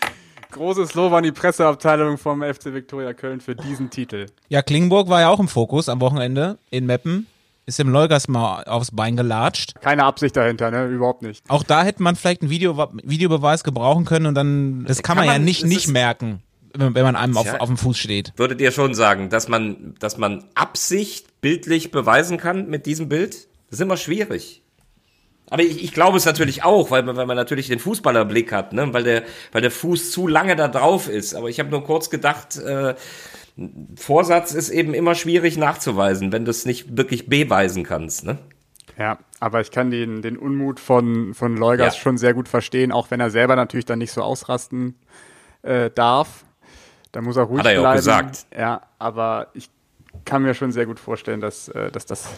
großes 0.50 0.94
Lob 0.94 1.12
an 1.12 1.22
die 1.22 1.30
Presseabteilung 1.30 2.18
vom 2.18 2.42
FC 2.42 2.74
Viktoria 2.74 3.12
Köln 3.12 3.40
für 3.40 3.54
diesen 3.54 3.90
Titel. 3.90 4.26
Ja, 4.48 4.60
Klingenburg 4.62 5.08
war 5.08 5.20
ja 5.20 5.28
auch 5.28 5.38
im 5.38 5.46
Fokus 5.46 5.88
am 5.88 6.00
Wochenende 6.00 6.58
in 6.70 6.86
Meppen. 6.86 7.28
Ist 7.64 7.78
im 7.78 7.90
Leugas 7.90 8.26
mal 8.26 8.64
aufs 8.64 8.90
Bein 8.90 9.16
gelatscht. 9.16 9.80
Keine 9.80 10.02
Absicht 10.02 10.36
dahinter, 10.36 10.72
ne? 10.72 10.86
Überhaupt 10.88 11.22
nicht. 11.22 11.48
Auch 11.48 11.62
da 11.62 11.84
hätte 11.84 12.02
man 12.02 12.16
vielleicht 12.16 12.42
einen 12.42 12.50
Video, 12.50 12.88
Videobeweis 13.04 13.62
gebrauchen 13.62 14.04
können 14.04 14.26
und 14.26 14.34
dann, 14.34 14.84
das 14.84 14.96
kann, 14.96 15.16
kann 15.16 15.16
man, 15.18 15.26
man 15.26 15.42
ja 15.42 15.44
nicht, 15.44 15.64
nicht 15.64 15.86
merken 15.86 16.42
wenn 16.74 17.04
man 17.04 17.16
einem 17.16 17.36
auf, 17.36 17.52
auf 17.60 17.68
dem 17.68 17.76
Fuß 17.76 17.96
steht. 17.96 18.32
Würdet 18.36 18.60
ihr 18.60 18.72
schon 18.72 18.94
sagen, 18.94 19.30
dass 19.30 19.48
man, 19.48 19.94
dass 20.00 20.18
man 20.18 20.44
Absicht 20.54 21.40
bildlich 21.40 21.90
beweisen 21.90 22.36
kann 22.36 22.68
mit 22.68 22.86
diesem 22.86 23.08
Bild? 23.08 23.48
Das 23.70 23.78
ist 23.78 23.80
immer 23.80 23.96
schwierig. 23.96 24.62
Aber 25.50 25.62
ich, 25.62 25.84
ich 25.84 25.92
glaube 25.92 26.16
es 26.16 26.24
natürlich 26.24 26.64
auch, 26.64 26.90
weil 26.90 27.02
man, 27.02 27.16
weil 27.16 27.26
man 27.26 27.36
natürlich 27.36 27.68
den 27.68 27.78
Fußballerblick 27.78 28.50
hat, 28.50 28.72
ne? 28.72 28.92
weil, 28.92 29.04
der, 29.04 29.22
weil 29.52 29.62
der 29.62 29.70
Fuß 29.70 30.10
zu 30.10 30.26
lange 30.26 30.56
da 30.56 30.68
drauf 30.68 31.08
ist. 31.08 31.34
Aber 31.34 31.48
ich 31.48 31.60
habe 31.60 31.70
nur 31.70 31.84
kurz 31.84 32.10
gedacht, 32.10 32.56
äh, 32.56 32.94
Vorsatz 33.96 34.52
ist 34.52 34.70
eben 34.70 34.94
immer 34.94 35.14
schwierig 35.14 35.56
nachzuweisen, 35.56 36.32
wenn 36.32 36.44
du 36.44 36.50
es 36.50 36.66
nicht 36.66 36.96
wirklich 36.96 37.28
beweisen 37.28 37.84
kannst. 37.84 38.24
Ne? 38.24 38.38
Ja, 38.98 39.18
aber 39.38 39.60
ich 39.60 39.70
kann 39.70 39.90
den, 39.90 40.22
den 40.22 40.36
Unmut 40.36 40.80
von, 40.80 41.34
von 41.34 41.56
Leugas 41.56 41.94
ja. 41.96 42.00
schon 42.00 42.18
sehr 42.18 42.34
gut 42.34 42.48
verstehen, 42.48 42.90
auch 42.90 43.10
wenn 43.10 43.20
er 43.20 43.30
selber 43.30 43.54
natürlich 43.54 43.84
dann 43.84 43.98
nicht 43.98 44.12
so 44.12 44.22
ausrasten 44.22 44.96
äh, 45.62 45.90
darf. 45.90 46.43
Da 47.14 47.20
muss 47.20 47.36
er 47.36 47.44
ruhig 47.44 47.60
Hat 47.60 47.66
er 47.66 47.72
ja 47.74 47.80
bleiben. 47.80 47.92
auch 47.92 47.96
gesagt. 47.96 48.46
Ja, 48.56 48.82
aber 48.98 49.48
ich 49.54 49.70
kann 50.24 50.42
mir 50.42 50.54
schon 50.54 50.72
sehr 50.72 50.86
gut 50.86 50.98
vorstellen, 50.98 51.40
dass, 51.40 51.68
äh, 51.68 51.90
dass 51.90 52.06
das 52.06 52.28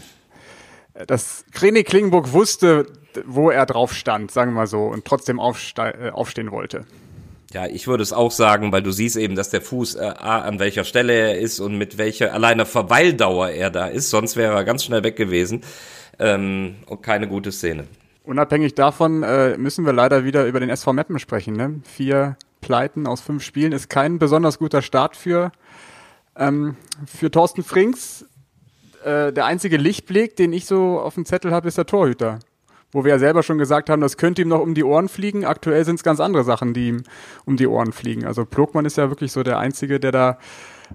dass 1.07 1.45
René 1.55 1.85
Klingenburg 1.85 2.33
wusste, 2.33 2.87
wo 3.27 3.51
er 3.51 3.67
drauf 3.67 3.93
stand, 3.93 4.31
sagen 4.31 4.53
wir 4.53 4.61
mal 4.61 4.67
so, 4.67 4.85
und 4.85 5.05
trotzdem 5.05 5.39
äh, 5.39 6.11
aufstehen 6.11 6.51
wollte. 6.51 6.87
Ja, 7.53 7.67
ich 7.67 7.87
würde 7.87 8.03
es 8.03 8.13
auch 8.13 8.31
sagen, 8.31 8.73
weil 8.73 8.83
du 8.83 8.91
siehst 8.91 9.17
eben, 9.17 9.35
dass 9.35 9.51
der 9.51 9.61
Fuß 9.63 9.97
äh, 9.97 10.01
an 10.05 10.59
welcher 10.59 10.85
Stelle 10.85 11.13
er 11.13 11.39
ist 11.39 11.61
und 11.61 11.79
mit 11.79 11.97
welcher 11.97 12.33
alleine 12.33 12.67
Verweildauer 12.67 13.51
er 13.51 13.71
da 13.71 13.87
ist. 13.87 14.11
Sonst 14.11 14.37
wäre 14.37 14.55
er 14.55 14.65
ganz 14.65 14.85
schnell 14.85 15.05
weg 15.05 15.17
gewesen. 15.17 15.63
Ähm, 16.19 16.77
und 16.87 17.03
keine 17.03 17.29
gute 17.29 17.53
Szene. 17.53 17.85
Unabhängig 18.25 18.75
davon 18.75 19.23
äh, 19.23 19.57
müssen 19.59 19.87
wir 19.87 19.93
leider 19.93 20.25
wieder 20.25 20.47
über 20.47 20.61
den 20.61 20.71
SV 20.71 20.93
Meppen 20.93 21.19
sprechen. 21.19 21.55
Ne? 21.55 21.81
Vier 21.85 22.37
Pleiten 22.67 23.07
aus 23.07 23.21
fünf 23.21 23.45
Spielen 23.45 23.71
ist 23.71 23.89
kein 23.89 24.19
besonders 24.19 24.59
guter 24.59 24.83
Start 24.83 25.17
für, 25.17 25.53
ähm, 26.35 26.75
für 27.07 27.31
Thorsten 27.31 27.63
Frings. 27.63 28.27
Äh, 29.05 29.33
der 29.33 29.45
einzige 29.45 29.77
Lichtblick, 29.77 30.35
den 30.35 30.53
ich 30.53 30.67
so 30.67 30.99
auf 30.99 31.15
dem 31.15 31.25
Zettel 31.25 31.53
habe, 31.53 31.69
ist 31.69 31.79
der 31.79 31.87
Torhüter. 31.87 32.41
Wo 32.91 33.05
wir 33.05 33.13
ja 33.13 33.19
selber 33.21 33.45
schon 33.45 33.59
gesagt 33.59 33.89
haben, 33.89 34.03
das 34.03 34.17
könnte 34.17 34.43
ihm 34.43 34.49
noch 34.49 34.59
um 34.59 34.75
die 34.75 34.83
Ohren 34.83 35.09
fliegen. 35.09 35.45
Aktuell 35.45 35.85
sind 35.85 35.95
es 35.95 36.03
ganz 36.03 36.19
andere 36.19 36.43
Sachen, 36.43 36.75
die 36.75 36.89
ihm 36.89 37.05
um 37.45 37.57
die 37.57 37.69
Ohren 37.69 37.93
fliegen. 37.93 38.27
Also 38.27 38.45
Plogmann 38.45 38.85
ist 38.85 38.97
ja 38.97 39.11
wirklich 39.11 39.31
so 39.31 39.45
der 39.45 39.61
Einzige, 39.61 40.01
der 40.01 40.11
da 40.11 40.39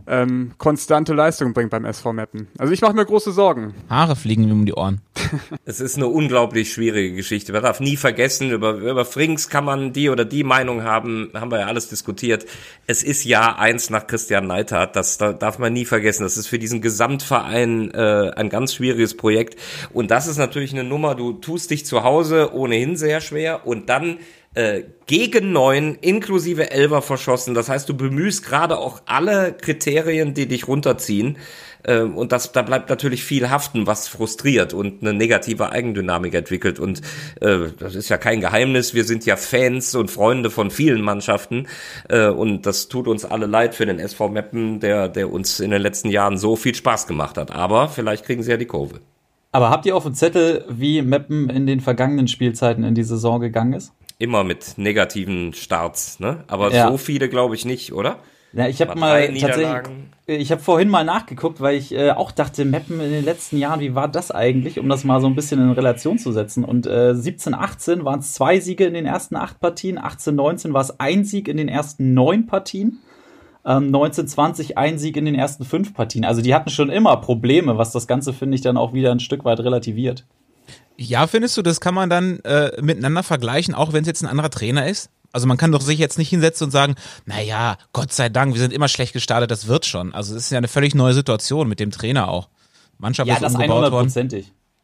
ähm, 0.08 0.52
konstante 0.58 1.14
Leistung 1.14 1.54
bringt 1.54 1.70
beim 1.70 1.86
SV 1.86 2.14
Meppen. 2.14 2.48
Also 2.58 2.74
ich 2.74 2.82
mache 2.82 2.94
mir 2.94 3.06
große 3.06 3.32
Sorgen. 3.32 3.74
Haare 3.90 4.16
fliegen 4.16 4.46
mir 4.46 4.54
um 4.54 4.66
die 4.66 4.74
Ohren. 4.74 5.02
Es 5.66 5.80
ist 5.80 5.96
eine 5.96 6.08
unglaublich 6.08 6.74
schwierige 6.74 7.16
Geschichte. 7.16 7.54
Man 7.54 7.64
darf 7.64 7.80
nie 7.80 7.96
vergessen, 7.96 8.52
über, 8.52 8.74
über 8.74 9.06
Frings 9.06 9.50
kann 9.50 9.64
man 9.64 9.94
die 9.94 10.10
oder 10.10 10.26
die 10.26 10.44
Meinung 10.44 10.84
haben, 10.84 11.32
haben 11.34 11.52
wir 11.52 11.60
ja 11.60 11.68
alles 11.68 11.88
diskutiert. 11.88 12.46
Es 12.88 13.04
ist 13.04 13.24
Jahr 13.24 13.60
eins 13.60 13.90
nach 13.90 14.08
Christian 14.08 14.48
Neidhardt, 14.48 14.96
das 14.96 15.18
darf 15.18 15.60
man 15.60 15.74
nie 15.74 15.86
vergessen. 15.86 16.24
Das 16.24 16.38
ist 16.38 16.48
für 16.48 16.60
diesen 16.60 16.82
Gesamtverein 16.82 17.92
äh, 17.92 18.32
ein 18.36 18.50
ganz 18.50 18.74
schwieriges 18.74 19.16
Projekt. 19.16 19.58
Und 19.94 20.12
das 20.12 20.28
ist 20.28 20.38
natürlich 20.38 20.74
eine 20.74 20.84
Nummer, 20.84 21.16
du 21.16 21.34
tust 21.34 21.72
dich 21.72 21.86
zu 21.86 22.04
Hause 22.04 22.54
ohnehin 22.54 22.96
sehr 22.98 23.22
schwer 23.22 23.66
und 23.66 23.90
dann 23.90 24.18
äh, 24.54 24.84
gegen 25.06 25.52
neun 25.54 25.96
inklusive 25.96 26.72
Elfer 26.72 27.02
verschossen. 27.02 27.54
Das 27.54 27.70
heißt, 27.70 27.88
du 27.88 27.96
bemühst 27.96 28.46
gerade 28.46 28.78
auch 28.78 29.02
alle 29.06 29.54
Kriterien, 29.54 30.34
die 30.34 30.48
dich 30.48 30.68
runterziehen. 30.68 31.38
Äh, 31.84 32.02
und 32.02 32.32
das, 32.32 32.52
da 32.52 32.62
bleibt 32.62 32.90
natürlich 32.90 33.24
viel 33.24 33.50
haften, 33.50 33.88
was 33.88 34.08
frustriert 34.08 34.74
und 34.74 35.02
eine 35.02 35.14
negative 35.14 35.72
Eigendynamik 35.72 36.34
entwickelt. 36.34 36.80
Und 36.80 37.02
äh, 37.40 37.70
das 37.80 37.96
ist 37.96 38.10
ja 38.10 38.18
kein 38.18 38.42
Geheimnis. 38.42 38.94
Wir 38.94 39.06
sind 39.06 39.26
ja 39.26 39.38
Fans 39.38 39.96
und 39.96 40.12
Freunde 40.12 40.50
von 40.50 40.70
vielen 40.70 41.02
Mannschaften. 41.02 41.68
Äh, 42.10 42.28
und 42.28 42.66
das 42.66 42.90
tut 42.90 43.08
uns 43.08 43.26
alle 43.26 43.46
leid 43.46 43.76
für 43.76 43.86
den 43.86 44.00
SV 44.00 44.30
Meppen, 44.30 44.80
der, 44.80 45.08
der 45.08 45.32
uns 45.32 45.60
in 45.60 45.72
den 45.72 45.82
letzten 45.82 46.10
Jahren 46.10 46.38
so 46.38 46.56
viel 46.56 46.76
Spaß 46.76 47.08
gemacht 47.08 47.38
hat. 47.38 47.52
Aber 47.52 47.88
vielleicht 47.88 48.26
kriegen 48.26 48.44
sie 48.44 48.52
ja 48.52 48.58
die 48.58 48.66
Kurve. 48.66 49.00
Aber 49.54 49.70
habt 49.70 49.86
ihr 49.86 49.98
auf 49.98 50.04
dem 50.04 50.14
Zettel, 50.14 50.64
wie 50.70 51.02
Meppen 51.02 51.50
in 51.50 51.68
den 51.68 51.82
vergangenen 51.82 52.30
Spielzeiten 52.30 52.86
in 52.86 52.96
die 52.96 53.04
Saison 53.04 53.42
gegangen 53.42 53.74
ist? 53.74 53.94
Immer 54.22 54.44
mit 54.44 54.78
negativen 54.78 55.54
Starts, 55.54 56.20
ne? 56.20 56.44
Aber 56.48 56.72
ja. 56.72 56.90
so 56.90 56.98
viele 56.98 57.30
glaube 57.30 57.56
ich 57.56 57.66
nicht, 57.66 57.94
oder? 57.94 58.20
Ja, 58.54 58.68
ich 58.68 58.82
habe 58.82 59.00
mal 59.00 59.22
tatsächlich, 59.22 59.44
Niederlagen. 59.44 60.10
ich 60.28 60.52
habe 60.52 60.62
vorhin 60.62 60.90
mal 60.90 61.06
nachgeguckt, 61.06 61.62
weil 61.62 61.78
ich 61.78 61.94
äh, 61.94 62.12
auch 62.12 62.32
dachte, 62.32 62.66
Meppen 62.66 63.00
in 63.00 63.10
den 63.10 63.24
letzten 63.24 63.58
Jahren, 63.58 63.80
wie 63.80 63.96
war 63.96 64.10
das 64.10 64.30
eigentlich, 64.30 64.78
um 64.78 64.90
das 64.90 65.06
mal 65.06 65.22
so 65.22 65.28
ein 65.28 65.36
bisschen 65.36 65.62
in 65.62 65.72
Relation 65.72 66.18
zu 66.18 66.34
setzen. 66.34 66.66
Und 66.66 66.86
äh, 66.86 67.16
17, 67.16 67.54
18 67.54 68.04
waren 68.04 68.20
es 68.20 68.34
zwei 68.34 68.60
Siege 68.60 68.86
in 68.86 68.94
den 68.94 69.06
ersten 69.06 69.38
acht 69.38 69.62
Partien, 69.62 69.98
18, 69.98 70.36
19 70.36 70.74
war 70.74 70.82
es 70.82 71.00
ein 71.00 71.24
Sieg 71.24 71.48
in 71.48 71.56
den 71.56 71.70
ersten 71.70 72.14
neun 72.14 72.46
Partien. 72.46 73.00
Ähm, 73.64 73.90
19, 73.90 74.28
20 74.28 74.78
ein 74.78 74.98
Sieg 74.98 75.16
in 75.16 75.26
den 75.26 75.36
ersten 75.36 75.64
fünf 75.64 75.94
Partien. 75.94 76.26
Also 76.26 76.42
die 76.42 76.54
hatten 76.54 76.72
schon 76.72 76.90
immer 76.90 77.16
Probleme, 77.18 77.78
was 77.78 77.92
das 77.92 78.06
Ganze, 78.06 78.34
finde 78.34 78.56
ich, 78.56 78.62
dann 78.62 78.76
auch 78.76 78.94
wieder 78.94 79.12
ein 79.12 79.20
Stück 79.20 79.46
weit 79.46 79.62
relativiert. 79.62 80.26
Ja, 81.02 81.26
findest 81.26 81.58
du, 81.58 81.64
das 81.64 81.82
kann 81.82 81.96
man 81.96 82.12
dann 82.12 82.40
äh, 82.42 82.80
miteinander 82.80 83.24
vergleichen, 83.24 83.74
auch 83.74 83.92
wenn 83.92 84.02
es 84.02 84.08
jetzt 84.08 84.22
ein 84.22 84.28
anderer 84.28 84.52
Trainer 84.52 84.88
ist? 84.88 85.10
Also 85.32 85.48
man 85.48 85.58
kann 85.58 85.72
doch 85.72 85.82
sich 85.82 85.98
jetzt 85.98 86.20
nicht 86.20 86.30
hinsetzen 86.30 86.66
und 86.66 86.72
sagen, 86.72 86.96
naja, 87.26 87.78
Gott 87.92 88.14
sei 88.14 88.30
Dank, 88.30 88.54
wir 88.54 88.62
sind 88.62 88.72
immer 88.72 88.88
schlecht 88.88 89.14
gestartet, 89.14 89.50
das 89.50 89.68
wird 89.68 89.88
schon. 89.88 90.14
Also 90.14 90.36
es 90.36 90.44
ist 90.44 90.52
ja 90.52 90.60
eine 90.60 90.68
völlig 90.68 90.94
neue 90.94 91.14
Situation 91.14 91.68
mit 91.68 91.80
dem 91.80 91.90
Trainer 91.90 92.30
auch. 92.30 92.50
Mannschaft 93.00 93.28
Ja, 93.28 93.36
ist 93.36 93.42
das 93.42 93.56
umgebaut 93.56 93.92
worden. 93.92 94.12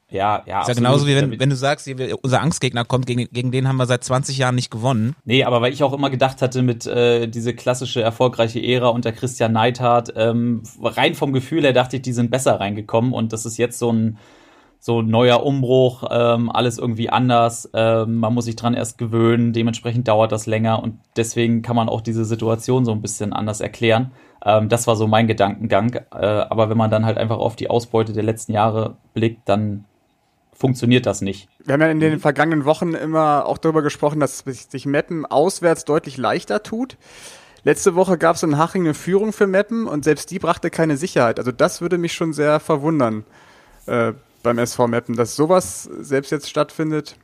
Ja, 0.10 0.18
ja. 0.20 0.40
Ist 0.40 0.48
ja 0.48 0.58
absolut. 0.58 0.78
genauso 0.78 1.08
wie 1.08 1.16
wenn, 1.18 1.40
wenn 1.40 1.50
du 1.50 1.56
sagst, 1.56 1.88
unser 2.24 2.42
Angstgegner 2.42 2.84
kommt, 2.86 3.06
gegen, 3.06 3.28
gegen 3.32 3.52
den 3.52 3.68
haben 3.68 3.78
wir 3.78 3.86
seit 3.86 4.04
20 4.04 4.40
Jahren 4.40 4.56
nicht 4.56 4.72
gewonnen. 4.72 5.16
Nee, 5.26 5.44
aber 5.44 5.62
weil 5.62 5.74
ich 5.74 5.84
auch 5.84 5.94
immer 5.94 6.10
gedacht 6.10 6.42
hatte, 6.42 6.64
mit 6.64 6.88
äh, 6.88 7.28
diese 7.28 7.54
klassische 7.54 8.02
erfolgreiche 8.02 8.60
Ära 8.60 8.88
unter 8.88 9.12
Christian 9.12 9.52
Neidhardt, 9.52 10.14
ähm, 10.16 10.64
rein 10.82 11.14
vom 11.14 11.34
Gefühl 11.34 11.62
her 11.62 11.74
dachte 11.74 11.98
ich, 11.98 12.02
die 12.02 12.14
sind 12.14 12.32
besser 12.32 12.60
reingekommen 12.60 13.14
und 13.14 13.34
das 13.34 13.46
ist 13.46 13.58
jetzt 13.58 13.78
so 13.78 13.92
ein 13.92 14.18
so 14.80 15.02
neuer 15.02 15.44
Umbruch, 15.44 16.04
ähm, 16.10 16.50
alles 16.52 16.78
irgendwie 16.78 17.10
anders. 17.10 17.70
Ähm, 17.74 18.18
man 18.18 18.34
muss 18.34 18.46
sich 18.46 18.56
dran 18.56 18.74
erst 18.74 18.98
gewöhnen, 18.98 19.54
dementsprechend 19.54 20.08
dauert 20.08 20.32
das 20.32 20.46
länger 20.46 20.82
und 20.82 21.00
deswegen 21.16 21.62
kann 21.62 21.76
man 21.76 21.90
auch 21.90 22.02
diese 22.02 22.26
Situation 22.26 22.86
so 22.86 22.92
ein 22.92 23.02
bisschen 23.02 23.34
anders 23.34 23.60
erklären. 23.60 24.12
Ähm, 24.46 24.70
das 24.70 24.88
war 24.88 24.96
so 24.96 25.08
mein 25.08 25.28
Gedankengang. 25.28 25.94
Äh, 25.94 26.26
aber 26.26 26.70
wenn 26.70 26.78
man 26.78 26.92
dann 26.92 27.06
halt 27.06 27.18
einfach 27.18 27.38
auf 27.38 27.56
die 27.56 27.70
Ausbeute 27.70 28.14
der 28.14 28.24
letzten 28.24 28.54
Jahre 28.54 28.98
blickt, 29.14 29.48
dann 29.50 29.86
funktioniert 30.54 31.06
das 31.06 31.22
nicht. 31.22 31.50
Wir 31.64 31.74
haben 31.74 31.82
ja 31.82 31.90
in 31.90 32.00
den 32.00 32.20
vergangenen 32.20 32.66
Wochen 32.66 32.94
immer 32.94 33.46
auch 33.46 33.58
darüber 33.58 33.82
gesprochen, 33.82 34.20
dass 34.20 34.40
sich 34.40 34.86
Meppen 34.86 35.26
auswärts 35.26 35.86
deutlich 35.86 36.18
leichter 36.18 36.64
tut. 36.64 36.98
Letzte 37.64 37.96
Woche 37.96 38.18
gab 38.18 38.38
es 38.38 38.44
in 38.44 38.58
Haching 38.58 38.84
eine 38.84 38.94
Führung 38.94 39.34
für 39.34 39.46
Meppen 39.46 39.88
und 39.88 40.04
selbst 40.04 40.32
die 40.32 40.40
brachte 40.40 40.70
keine 40.70 40.98
Sicherheit. 40.98 41.38
Also 41.38 41.52
das 41.52 41.82
würde 41.82 41.98
mich 41.98 42.14
schon 42.14 42.34
sehr 42.34 42.60
verwundern 42.60 43.26
äh, 43.88 44.14
beim 44.48 44.60
SV 44.60 44.88
Meppen, 44.88 45.16
dass 45.16 45.36
sowas 45.36 45.90
selbst 46.00 46.32
jetzt 46.32 46.50
stattfindet. 46.50 47.18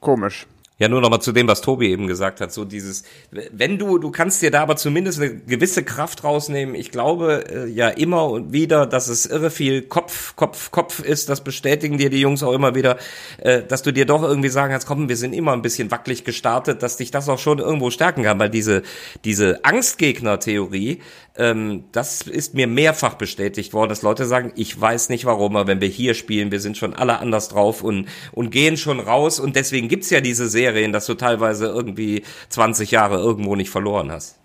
Komisch. 0.00 0.46
Ja, 0.78 0.88
nur 0.88 1.00
noch 1.00 1.10
mal 1.10 1.20
zu 1.20 1.30
dem, 1.30 1.46
was 1.46 1.60
Tobi 1.60 1.90
eben 1.90 2.08
gesagt 2.08 2.40
hat, 2.40 2.52
so 2.52 2.64
dieses, 2.64 3.04
wenn 3.30 3.78
du, 3.78 3.98
du 3.98 4.10
kannst 4.10 4.42
dir 4.42 4.50
da 4.50 4.62
aber 4.62 4.74
zumindest 4.74 5.20
eine 5.20 5.36
gewisse 5.36 5.84
Kraft 5.84 6.24
rausnehmen. 6.24 6.74
Ich 6.74 6.90
glaube 6.90 7.44
äh, 7.48 7.68
ja 7.68 7.88
immer 7.88 8.28
und 8.28 8.52
wieder, 8.52 8.86
dass 8.86 9.06
es 9.06 9.26
irre 9.26 9.50
viel 9.50 9.82
Kopf, 9.82 10.34
Kopf, 10.34 10.72
Kopf 10.72 10.98
ist. 10.98 11.28
Das 11.28 11.44
bestätigen 11.44 11.98
dir 11.98 12.10
die 12.10 12.20
Jungs 12.20 12.42
auch 12.42 12.52
immer 12.52 12.74
wieder, 12.74 12.96
äh, 13.38 13.62
dass 13.62 13.82
du 13.82 13.92
dir 13.92 14.06
doch 14.06 14.24
irgendwie 14.24 14.48
sagen 14.48 14.72
kannst, 14.72 14.88
komm, 14.88 15.08
wir 15.08 15.16
sind 15.16 15.34
immer 15.34 15.52
ein 15.52 15.62
bisschen 15.62 15.92
wackelig 15.92 16.24
gestartet, 16.24 16.82
dass 16.82 16.96
dich 16.96 17.12
das 17.12 17.28
auch 17.28 17.38
schon 17.38 17.60
irgendwo 17.60 17.90
stärken 17.90 18.24
kann, 18.24 18.40
weil 18.40 18.50
diese, 18.50 18.82
diese 19.24 19.64
Angstgegner-Theorie, 19.64 21.00
ähm, 21.36 21.84
das 21.92 22.22
ist 22.22 22.54
mir 22.54 22.66
mehrfach 22.66 23.14
bestätigt 23.14 23.72
worden, 23.72 23.88
dass 23.88 24.02
Leute 24.02 24.26
sagen, 24.26 24.52
ich 24.54 24.78
weiß 24.78 25.08
nicht 25.08 25.24
warum, 25.24 25.56
aber 25.56 25.66
wenn 25.66 25.80
wir 25.80 25.88
hier 25.88 26.14
spielen, 26.14 26.50
wir 26.50 26.60
sind 26.60 26.76
schon 26.76 26.92
alle 26.94 27.18
anders 27.20 27.48
drauf 27.48 27.82
und, 27.82 28.06
und 28.32 28.50
gehen 28.50 28.76
schon 28.76 29.00
raus 29.00 29.40
und 29.40 29.56
deswegen 29.56 29.88
gibt's 29.88 30.10
ja 30.10 30.20
diese 30.20 30.48
Serien, 30.48 30.92
dass 30.92 31.06
du 31.06 31.14
teilweise 31.14 31.66
irgendwie 31.66 32.22
20 32.50 32.90
Jahre 32.90 33.16
irgendwo 33.16 33.56
nicht 33.56 33.70
verloren 33.70 34.12
hast. 34.12 34.38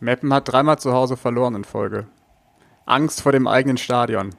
Meppen 0.00 0.32
hat 0.32 0.50
dreimal 0.50 0.78
zu 0.78 0.92
Hause 0.92 1.16
verloren 1.16 1.56
in 1.56 1.64
Folge. 1.64 2.06
Angst 2.86 3.20
vor 3.20 3.32
dem 3.32 3.46
eigenen 3.46 3.76
Stadion. 3.76 4.34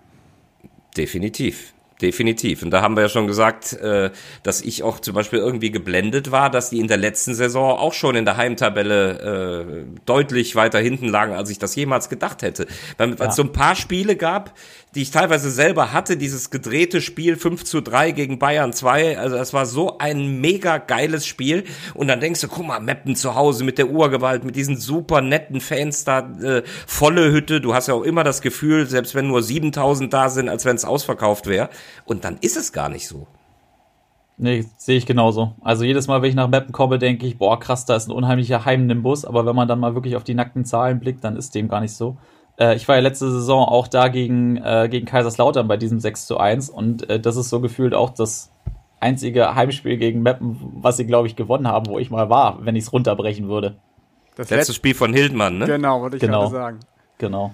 Definitiv. 0.97 1.74
Definitiv. 2.01 2.61
Und 2.61 2.71
da 2.71 2.81
haben 2.81 2.97
wir 2.97 3.03
ja 3.03 3.09
schon 3.09 3.25
gesagt, 3.25 3.71
äh, 3.71 4.11
dass 4.43 4.59
ich 4.59 4.83
auch 4.83 4.99
zum 4.99 5.15
Beispiel 5.15 5.39
irgendwie 5.39 5.71
geblendet 5.71 6.29
war, 6.29 6.49
dass 6.49 6.69
die 6.69 6.79
in 6.79 6.89
der 6.89 6.97
letzten 6.97 7.33
Saison 7.33 7.71
auch 7.77 7.93
schon 7.93 8.17
in 8.17 8.25
der 8.25 8.35
Heimtabelle 8.35 9.85
äh, 9.87 9.99
deutlich 10.05 10.57
weiter 10.57 10.79
hinten 10.79 11.07
lagen, 11.07 11.33
als 11.33 11.49
ich 11.49 11.57
das 11.57 11.73
jemals 11.73 12.09
gedacht 12.09 12.41
hätte. 12.41 12.67
Weil 12.97 13.17
weil 13.17 13.29
es 13.29 13.37
so 13.37 13.43
ein 13.43 13.53
paar 13.53 13.75
Spiele 13.75 14.17
gab, 14.17 14.53
die 14.93 15.03
ich 15.03 15.11
teilweise 15.11 15.49
selber 15.49 15.93
hatte, 15.93 16.17
dieses 16.17 16.49
gedrehte 16.49 16.99
Spiel 16.99 17.37
5 17.37 17.63
zu 17.63 17.81
3 17.81 18.11
gegen 18.11 18.39
Bayern 18.39 18.73
2, 18.73 19.17
also 19.17 19.37
es 19.37 19.53
war 19.53 19.65
so 19.65 19.97
ein 19.97 20.41
mega 20.41 20.77
geiles 20.77 21.25
Spiel. 21.25 21.63
Und 21.93 22.07
dann 22.07 22.19
denkst 22.19 22.41
du, 22.41 22.49
guck 22.49 22.65
mal, 22.67 22.81
Meppen 22.81 23.15
zu 23.15 23.35
Hause 23.35 23.63
mit 23.63 23.77
der 23.77 23.89
Urgewalt, 23.89 24.43
mit 24.43 24.57
diesen 24.57 24.77
super 24.77 25.21
netten 25.21 25.61
Fans 25.61 26.03
da, 26.03 26.19
äh, 26.41 26.63
volle 26.87 27.31
Hütte, 27.31 27.61
du 27.61 27.73
hast 27.73 27.87
ja 27.87 27.93
auch 27.93 28.03
immer 28.03 28.25
das 28.25 28.41
Gefühl, 28.41 28.87
selbst 28.87 29.15
wenn 29.15 29.27
nur 29.27 29.41
7000 29.41 30.13
da 30.13 30.29
sind, 30.29 30.49
als 30.49 30.65
wenn 30.65 30.75
es 30.75 30.83
ausverkauft 30.83 31.47
wäre 31.47 31.69
und 32.05 32.23
dann 32.25 32.37
ist 32.41 32.57
es 32.57 32.73
gar 32.73 32.89
nicht 32.89 33.07
so. 33.07 33.27
Nee, 34.37 34.65
sehe 34.77 34.97
ich 34.97 35.05
genauso. 35.05 35.53
Also 35.61 35.85
jedes 35.85 36.07
Mal, 36.07 36.21
wenn 36.21 36.29
ich 36.29 36.35
nach 36.35 36.49
Meppen 36.49 36.73
komme, 36.73 36.99
denke 36.99 37.25
ich, 37.25 37.37
boah, 37.37 37.57
krass, 37.57 37.85
da 37.85 37.95
ist 37.95 38.09
ein 38.09 38.11
unheimlicher 38.11 38.65
Heimnimbus. 38.65 39.23
Aber 39.23 39.45
wenn 39.45 39.55
man 39.55 39.67
dann 39.67 39.79
mal 39.79 39.95
wirklich 39.95 40.17
auf 40.17 40.25
die 40.25 40.33
nackten 40.33 40.65
Zahlen 40.65 40.99
blickt, 40.99 41.23
dann 41.23 41.37
ist 41.37 41.55
dem 41.55 41.69
gar 41.69 41.79
nicht 41.79 41.93
so. 41.93 42.17
Äh, 42.59 42.75
ich 42.75 42.85
war 42.87 42.95
ja 42.95 43.01
letzte 43.01 43.31
Saison 43.31 43.65
auch 43.65 43.87
da 43.87 44.09
gegen, 44.09 44.57
äh, 44.57 44.89
gegen 44.91 45.05
Kaiserslautern 45.05 45.67
bei 45.69 45.77
diesem 45.77 46.01
6 46.01 46.27
zu 46.27 46.37
1 46.37 46.69
und 46.69 47.09
äh, 47.09 47.19
das 47.19 47.37
ist 47.37 47.49
so 47.49 47.61
gefühlt 47.61 47.93
auch 47.93 48.09
das 48.09 48.51
einzige 48.99 49.55
Heimspiel 49.55 49.97
gegen 49.97 50.21
Meppen, 50.21 50.57
was 50.81 50.97
sie, 50.97 51.05
glaube 51.05 51.27
ich, 51.27 51.35
gewonnen 51.37 51.67
haben, 51.67 51.85
wo 51.87 51.99
ich 51.99 52.09
mal 52.11 52.29
war, 52.29 52.65
wenn 52.65 52.75
ich 52.75 52.85
es 52.85 52.93
runterbrechen 52.93 53.47
würde. 53.47 53.75
Das 54.35 54.49
Letztes 54.49 54.57
letzte 54.57 54.73
Spiel 54.73 54.95
von 54.95 55.13
Hildmann, 55.13 55.59
ne? 55.59 55.65
Genau, 55.65 56.01
wollte 56.01 56.17
ich 56.17 56.21
Genau. 56.21 56.41
gerade 56.41 56.51
sagen. 56.53 56.79
Genau. 57.19 57.53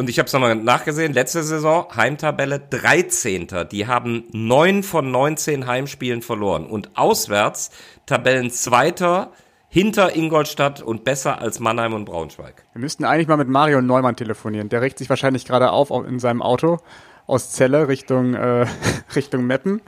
Und 0.00 0.08
ich 0.08 0.18
habe 0.18 0.28
es 0.28 0.32
nochmal 0.32 0.56
nachgesehen, 0.56 1.12
letzte 1.12 1.42
Saison 1.42 1.84
Heimtabelle 1.94 2.58
13. 2.58 3.48
Die 3.70 3.86
haben 3.86 4.24
neun 4.32 4.82
von 4.82 5.10
19 5.10 5.66
Heimspielen 5.66 6.22
verloren. 6.22 6.64
Und 6.64 6.96
auswärts 6.96 7.70
Tabellenzweiter 8.06 9.30
hinter 9.68 10.16
Ingolstadt 10.16 10.80
und 10.80 11.04
besser 11.04 11.42
als 11.42 11.60
Mannheim 11.60 11.92
und 11.92 12.06
Braunschweig. 12.06 12.64
Wir 12.72 12.80
müssten 12.80 13.04
eigentlich 13.04 13.28
mal 13.28 13.36
mit 13.36 13.48
Mario 13.48 13.82
Neumann 13.82 14.16
telefonieren. 14.16 14.70
Der 14.70 14.80
regt 14.80 14.96
sich 14.96 15.10
wahrscheinlich 15.10 15.44
gerade 15.44 15.70
auf 15.70 15.90
in 15.90 16.18
seinem 16.18 16.40
Auto 16.40 16.78
aus 17.26 17.52
Celle 17.52 17.86
Richtung, 17.86 18.32
äh, 18.32 18.64
Richtung 19.14 19.44
Meppen. 19.46 19.82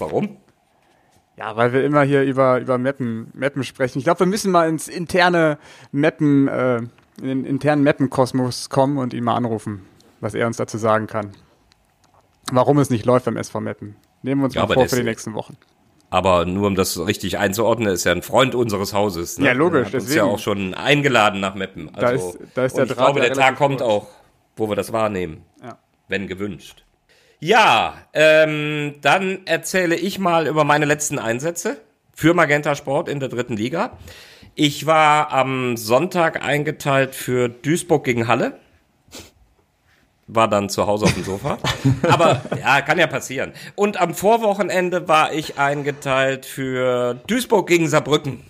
Warum? 0.00 0.38
Ja, 1.36 1.56
weil 1.56 1.72
wir 1.72 1.84
immer 1.84 2.02
hier 2.02 2.24
über, 2.24 2.60
über 2.60 2.78
Mappen, 2.78 3.30
Mappen 3.32 3.62
sprechen. 3.62 3.98
Ich 3.98 4.04
glaube, 4.04 4.18
wir 4.18 4.26
müssen 4.26 4.50
mal 4.50 4.68
ins 4.68 4.88
interne 4.88 5.56
Mappen, 5.92 6.48
äh, 6.48 6.80
in 7.22 7.28
den 7.28 7.44
internen 7.44 7.82
Mappen-Kosmos 7.84 8.70
kommen 8.70 8.98
und 8.98 9.12
ihn 9.14 9.24
mal 9.24 9.34
anrufen, 9.36 9.86
was 10.20 10.34
er 10.34 10.46
uns 10.46 10.56
dazu 10.56 10.78
sagen 10.78 11.06
kann. 11.06 11.32
Warum 12.52 12.78
es 12.78 12.90
nicht 12.90 13.04
läuft 13.06 13.26
beim 13.26 13.36
SV 13.36 13.60
Mappen. 13.60 13.96
Nehmen 14.22 14.40
wir 14.40 14.46
uns 14.46 14.54
Ja, 14.54 14.66
mal 14.66 14.74
vor 14.74 14.88
für 14.88 14.96
die 14.96 15.02
nächsten 15.02 15.34
Wochen. 15.34 15.56
Aber 16.10 16.44
nur 16.44 16.66
um 16.66 16.74
das 16.74 16.98
richtig 17.06 17.38
einzuordnen, 17.38 17.88
ist 17.92 18.02
ja 18.04 18.10
ein 18.12 18.22
Freund 18.22 18.54
unseres 18.56 18.92
Hauses. 18.92 19.38
Ne? 19.38 19.46
Ja, 19.46 19.52
logisch, 19.52 19.88
Er 19.88 19.92
Hat 19.92 19.94
uns 20.02 20.14
ja 20.14 20.24
auch 20.24 20.38
schon 20.40 20.74
eingeladen 20.74 21.38
nach 21.40 21.54
Meppen. 21.54 21.88
Also, 21.94 22.00
Da 22.00 22.10
ist- 22.10 22.38
da 22.54 22.64
ist 22.64 22.76
der 22.76 22.84
ich 22.84 22.90
Draht 22.92 22.98
glaube, 22.98 23.20
der 23.20 23.32
Tag 23.32 23.56
kommt 23.56 23.78
kurz. 23.78 23.88
auch, 23.90 24.06
wo 24.56 24.68
wir 24.68 24.74
das 24.76 24.92
wahrnehmen. 24.92 25.42
Ja. 25.62 25.78
Wenn 26.08 26.26
gewünscht. 26.26 26.84
Ja, 27.38 27.94
ähm, 28.12 28.96
dann 29.00 29.46
erzähle 29.46 29.94
ich 29.94 30.18
mal 30.18 30.48
über 30.48 30.64
meine 30.64 30.84
letzten 30.84 31.18
Einsätze 31.18 31.80
für 32.12 32.34
Magenta 32.34 32.74
Sport 32.74 33.08
in 33.08 33.20
der 33.20 33.28
dritten 33.28 33.56
Liga. 33.56 33.96
Ich 34.62 34.84
war 34.84 35.32
am 35.32 35.78
Sonntag 35.78 36.44
eingeteilt 36.44 37.14
für 37.14 37.48
Duisburg 37.48 38.04
gegen 38.04 38.28
Halle. 38.28 38.60
War 40.26 40.48
dann 40.48 40.68
zu 40.68 40.86
Hause 40.86 41.06
auf 41.06 41.14
dem 41.14 41.24
Sofa. 41.24 41.56
Aber 42.02 42.42
ja, 42.60 42.82
kann 42.82 42.98
ja 42.98 43.06
passieren. 43.06 43.54
Und 43.74 43.98
am 43.98 44.12
Vorwochenende 44.12 45.08
war 45.08 45.32
ich 45.32 45.58
eingeteilt 45.58 46.44
für 46.44 47.14
Duisburg 47.26 47.68
gegen 47.68 47.88
Saarbrücken. 47.88 48.42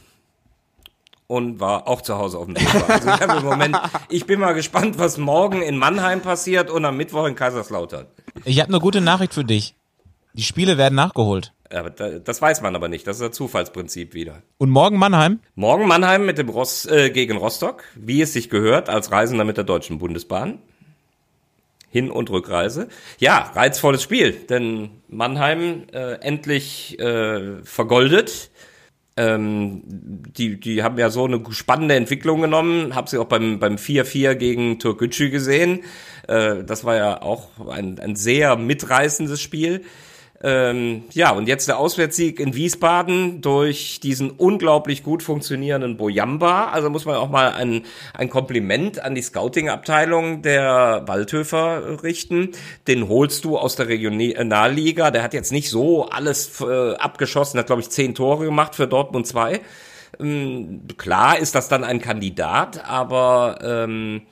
Und 1.29 1.61
war 1.61 1.87
auch 1.87 2.01
zu 2.01 2.19
Hause 2.19 2.39
auf 2.39 2.47
dem 2.47 2.57
Sofa. 2.57 2.93
Also 2.93 3.09
ich 3.09 3.21
habe 3.21 3.39
im 3.39 3.45
Moment, 3.45 3.79
ich 4.09 4.27
bin 4.27 4.41
mal 4.41 4.55
gespannt, 4.55 4.99
was 4.99 5.17
morgen 5.17 5.63
in 5.63 5.79
Mannheim 5.79 6.23
passiert 6.23 6.71
und 6.71 6.85
am 6.85 6.97
Mittwoch 6.97 7.27
in 7.27 7.37
Kaiserslautern. 7.37 8.07
Ich 8.45 8.59
habe 8.59 8.71
eine 8.71 8.81
gute 8.81 9.01
Nachricht 9.01 9.35
für 9.35 9.45
dich. 9.45 9.77
Die 10.33 10.43
Spiele 10.43 10.77
werden 10.77 10.97
nachgeholt. 10.97 11.53
Aber 11.73 11.91
da, 11.91 12.19
das 12.19 12.43
weiß 12.43 12.63
man 12.63 12.75
aber 12.75 12.89
nicht. 12.89 13.07
Das 13.07 13.17
ist 13.17 13.23
das 13.23 13.37
Zufallsprinzip 13.37 14.15
wieder. 14.15 14.43
Und 14.59 14.71
morgen 14.71 14.99
Mannheim? 14.99 15.41
Morgen 15.55 15.87
Mannheim 15.87 16.27
mit 16.27 16.39
dem 16.39 16.49
Ross, 16.49 16.87
äh, 16.87 17.11
gegen 17.11 17.37
Rostock, 17.37 17.85
wie 17.95 18.23
es 18.23 18.33
sich 18.33 18.51
gehört, 18.51 18.89
als 18.89 19.13
Reisender 19.13 19.45
mit 19.45 19.57
der 19.57 19.65
Deutschen 19.65 19.99
Bundesbahn. 19.99 20.59
Hin- 21.91 22.11
und 22.11 22.31
Rückreise. 22.31 22.89
Ja, 23.19 23.51
reizvolles 23.55 24.03
Spiel, 24.03 24.33
denn 24.33 24.91
Mannheim 25.09 25.85
äh, 25.93 26.21
endlich 26.21 26.99
äh, 27.01 27.63
vergoldet. 27.65 28.51
Ähm, 29.17 29.83
die, 29.85 30.61
die 30.61 30.85
haben 30.85 30.99
ja 30.99 31.11
so 31.11 31.25
eine 31.25 31.43
spannende 31.51 31.97
Entwicklung 31.97 32.41
genommen. 32.41 32.95
Hab 32.95 33.09
sie 33.09 33.19
auch 33.19 33.27
beim, 33.27 33.59
beim 33.59 33.75
4-4 33.75 34.35
gegen 34.35 34.79
Türkgücü 34.79 35.31
gesehen. 35.31 35.81
Äh, 36.29 36.63
das 36.65 36.85
war 36.85 36.97
ja 36.97 37.23
auch 37.23 37.49
ein, 37.69 37.99
ein 37.99 38.15
sehr 38.15 38.57
mitreißendes 38.57 39.41
Spiel. 39.41 39.83
Ähm, 40.43 41.05
ja, 41.13 41.33
und 41.33 41.49
jetzt 41.49 41.69
der 41.69 41.79
Auswärtssieg 41.79 42.41
in 42.41 42.55
Wiesbaden 42.55 43.43
durch 43.43 44.01
diesen 44.01 44.31
unglaublich 44.31 45.03
gut 45.03 45.23
funktionierenden 45.23 45.99
Boyamba. 45.99 46.71
Also 46.71 46.89
muss 46.89 47.05
man 47.05 47.17
auch 47.17 47.29
mal 47.29 47.53
ein, 47.53 47.83
ein 48.15 48.31
Kompliment 48.31 49.01
an 49.01 49.15
die 49.15 49.21
Scouting-Abteilung 49.21 50.41
der 50.41 51.03
Waldhöfer 51.07 52.03
richten. 52.03 52.53
Den 52.89 53.09
holst 53.09 53.45
du 53.45 53.59
aus 53.59 53.77
der 53.77 53.89
Regionalliga. 53.89 55.11
Der 55.11 55.23
hat 55.23 55.35
jetzt 55.35 55.53
nicht 55.53 55.69
so 55.69 56.09
alles 56.09 56.63
äh, 56.63 56.95
abgeschossen, 56.95 57.59
hat 57.59 57.67
glaube 57.67 57.83
ich 57.83 57.91
zehn 57.91 58.15
Tore 58.15 58.47
gemacht 58.47 58.75
für 58.75 58.89
Dortmund 58.89 59.27
2. 59.27 59.61
Ähm, 60.19 60.87
klar 60.97 61.39
ist 61.39 61.55
das 61.55 61.69
dann 61.69 61.85
ein 61.85 62.01
Kandidat, 62.01 62.83
aber 62.89 63.59
ähm, 63.63 64.23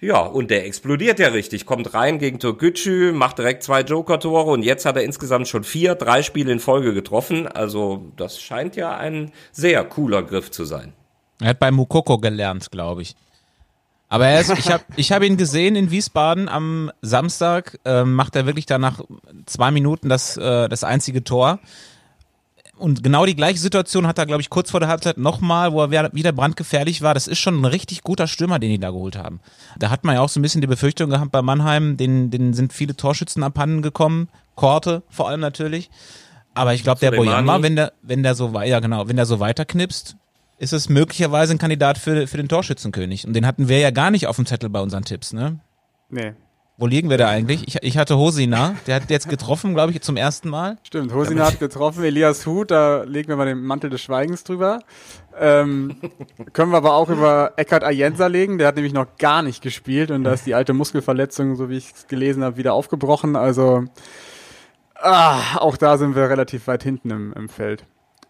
ja, 0.00 0.20
und 0.20 0.50
der 0.50 0.64
explodiert 0.64 1.18
ja 1.18 1.28
richtig. 1.28 1.66
Kommt 1.66 1.92
rein 1.92 2.18
gegen 2.18 2.38
Türkgücü, 2.38 3.12
macht 3.12 3.38
direkt 3.38 3.62
zwei 3.62 3.82
Joker-Tore 3.82 4.50
und 4.50 4.62
jetzt 4.62 4.86
hat 4.86 4.96
er 4.96 5.04
insgesamt 5.04 5.46
schon 5.46 5.62
vier, 5.62 5.94
drei 5.94 6.22
Spiele 6.22 6.52
in 6.52 6.58
Folge 6.58 6.94
getroffen. 6.94 7.46
Also 7.46 8.10
das 8.16 8.40
scheint 8.40 8.76
ja 8.76 8.96
ein 8.96 9.30
sehr 9.52 9.84
cooler 9.84 10.22
Griff 10.22 10.50
zu 10.50 10.64
sein. 10.64 10.94
Er 11.40 11.48
hat 11.48 11.58
bei 11.58 11.70
Mukoko 11.70 12.18
gelernt, 12.18 12.70
glaube 12.70 13.02
ich. 13.02 13.14
Aber 14.08 14.26
er 14.26 14.40
ist, 14.40 14.50
ich 14.58 14.70
habe 14.72 14.82
ich 14.96 15.12
hab 15.12 15.22
ihn 15.22 15.36
gesehen 15.36 15.76
in 15.76 15.90
Wiesbaden 15.90 16.48
am 16.48 16.90
Samstag, 17.00 17.78
äh, 17.84 18.02
macht 18.04 18.34
er 18.34 18.44
wirklich 18.44 18.66
danach 18.66 19.02
zwei 19.46 19.70
Minuten 19.70 20.08
das, 20.08 20.36
äh, 20.36 20.68
das 20.68 20.82
einzige 20.82 21.22
Tor. 21.22 21.60
Und 22.80 23.04
genau 23.04 23.26
die 23.26 23.36
gleiche 23.36 23.58
Situation 23.58 24.06
hat 24.06 24.18
er, 24.18 24.26
glaube 24.26 24.40
ich, 24.40 24.50
kurz 24.50 24.70
vor 24.70 24.80
der 24.80 24.88
Halbzeit 24.88 25.18
nochmal, 25.18 25.72
wo 25.72 25.82
er 25.82 26.12
wieder 26.12 26.32
brandgefährlich 26.32 27.02
war. 27.02 27.14
Das 27.14 27.28
ist 27.28 27.38
schon 27.38 27.60
ein 27.60 27.64
richtig 27.64 28.02
guter 28.02 28.26
Stürmer, 28.26 28.58
den 28.58 28.70
die 28.70 28.78
da 28.78 28.90
geholt 28.90 29.16
haben. 29.16 29.40
Da 29.78 29.90
hat 29.90 30.04
man 30.04 30.14
ja 30.14 30.22
auch 30.22 30.28
so 30.28 30.40
ein 30.40 30.42
bisschen 30.42 30.60
die 30.60 30.66
Befürchtung 30.66 31.10
gehabt 31.10 31.30
bei 31.30 31.42
Mannheim, 31.42 31.96
denen, 31.96 32.30
denen 32.30 32.54
sind 32.54 32.72
viele 32.72 32.96
Torschützen 32.96 33.42
abhanden 33.42 33.82
gekommen. 33.82 34.28
Korte 34.54 35.02
vor 35.10 35.28
allem 35.28 35.40
natürlich. 35.40 35.90
Aber 36.54 36.74
ich 36.74 36.82
glaube, 36.82 37.00
der 37.00 37.12
Boyama, 37.12 37.62
wenn 37.62 37.76
der, 37.76 37.92
wenn 38.02 38.22
der 38.22 38.34
so, 38.34 38.58
ja 38.60 38.80
genau, 38.80 39.08
wenn 39.08 39.16
der 39.16 39.26
so 39.26 39.40
weiterknipst, 39.40 40.16
ist 40.58 40.72
es 40.72 40.88
möglicherweise 40.88 41.54
ein 41.54 41.58
Kandidat 41.58 41.98
für, 41.98 42.26
für 42.26 42.36
den 42.36 42.48
Torschützenkönig. 42.48 43.26
Und 43.26 43.34
den 43.34 43.46
hatten 43.46 43.68
wir 43.68 43.78
ja 43.78 43.90
gar 43.90 44.10
nicht 44.10 44.26
auf 44.26 44.36
dem 44.36 44.46
Zettel 44.46 44.68
bei 44.68 44.80
unseren 44.80 45.04
Tipps, 45.04 45.32
ne? 45.32 45.60
Nee. 46.10 46.32
Wo 46.80 46.86
liegen 46.86 47.10
wir 47.10 47.18
da 47.18 47.28
eigentlich? 47.28 47.68
Ich, 47.68 47.76
ich 47.82 47.98
hatte 47.98 48.16
Hosina, 48.16 48.74
der 48.86 48.94
hat 48.94 49.10
jetzt 49.10 49.28
getroffen, 49.28 49.74
glaube 49.74 49.92
ich, 49.92 50.00
zum 50.00 50.16
ersten 50.16 50.48
Mal. 50.48 50.78
Stimmt, 50.82 51.12
Hosina 51.12 51.44
hat 51.44 51.60
getroffen, 51.60 52.02
Elias 52.02 52.46
Huth, 52.46 52.70
da 52.70 53.02
legen 53.02 53.28
wir 53.28 53.36
mal 53.36 53.44
den 53.44 53.60
Mantel 53.60 53.90
des 53.90 54.00
Schweigens 54.00 54.44
drüber. 54.44 54.78
Ähm, 55.38 55.96
können 56.54 56.72
wir 56.72 56.78
aber 56.78 56.94
auch 56.94 57.10
über 57.10 57.52
Eckhard 57.56 57.84
Ayensa 57.84 58.28
legen, 58.28 58.56
der 58.56 58.66
hat 58.66 58.76
nämlich 58.76 58.94
noch 58.94 59.18
gar 59.18 59.42
nicht 59.42 59.62
gespielt 59.62 60.10
und 60.10 60.24
da 60.24 60.32
ist 60.32 60.46
die 60.46 60.54
alte 60.54 60.72
Muskelverletzung, 60.72 61.54
so 61.54 61.68
wie 61.68 61.76
ich 61.76 61.92
es 61.92 62.08
gelesen 62.08 62.42
habe, 62.42 62.56
wieder 62.56 62.72
aufgebrochen. 62.72 63.36
Also 63.36 63.84
ah, 64.94 65.58
auch 65.58 65.76
da 65.76 65.98
sind 65.98 66.16
wir 66.16 66.30
relativ 66.30 66.66
weit 66.66 66.82
hinten 66.82 67.10
im, 67.10 67.34
im 67.34 67.50
Feld. 67.50 67.84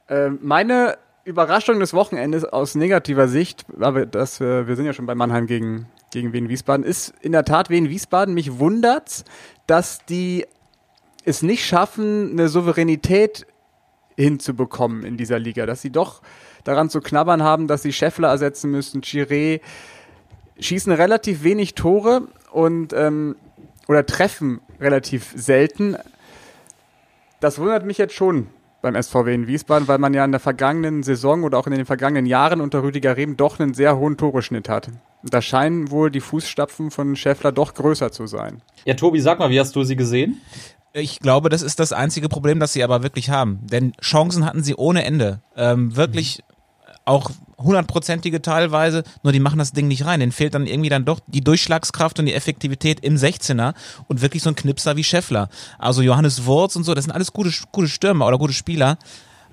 Ähm, 0.09 0.41
meine 0.43 0.99
Überraschung 1.23 1.79
des 1.79 1.95
Wochenendes 1.95 2.45
aus 2.45 2.75
negativer 2.75 3.29
Sicht, 3.29 3.65
aber 3.79 4.07
das, 4.07 4.41
äh, 4.41 4.67
wir 4.67 4.75
sind 4.75 4.87
ja 4.87 4.93
schon 4.93 5.07
bei 5.07 5.15
Mannheim 5.15 5.47
gegen 5.47 5.87
gegen 6.11 6.33
Wien 6.33 6.49
Wiesbaden 6.49 6.85
ist 6.85 7.15
in 7.21 7.33
der 7.33 7.45
Tat 7.45 7.71
Wien 7.71 7.89
Wiesbaden. 7.89 8.35
Mich 8.35 8.59
wundert's, 8.59 9.25
dass 9.67 10.05
die 10.07 10.47
es 11.25 11.43
nicht 11.43 11.65
schaffen, 11.65 12.33
eine 12.33 12.49
Souveränität 12.49 13.47
hinzubekommen 14.17 15.05
in 15.05 15.17
dieser 15.17 15.39
Liga, 15.39 15.67
dass 15.67 15.83
sie 15.83 15.91
doch 15.91 16.23
daran 16.65 16.91
zu 16.91 17.01
knabbern 17.01 17.43
haben, 17.43 17.69
dass 17.69 17.83
sie 17.83 17.93
Scheffler 17.93 18.29
ersetzen 18.29 18.71
müssen, 18.71 19.03
Chiré 19.03 19.61
schießen 20.59 20.93
relativ 20.93 21.43
wenig 21.43 21.75
Tore 21.75 22.29
und 22.53 22.93
ähm, 22.93 23.37
oder 23.89 24.05
treffen 24.05 24.61
relativ 24.79 25.33
selten. 25.35 25.97
Das 27.41 27.59
wundert 27.59 27.87
mich 27.87 27.99
jetzt 27.99 28.15
schon 28.15 28.49
beim 28.83 29.01
SVW 29.01 29.35
in 29.35 29.47
Wiesbaden, 29.47 29.89
weil 29.89 29.99
man 29.99 30.15
ja 30.15 30.25
in 30.25 30.33
der 30.33 30.41
vergangenen 30.41 31.03
Saison 31.03 31.43
oder 31.43 31.59
auch 31.59 31.67
in 31.67 31.73
den 31.73 31.87
vergangenen 31.87 32.27
Jahren 32.27 32.61
unter 32.61 32.83
Rüdiger 32.83 33.17
Rehm 33.17 33.37
doch 33.37 33.59
einen 33.59 33.75
sehr 33.75 33.97
hohen 33.97 34.17
Toreschnitt 34.17 34.69
hat. 34.69 34.89
Da 35.23 35.43
scheinen 35.43 35.91
wohl 35.91 36.11
die 36.11 36.21
Fußstapfen 36.21 36.91
von 36.91 37.15
Schäffler 37.17 37.53
doch 37.53 37.75
größer 37.75 38.11
zu 38.11 38.27
sein. 38.27 38.63
Ja, 38.85 38.95
Tobi, 38.95 39.21
sag 39.21 39.39
mal, 39.39 39.51
wie 39.51 39.61
hast 39.61 39.77
du 39.77 39.85
sie 39.85 39.97
gesehen? 39.97 40.41
Ich 40.93 41.21
glaube, 41.21 41.51
das 41.51 41.63
ist 41.63 41.79
das 41.79 41.93
einzige 41.93 42.29
Problem, 42.29 42.59
das 42.59 42.73
sie 42.73 42.83
aber 42.83 43.03
wirklich 43.03 43.31
haben. 43.31 43.61
Denn 43.63 43.93
Chancen 44.01 44.45
hatten 44.45 44.63
sie 44.63 44.75
ohne 44.75 45.05
Ende. 45.05 45.41
Ähm, 45.57 45.95
wirklich 45.95 46.39
mhm. 46.39 46.95
auch 47.05 47.31
hundertprozentige 47.59 48.43
teilweise, 48.43 49.05
nur 49.23 49.33
die 49.33 49.41
machen 49.41 49.59
das 49.59 49.73
Ding 49.73 49.87
nicht 49.87 50.07
rein. 50.07 50.21
Den 50.21 50.33
fehlt 50.33 50.55
dann 50.55 50.67
irgendwie 50.67 50.89
dann 50.89 51.05
doch 51.05 51.21
die 51.27 51.43
Durchschlagskraft 51.43 52.19
und 52.19 52.27
die 52.27 52.35
Effektivität 52.35 53.01
im 53.01 53.17
16er 53.17 53.75
und 54.09 54.23
wirklich 54.23 54.43
so 54.43 54.51
ein 54.51 54.57
Knipser 54.57 54.97
wie 54.97 55.05
Scheffler. 55.05 55.49
Also 55.79 56.03
Johannes 56.03 56.47
Wurz 56.47 56.75
und 56.75 56.85
so, 56.85 56.95
das 56.95 57.05
sind 57.05 57.13
alles 57.13 57.33
gute, 57.33 57.53
gute 57.71 57.89
Stürmer 57.89 58.27
oder 58.27 58.39
gute 58.39 58.55
Spieler. 58.55 58.99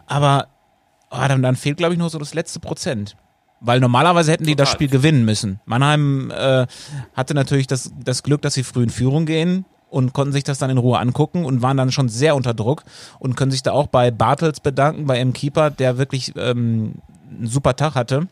Aber 0.07 0.47
oh, 1.11 1.27
dann, 1.27 1.43
dann 1.43 1.55
fehlt, 1.55 1.77
glaube 1.77 1.93
ich, 1.93 1.99
nur 1.99 2.09
so 2.09 2.17
das 2.17 2.33
letzte 2.33 2.59
Prozent. 2.59 3.15
Weil 3.59 3.79
normalerweise 3.79 4.31
hätten 4.31 4.43
die 4.43 4.51
Total. 4.51 4.65
das 4.65 4.71
Spiel 4.71 4.87
gewinnen 4.87 5.25
müssen. 5.25 5.59
Mannheim 5.65 6.31
äh, 6.31 6.67
hatte 7.15 7.33
natürlich 7.33 7.67
das, 7.67 7.91
das 8.03 8.23
Glück, 8.23 8.41
dass 8.41 8.53
sie 8.53 8.63
früh 8.63 8.83
in 8.83 8.89
Führung 8.89 9.25
gehen 9.25 9.65
und 9.89 10.13
konnten 10.13 10.33
sich 10.33 10.43
das 10.43 10.59
dann 10.59 10.69
in 10.69 10.77
Ruhe 10.77 10.99
angucken 10.99 11.45
und 11.45 11.61
waren 11.61 11.77
dann 11.77 11.91
schon 11.91 12.09
sehr 12.09 12.35
unter 12.35 12.53
Druck 12.53 12.83
und 13.19 13.35
können 13.35 13.51
sich 13.51 13.63
da 13.63 13.71
auch 13.71 13.87
bei 13.87 14.11
Bartels 14.11 14.59
bedanken, 14.59 15.05
bei 15.05 15.17
ihrem 15.17 15.33
Keeper, 15.33 15.71
der 15.71 15.97
wirklich 15.97 16.33
ähm, 16.35 16.95
einen 17.29 17.47
super 17.47 17.75
Tag 17.75 17.95
hatte. 17.95 18.27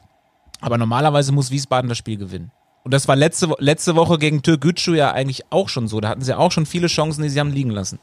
Aber 0.62 0.78
normalerweise 0.78 1.32
muss 1.32 1.52
Wiesbaden 1.52 1.90
das 1.90 1.98
Spiel 1.98 2.18
gewinnen. 2.18 2.52
Und 2.84 2.94
das 2.94 3.08
war 3.08 3.16
letzte, 3.16 3.52
letzte 3.58 3.96
Woche 3.96 4.20
gegen 4.20 4.44
Türkgücü 4.44 4.96
ja 4.96 5.12
eigentlich 5.12 5.46
auch 5.50 5.70
schon 5.70 5.88
so. 5.88 6.00
Da 6.02 6.10
hatten 6.10 6.22
sie 6.22 6.38
auch 6.38 6.52
schon 6.52 6.68
viele 6.68 6.88
Chancen, 6.88 7.24
die 7.24 7.30
sie 7.30 7.40
haben 7.40 7.52
liegen 7.52 7.72
lassen. 7.72 8.00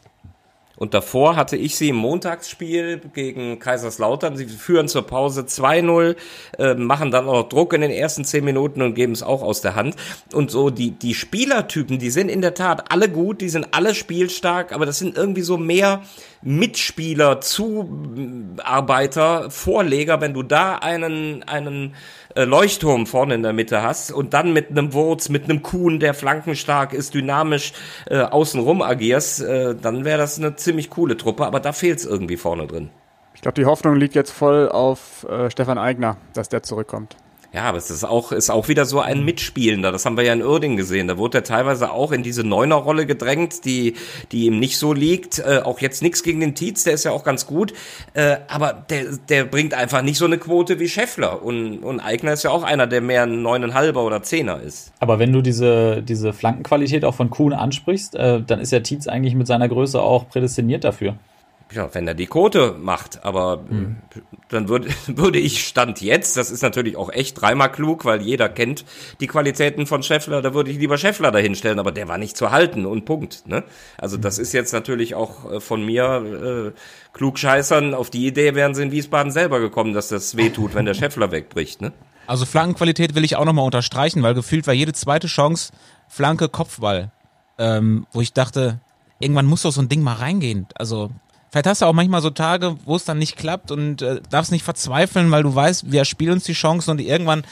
Und 0.83 0.95
davor 0.95 1.37
hatte 1.37 1.57
ich 1.57 1.76
sie 1.76 1.91
im 1.91 1.97
Montagsspiel 1.97 3.01
gegen 3.14 3.61
Kaiserslautern. 3.61 4.37
Sie 4.37 4.47
führen 4.47 4.89
zur 4.89 5.07
Pause 5.07 5.43
2-0, 5.43 6.16
äh, 6.59 6.74
machen 6.74 7.12
dann 7.12 7.28
auch 7.28 7.49
Druck 7.49 7.72
in 7.72 7.83
den 7.83 7.93
ersten 7.93 8.24
10 8.24 8.45
Minuten 8.45 8.83
und 8.83 8.95
geben 8.95 9.12
es 9.12 9.22
auch 9.22 9.43
aus 9.43 9.61
der 9.61 9.76
Hand. 9.76 9.95
Und 10.33 10.51
so 10.51 10.70
die, 10.70 10.91
die 10.91 11.14
Spielertypen, 11.14 12.01
die 12.01 12.11
sind 12.11 12.28
in 12.28 12.41
der 12.41 12.55
Tat 12.55 12.91
alle 12.91 13.09
gut, 13.09 13.43
die 13.43 13.49
sind 13.49 13.68
alle 13.70 13.95
spielstark, 13.95 14.72
aber 14.72 14.85
das 14.85 14.99
sind 14.99 15.16
irgendwie 15.16 15.43
so 15.43 15.57
mehr 15.57 16.03
Mitspieler, 16.43 17.41
Zuarbeiter, 17.41 17.93
Vorleger, 19.53 20.20
wenn 20.20 20.35
du 20.35 20.43
da 20.43 20.74
einen, 20.78 21.45
einen 21.45 21.95
äh, 22.35 22.45
Leuchtturm 22.45 23.07
vorne 23.07 23.35
in 23.35 23.43
der 23.43 23.53
Mitte 23.53 23.83
hast 23.83 24.12
und 24.12 24.35
dann 24.35 24.53
mit 24.53 24.70
einem 24.70 24.93
Wurz, 24.93 25.28
mit 25.28 25.45
einem 25.45 25.62
Kuhn, 25.62 26.01
der 26.01 26.14
flankenstark 26.14 26.93
ist, 26.93 27.14
dynamisch 27.14 27.72
äh, 28.09 28.20
außenrum 28.20 28.83
agierst, 28.83 29.43
äh, 29.43 29.74
dann 29.74 30.05
wäre 30.05 30.18
das 30.18 30.39
eine 30.39 30.57
ziemlich 30.57 30.91
coole 30.91 31.16
Truppe, 31.16 31.47
aber 31.47 31.61
da 31.61 31.72
fehlt 31.72 31.99
es 31.99 32.07
irgendwie 32.07 32.37
vorne 32.37 32.66
drin. 32.66 32.91
Ich 33.35 33.41
glaube, 33.41 33.55
die 33.55 33.66
Hoffnung 33.66 33.97
liegt 33.97 34.14
jetzt 34.14 34.30
voll 34.30 34.68
auf 34.68 35.26
äh, 35.28 35.51
Stefan 35.51 35.78
Eigner, 35.78 36.16
dass 36.33 36.49
der 36.49 36.62
zurückkommt. 36.62 37.16
Ja, 37.53 37.64
aber 37.64 37.76
es 37.76 37.90
ist 37.90 38.05
auch, 38.05 38.32
ist 38.32 38.48
auch 38.48 38.68
wieder 38.68 38.86
so 38.86 39.00
ein 39.00 39.18
mhm. 39.18 39.24
Mitspielender. 39.26 39.92
Das 39.92 40.07
haben 40.07 40.16
wir 40.16 40.24
ja 40.24 40.32
in 40.32 40.42
Uerding 40.42 40.76
gesehen. 40.76 41.09
Da 41.09 41.18
wurde 41.18 41.38
er 41.38 41.44
teilweise 41.44 41.92
auch 41.92 42.11
in 42.11 42.22
diese 42.22 42.44
Neuner-Rolle 42.44 43.05
gedrängt, 43.05 43.66
die, 43.66 43.94
die 44.32 44.46
ihm 44.46 44.59
nicht 44.59 44.78
so 44.78 44.94
liegt. 44.94 45.38
Äh, 45.38 45.61
auch 45.62 45.80
jetzt 45.80 46.03
nichts 46.03 46.22
gegen 46.22 46.40
den 46.40 46.55
Tietz, 46.55 46.84
der 46.84 46.94
ist 46.94 47.05
ja 47.05 47.11
auch 47.11 47.24
ganz 47.24 47.46
gut. 47.46 47.74
Äh, 48.14 48.38
aber 48.48 48.84
der, 48.88 49.18
der 49.28 49.44
bringt 49.44 49.74
einfach 49.74 50.00
nicht 50.00 50.16
so 50.16 50.24
eine 50.24 50.38
Quote 50.38 50.80
wie 50.80 50.88
Scheffler. 50.88 51.42
Und, 51.42 51.80
und 51.80 52.00
Eigner 52.00 52.32
ist 52.32 52.42
ja 52.42 52.50
auch 52.50 52.62
einer, 52.62 52.86
der 52.86 53.03
mehr 53.03 53.24
ein 53.24 53.42
Neuneinhalber 53.42 54.03
oder 54.03 54.22
Zehner 54.22 54.61
ist. 54.61 54.92
Aber 55.00 55.18
wenn 55.18 55.32
du 55.32 55.42
diese, 55.42 56.03
diese 56.03 56.32
Flankenqualität 56.32 57.05
auch 57.05 57.14
von 57.14 57.28
Kuhn 57.28 57.53
ansprichst, 57.53 58.14
äh, 58.14 58.40
dann 58.40 58.61
ist 58.61 58.72
ja 58.72 58.80
Tietz 58.80 59.07
eigentlich 59.09 59.34
mit 59.34 59.46
seiner 59.46 59.68
Größe 59.68 60.00
auch 60.00 60.28
prädestiniert 60.28 60.84
dafür 60.84 61.16
ja, 61.75 61.95
wenn 61.95 62.07
er 62.07 62.14
die 62.14 62.27
Quote 62.27 62.77
macht, 62.79 63.25
aber 63.25 63.64
hm. 63.68 63.97
dann 64.49 64.68
würde, 64.68 64.89
würde 65.07 65.39
ich 65.39 65.66
Stand 65.66 66.01
jetzt, 66.01 66.37
das 66.37 66.51
ist 66.51 66.62
natürlich 66.62 66.97
auch 66.97 67.11
echt 67.11 67.41
dreimal 67.41 67.70
klug, 67.70 68.05
weil 68.05 68.23
jeder 68.23 68.49
kennt 68.49 68.85
die 69.20 69.27
Qualitäten 69.27 69.87
von 69.87 70.03
Scheffler, 70.03 70.43
da 70.43 70.55
würde 70.55 70.70
ich 70.70 70.79
lieber 70.79 70.99
Scheffler 70.99 71.31
dahinstellen, 71.31 71.79
aber 71.79 71.93
der 71.93 72.09
war 72.09 72.18
nicht 72.18 72.37
zu 72.37 72.51
halten 72.51 72.87
und 72.87 73.05
Punkt. 73.05 73.47
Ne? 73.47 73.64
Also 73.99 74.16
das 74.16 74.39
ist 74.39 74.53
jetzt 74.53 74.73
natürlich 74.73 75.14
auch 75.14 75.51
äh, 75.51 75.61
von 75.61 75.85
mir 75.85 76.73
äh, 76.75 76.79
klugscheißern, 77.12 77.95
auf 77.95 78.11
die 78.11 78.27
Idee 78.27 78.55
wären 78.55 78.75
sie 78.75 78.83
in 78.83 78.93
Wiesbaden 78.93 79.33
selber 79.33 79.61
gekommen, 79.61 79.95
dass 79.95 80.09
das 80.09 80.37
wehtut, 80.37 80.75
wenn 80.75 80.85
der 80.85 80.95
Scheffler 80.95 81.31
wegbricht. 81.31 81.81
Ne? 81.81 81.93
Also 82.27 82.47
Flankenqualität 82.47 83.14
will 83.14 83.25
ich 83.25 83.37
auch 83.37 83.45
nochmal 83.45 83.64
unterstreichen, 83.64 84.23
weil 84.23 84.35
gefühlt 84.35 84.66
war 84.66 84.75
jede 84.75 84.93
zweite 84.93 85.27
Chance 85.27 85.73
Flanke 86.09 86.49
Kopfball, 86.49 87.11
ähm, 87.59 88.07
wo 88.12 88.20
ich 88.20 88.33
dachte, 88.33 88.81
irgendwann 89.18 89.47
muss 89.47 89.62
doch 89.62 89.70
so 89.70 89.81
ein 89.81 89.89
Ding 89.89 90.03
mal 90.03 90.14
reingehen. 90.14 90.66
Also 90.75 91.11
Vielleicht 91.53 91.66
hast 91.66 91.82
du 91.82 91.86
auch 91.86 91.92
manchmal 91.92 92.22
so 92.22 92.30
Tage, 92.30 92.76
wo 92.86 92.96
es 92.96 93.05
dann 93.05 93.18
nicht 93.18 93.36
klappt 93.36 93.70
und 93.70 94.00
äh, 94.00 94.22
darfst 94.30 94.53
nicht 94.53 94.64
verzweifeln, 94.64 95.30
weil 95.30 95.42
du 95.42 95.55
weißt, 95.55 95.92
wir 95.92 96.07
spielen 96.07 96.32
uns 96.32 96.44
die 96.44 96.55
Chancen 96.55 96.92
und 96.92 96.98
irgendwann 96.98 97.44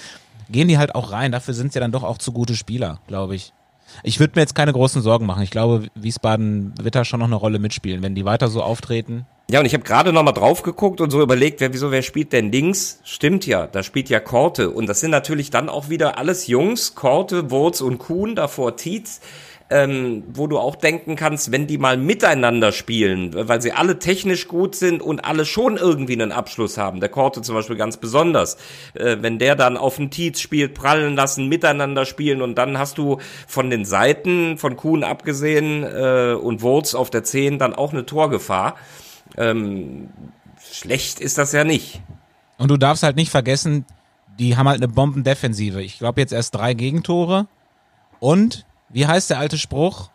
gehen 0.48 0.68
die 0.68 0.78
halt 0.78 0.94
auch 0.94 1.12
rein. 1.12 1.32
Dafür 1.32 1.52
sind 1.52 1.74
sie 1.74 1.80
dann 1.80 1.92
doch 1.92 2.02
auch 2.02 2.16
zu 2.16 2.32
gute 2.32 2.56
Spieler, 2.56 2.98
glaube 3.08 3.34
ich. 3.34 3.52
Ich 4.02 4.18
würde 4.18 4.32
mir 4.36 4.40
jetzt 4.40 4.54
keine 4.54 4.72
großen 4.72 5.02
Sorgen 5.02 5.26
machen. 5.26 5.42
Ich 5.42 5.50
glaube, 5.50 5.88
Wiesbaden 5.94 6.72
wird 6.80 6.94
da 6.94 7.04
schon 7.04 7.20
noch 7.20 7.26
eine 7.26 7.34
Rolle 7.34 7.58
mitspielen, 7.58 8.02
wenn 8.02 8.14
die 8.14 8.24
weiter 8.24 8.48
so 8.48 8.62
auftreten. 8.62 9.26
Ja, 9.50 9.60
und 9.60 9.66
ich 9.66 9.74
habe 9.74 9.84
gerade 9.84 10.14
noch 10.14 10.22
mal 10.22 10.32
drauf 10.32 10.62
geguckt 10.62 11.02
und 11.02 11.10
so 11.10 11.20
überlegt, 11.20 11.60
wer 11.60 11.74
wieso 11.74 11.90
wer 11.90 12.02
spielt 12.02 12.32
denn 12.32 12.50
links? 12.50 13.00
Stimmt 13.04 13.46
ja, 13.46 13.66
da 13.66 13.82
spielt 13.82 14.08
ja 14.08 14.20
Korte 14.20 14.70
und 14.70 14.86
das 14.86 15.00
sind 15.00 15.10
natürlich 15.10 15.50
dann 15.50 15.68
auch 15.68 15.90
wieder 15.90 16.16
alles 16.16 16.46
Jungs, 16.46 16.94
Korte, 16.94 17.50
Wurz 17.50 17.82
und 17.82 17.98
Kuhn, 17.98 18.34
davor 18.34 18.76
Tietz 18.76 19.20
ähm, 19.70 20.24
wo 20.32 20.48
du 20.48 20.58
auch 20.58 20.74
denken 20.74 21.16
kannst, 21.16 21.52
wenn 21.52 21.66
die 21.66 21.78
mal 21.78 21.96
miteinander 21.96 22.72
spielen, 22.72 23.32
weil 23.34 23.62
sie 23.62 23.72
alle 23.72 23.98
technisch 23.98 24.48
gut 24.48 24.74
sind 24.74 25.00
und 25.00 25.24
alle 25.24 25.44
schon 25.44 25.76
irgendwie 25.76 26.14
einen 26.14 26.32
Abschluss 26.32 26.76
haben. 26.76 27.00
Der 27.00 27.08
Korte 27.08 27.40
zum 27.42 27.54
Beispiel 27.54 27.76
ganz 27.76 27.96
besonders. 27.96 28.56
Äh, 28.94 29.18
wenn 29.20 29.38
der 29.38 29.54
dann 29.54 29.76
auf 29.76 29.96
den 29.96 30.10
Tietz 30.10 30.40
spielt, 30.40 30.74
prallen 30.74 31.14
lassen, 31.14 31.48
miteinander 31.48 32.04
spielen 32.04 32.42
und 32.42 32.56
dann 32.56 32.78
hast 32.78 32.98
du 32.98 33.18
von 33.46 33.70
den 33.70 33.84
Seiten, 33.84 34.58
von 34.58 34.76
Kuhn 34.76 35.04
abgesehen 35.04 35.84
äh, 35.84 36.34
und 36.34 36.62
Wurz 36.62 36.94
auf 36.94 37.10
der 37.10 37.22
10 37.22 37.58
dann 37.58 37.74
auch 37.74 37.92
eine 37.92 38.04
Torgefahr. 38.04 38.74
Ähm, 39.36 40.08
schlecht 40.72 41.20
ist 41.20 41.38
das 41.38 41.52
ja 41.52 41.64
nicht. 41.64 42.02
Und 42.58 42.70
du 42.70 42.76
darfst 42.76 43.02
halt 43.02 43.16
nicht 43.16 43.30
vergessen, 43.30 43.86
die 44.38 44.56
haben 44.56 44.68
halt 44.68 44.82
eine 44.82 44.88
Bombendefensive. 44.88 45.82
Ich 45.82 45.98
glaube 45.98 46.20
jetzt 46.20 46.32
erst 46.32 46.54
drei 46.54 46.74
Gegentore. 46.74 47.46
Und, 48.18 48.66
wie 48.92 49.06
heißt 49.06 49.30
der 49.30 49.38
alte 49.38 49.58
Spruch? 49.58 50.10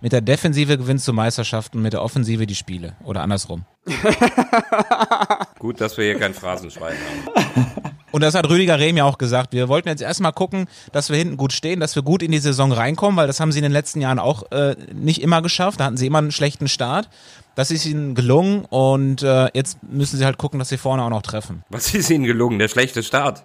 Mit 0.00 0.12
der 0.12 0.20
Defensive 0.20 0.78
gewinnst 0.78 1.06
du 1.06 1.12
Meisterschaften, 1.12 1.80
mit 1.80 1.92
der 1.92 2.02
Offensive 2.02 2.46
die 2.46 2.56
Spiele. 2.56 2.96
Oder 3.04 3.22
andersrum. 3.22 3.64
Gut, 5.60 5.80
dass 5.80 5.96
wir 5.96 6.04
hier 6.04 6.18
kein 6.18 6.34
Phrasenschwein 6.34 6.96
haben. 6.96 7.82
Und 8.10 8.20
das 8.22 8.34
hat 8.34 8.48
Rüdiger 8.48 8.78
Rehm 8.78 8.96
ja 8.96 9.04
auch 9.04 9.16
gesagt. 9.16 9.52
Wir 9.52 9.68
wollten 9.68 9.88
jetzt 9.88 10.02
erstmal 10.02 10.32
gucken, 10.32 10.66
dass 10.92 11.08
wir 11.08 11.16
hinten 11.16 11.36
gut 11.36 11.52
stehen, 11.52 11.80
dass 11.80 11.94
wir 11.94 12.02
gut 12.02 12.22
in 12.22 12.30
die 12.30 12.38
Saison 12.38 12.70
reinkommen, 12.72 13.16
weil 13.16 13.26
das 13.26 13.40
haben 13.40 13.52
sie 13.52 13.58
in 13.58 13.62
den 13.62 13.72
letzten 13.72 14.00
Jahren 14.00 14.18
auch 14.18 14.50
äh, 14.52 14.76
nicht 14.92 15.22
immer 15.22 15.40
geschafft. 15.40 15.80
Da 15.80 15.84
hatten 15.84 15.96
sie 15.96 16.06
immer 16.06 16.18
einen 16.18 16.32
schlechten 16.32 16.68
Start. 16.68 17.08
Das 17.54 17.70
ist 17.70 17.86
ihnen 17.86 18.14
gelungen 18.14 18.64
und 18.66 19.22
äh, 19.22 19.48
jetzt 19.54 19.78
müssen 19.82 20.18
sie 20.18 20.24
halt 20.24 20.36
gucken, 20.36 20.58
dass 20.58 20.68
sie 20.68 20.78
vorne 20.78 21.02
auch 21.02 21.10
noch 21.10 21.22
treffen. 21.22 21.64
Was 21.70 21.94
ist 21.94 22.10
ihnen 22.10 22.24
gelungen? 22.24 22.58
Der 22.58 22.68
schlechte 22.68 23.02
Start. 23.02 23.44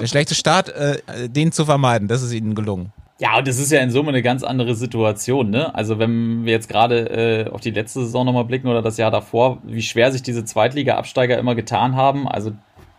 Der 0.00 0.06
schlechte 0.06 0.34
Start, 0.34 0.68
äh, 0.70 1.28
den 1.28 1.52
zu 1.52 1.64
vermeiden, 1.64 2.08
das 2.08 2.22
ist 2.22 2.32
ihnen 2.32 2.54
gelungen. 2.54 2.92
Ja, 3.22 3.38
und 3.38 3.46
das 3.46 3.60
ist 3.60 3.70
ja 3.70 3.78
in 3.78 3.92
Summe 3.92 4.08
eine 4.08 4.20
ganz 4.20 4.42
andere 4.42 4.74
Situation, 4.74 5.48
ne? 5.48 5.72
Also 5.76 6.00
wenn 6.00 6.44
wir 6.44 6.50
jetzt 6.50 6.68
gerade 6.68 7.46
äh, 7.46 7.50
auf 7.52 7.60
die 7.60 7.70
letzte 7.70 8.00
Saison 8.00 8.26
nochmal 8.26 8.44
blicken 8.44 8.66
oder 8.66 8.82
das 8.82 8.96
Jahr 8.96 9.12
davor, 9.12 9.58
wie 9.62 9.80
schwer 9.80 10.10
sich 10.10 10.24
diese 10.24 10.44
Zweitliga-Absteiger 10.44 11.38
immer 11.38 11.54
getan 11.54 11.94
haben, 11.94 12.26
also 12.26 12.50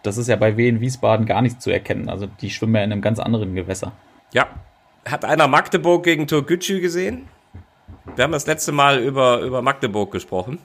das 0.01 0.15
ist 0.15 0.29
ja 0.29 0.37
bei 0.37 0.55
Wien 0.55 0.79
Wiesbaden 0.79 1.25
gar 1.25 1.41
nicht 1.41 1.61
zu 1.61 1.71
erkennen. 1.71 2.07
Also 2.07 2.27
die 2.39 2.51
schwimmen 2.51 2.73
ja 2.75 2.83
in 2.83 2.93
einem 2.93 3.01
ganz 3.01 3.19
anderen 3.19 3.53
Gewässer. 3.53 3.91
Ja. 4.31 4.47
Hat 5.03 5.25
einer 5.25 5.49
Magdeburg 5.49 6.05
gegen 6.05 6.25
Türkgücü 6.25 6.79
gesehen? 6.79 7.27
Wir 8.15 8.23
haben 8.23 8.31
das 8.31 8.47
letzte 8.47 8.71
Mal 8.71 8.99
über, 8.99 9.41
über 9.41 9.61
Magdeburg 9.61 10.09
gesprochen. 10.13 10.59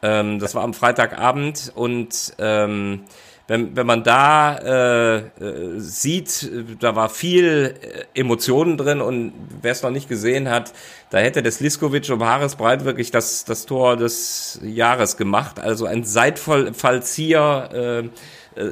Ähm, 0.00 0.38
das 0.38 0.54
war 0.54 0.64
am 0.64 0.72
Freitagabend 0.72 1.70
und 1.74 2.34
ähm, 2.38 3.02
wenn, 3.48 3.76
wenn 3.76 3.86
man 3.86 4.02
da 4.02 4.56
äh, 4.58 5.16
äh, 5.18 5.78
sieht, 5.78 6.50
da 6.80 6.96
war 6.96 7.08
viel 7.08 7.76
äh, 7.80 8.18
Emotionen 8.18 8.76
drin 8.76 9.00
und 9.00 9.32
wer 9.62 9.72
es 9.72 9.82
noch 9.82 9.90
nicht 9.90 10.08
gesehen 10.08 10.50
hat, 10.50 10.72
da 11.10 11.18
hätte 11.18 11.42
der 11.42 11.52
Sliskovic 11.52 12.10
um 12.10 12.24
Haaresbreit 12.24 12.84
wirklich 12.84 13.12
das, 13.12 13.44
das 13.44 13.64
Tor 13.66 13.96
des 13.96 14.60
Jahres 14.64 15.16
gemacht. 15.16 15.60
Also 15.60 15.86
ein 15.86 16.02
Seitfallzieher, 16.02 17.70
äh, 17.72 18.08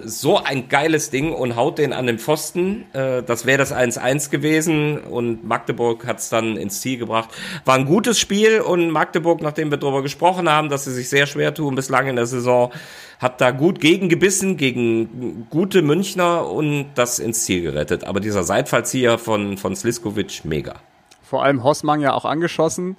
so 0.04 0.38
ein 0.38 0.68
geiles 0.68 1.10
Ding 1.10 1.32
und 1.32 1.56
haut 1.56 1.78
den 1.78 1.92
an 1.92 2.06
den 2.06 2.18
Pfosten. 2.18 2.86
Äh, 2.92 3.22
das 3.22 3.44
wäre 3.44 3.58
das 3.58 3.74
1-1 3.74 4.30
gewesen 4.30 4.98
und 4.98 5.44
Magdeburg 5.44 6.06
hat 6.06 6.20
es 6.20 6.30
dann 6.30 6.56
ins 6.56 6.80
Ziel 6.80 6.98
gebracht. 6.98 7.30
War 7.64 7.74
ein 7.74 7.84
gutes 7.84 8.18
Spiel 8.18 8.60
und 8.60 8.90
Magdeburg, 8.90 9.42
nachdem 9.42 9.70
wir 9.70 9.78
darüber 9.78 10.02
gesprochen 10.02 10.48
haben, 10.48 10.70
dass 10.70 10.84
sie 10.84 10.92
sich 10.92 11.08
sehr 11.08 11.26
schwer 11.26 11.52
tun 11.52 11.74
bislang 11.74 12.06
in 12.06 12.16
der 12.16 12.26
Saison, 12.26 12.72
hat 13.18 13.40
da 13.40 13.50
gut 13.50 13.80
gegengebissen 13.80 14.56
gegen 14.56 15.46
gute 15.50 15.82
Münchner 15.82 16.50
und 16.50 16.86
das 16.94 17.18
ins 17.18 17.44
Ziel 17.44 17.62
gerettet. 17.62 18.04
Aber 18.04 18.20
dieser 18.20 18.42
Seitfallzieher 18.42 19.18
von, 19.18 19.58
von 19.58 19.76
Sliskovic, 19.76 20.44
mega. 20.44 20.76
Vor 21.22 21.44
allem 21.44 21.62
Hossmann 21.62 22.00
ja 22.00 22.14
auch 22.14 22.24
angeschossen 22.24 22.96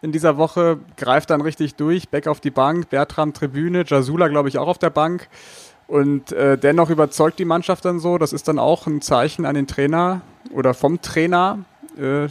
in 0.00 0.12
dieser 0.12 0.36
Woche, 0.36 0.78
greift 0.96 1.30
dann 1.30 1.40
richtig 1.40 1.74
durch, 1.74 2.08
Beck 2.08 2.28
auf 2.28 2.40
die 2.40 2.50
Bank, 2.50 2.88
Bertram 2.88 3.32
Tribüne, 3.32 3.84
Jasula 3.84 4.28
glaube 4.28 4.48
ich 4.48 4.58
auch 4.58 4.68
auf 4.68 4.78
der 4.78 4.90
Bank. 4.90 5.28
Und 5.88 6.32
äh, 6.32 6.58
dennoch 6.58 6.90
überzeugt 6.90 7.38
die 7.38 7.46
Mannschaft 7.46 7.84
dann 7.86 7.98
so. 7.98 8.18
Das 8.18 8.32
ist 8.32 8.46
dann 8.46 8.58
auch 8.58 8.86
ein 8.86 9.00
Zeichen 9.00 9.46
an 9.46 9.54
den 9.54 9.66
Trainer 9.66 10.20
oder 10.52 10.74
vom 10.74 11.00
Trainer. 11.00 11.60
Äh, 11.98 12.28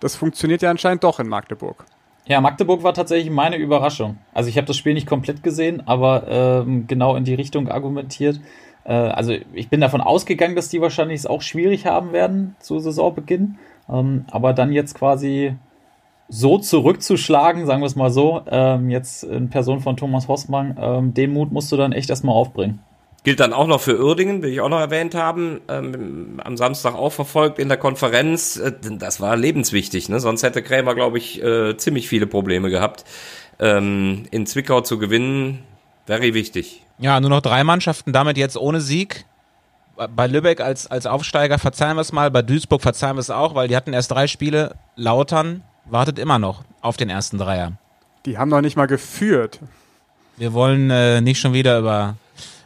das 0.00 0.16
funktioniert 0.16 0.62
ja 0.62 0.70
anscheinend 0.70 1.02
doch 1.02 1.18
in 1.18 1.26
Magdeburg. 1.26 1.84
Ja, 2.26 2.40
Magdeburg 2.42 2.82
war 2.82 2.92
tatsächlich 2.92 3.32
meine 3.32 3.56
Überraschung. 3.56 4.18
Also 4.34 4.50
ich 4.50 4.56
habe 4.58 4.66
das 4.66 4.76
Spiel 4.76 4.94
nicht 4.94 5.06
komplett 5.06 5.42
gesehen, 5.42 5.82
aber 5.86 6.24
ähm, 6.28 6.86
genau 6.86 7.16
in 7.16 7.24
die 7.24 7.34
Richtung 7.34 7.68
argumentiert. 7.68 8.38
Äh, 8.84 8.92
also 8.92 9.34
ich 9.54 9.70
bin 9.70 9.80
davon 9.80 10.02
ausgegangen, 10.02 10.54
dass 10.54 10.68
die 10.68 10.82
wahrscheinlich 10.82 11.20
es 11.20 11.26
auch 11.26 11.40
schwierig 11.40 11.86
haben 11.86 12.12
werden 12.12 12.54
zu 12.60 12.78
Saisonbeginn. 12.78 13.56
Ähm, 13.88 14.26
aber 14.30 14.52
dann 14.52 14.72
jetzt 14.72 14.94
quasi 14.94 15.56
so 16.28 16.58
zurückzuschlagen, 16.58 17.66
sagen 17.66 17.80
wir 17.80 17.86
es 17.86 17.96
mal 17.96 18.10
so, 18.10 18.42
ähm, 18.46 18.90
jetzt 18.90 19.24
in 19.24 19.48
Person 19.50 19.80
von 19.80 19.96
Thomas 19.96 20.28
Hossmann, 20.28 20.76
ähm, 20.80 21.14
den 21.14 21.32
Mut 21.32 21.50
musst 21.50 21.72
du 21.72 21.76
dann 21.76 21.92
echt 21.92 22.10
erstmal 22.10 22.36
aufbringen. 22.36 22.80
Gilt 23.22 23.40
dann 23.40 23.52
auch 23.52 23.66
noch 23.66 23.80
für 23.82 24.02
Uerdingen, 24.02 24.42
will 24.42 24.50
ich 24.50 24.60
auch 24.62 24.70
noch 24.70 24.80
erwähnt 24.80 25.14
haben, 25.14 25.60
ähm, 25.68 26.40
am 26.42 26.56
Samstag 26.56 26.94
auch 26.94 27.10
verfolgt 27.10 27.58
in 27.58 27.68
der 27.68 27.76
Konferenz. 27.76 28.56
Äh, 28.56 28.72
das 28.80 29.20
war 29.20 29.36
lebenswichtig, 29.36 30.08
ne? 30.08 30.20
sonst 30.20 30.42
hätte 30.42 30.62
Krämer, 30.62 30.94
glaube 30.94 31.18
ich, 31.18 31.42
äh, 31.42 31.76
ziemlich 31.76 32.08
viele 32.08 32.26
Probleme 32.26 32.70
gehabt. 32.70 33.04
Ähm, 33.58 34.24
in 34.30 34.46
Zwickau 34.46 34.80
zu 34.80 34.98
gewinnen, 34.98 35.62
very 36.06 36.32
wichtig. 36.32 36.82
Ja, 36.98 37.20
nur 37.20 37.28
noch 37.28 37.42
drei 37.42 37.62
Mannschaften 37.62 38.12
damit 38.12 38.38
jetzt 38.38 38.56
ohne 38.56 38.80
Sieg. 38.80 39.26
Bei 40.16 40.26
Lübeck 40.26 40.62
als, 40.62 40.86
als 40.86 41.04
Aufsteiger 41.04 41.58
verzeihen 41.58 41.96
wir 41.96 42.00
es 42.00 42.12
mal, 42.12 42.30
bei 42.30 42.40
Duisburg 42.40 42.80
verzeihen 42.80 43.16
wir 43.16 43.20
es 43.20 43.28
auch, 43.28 43.54
weil 43.54 43.68
die 43.68 43.76
hatten 43.76 43.92
erst 43.92 44.10
drei 44.10 44.28
Spiele. 44.28 44.76
Lautern 44.96 45.62
wartet 45.84 46.18
immer 46.18 46.38
noch 46.38 46.64
auf 46.80 46.96
den 46.96 47.10
ersten 47.10 47.36
Dreier. 47.36 47.72
Die 48.24 48.38
haben 48.38 48.48
noch 48.48 48.62
nicht 48.62 48.76
mal 48.76 48.86
geführt. 48.86 49.60
Wir 50.38 50.54
wollen 50.54 50.90
äh, 50.90 51.20
nicht 51.20 51.38
schon 51.38 51.52
wieder 51.52 51.78
über 51.78 52.16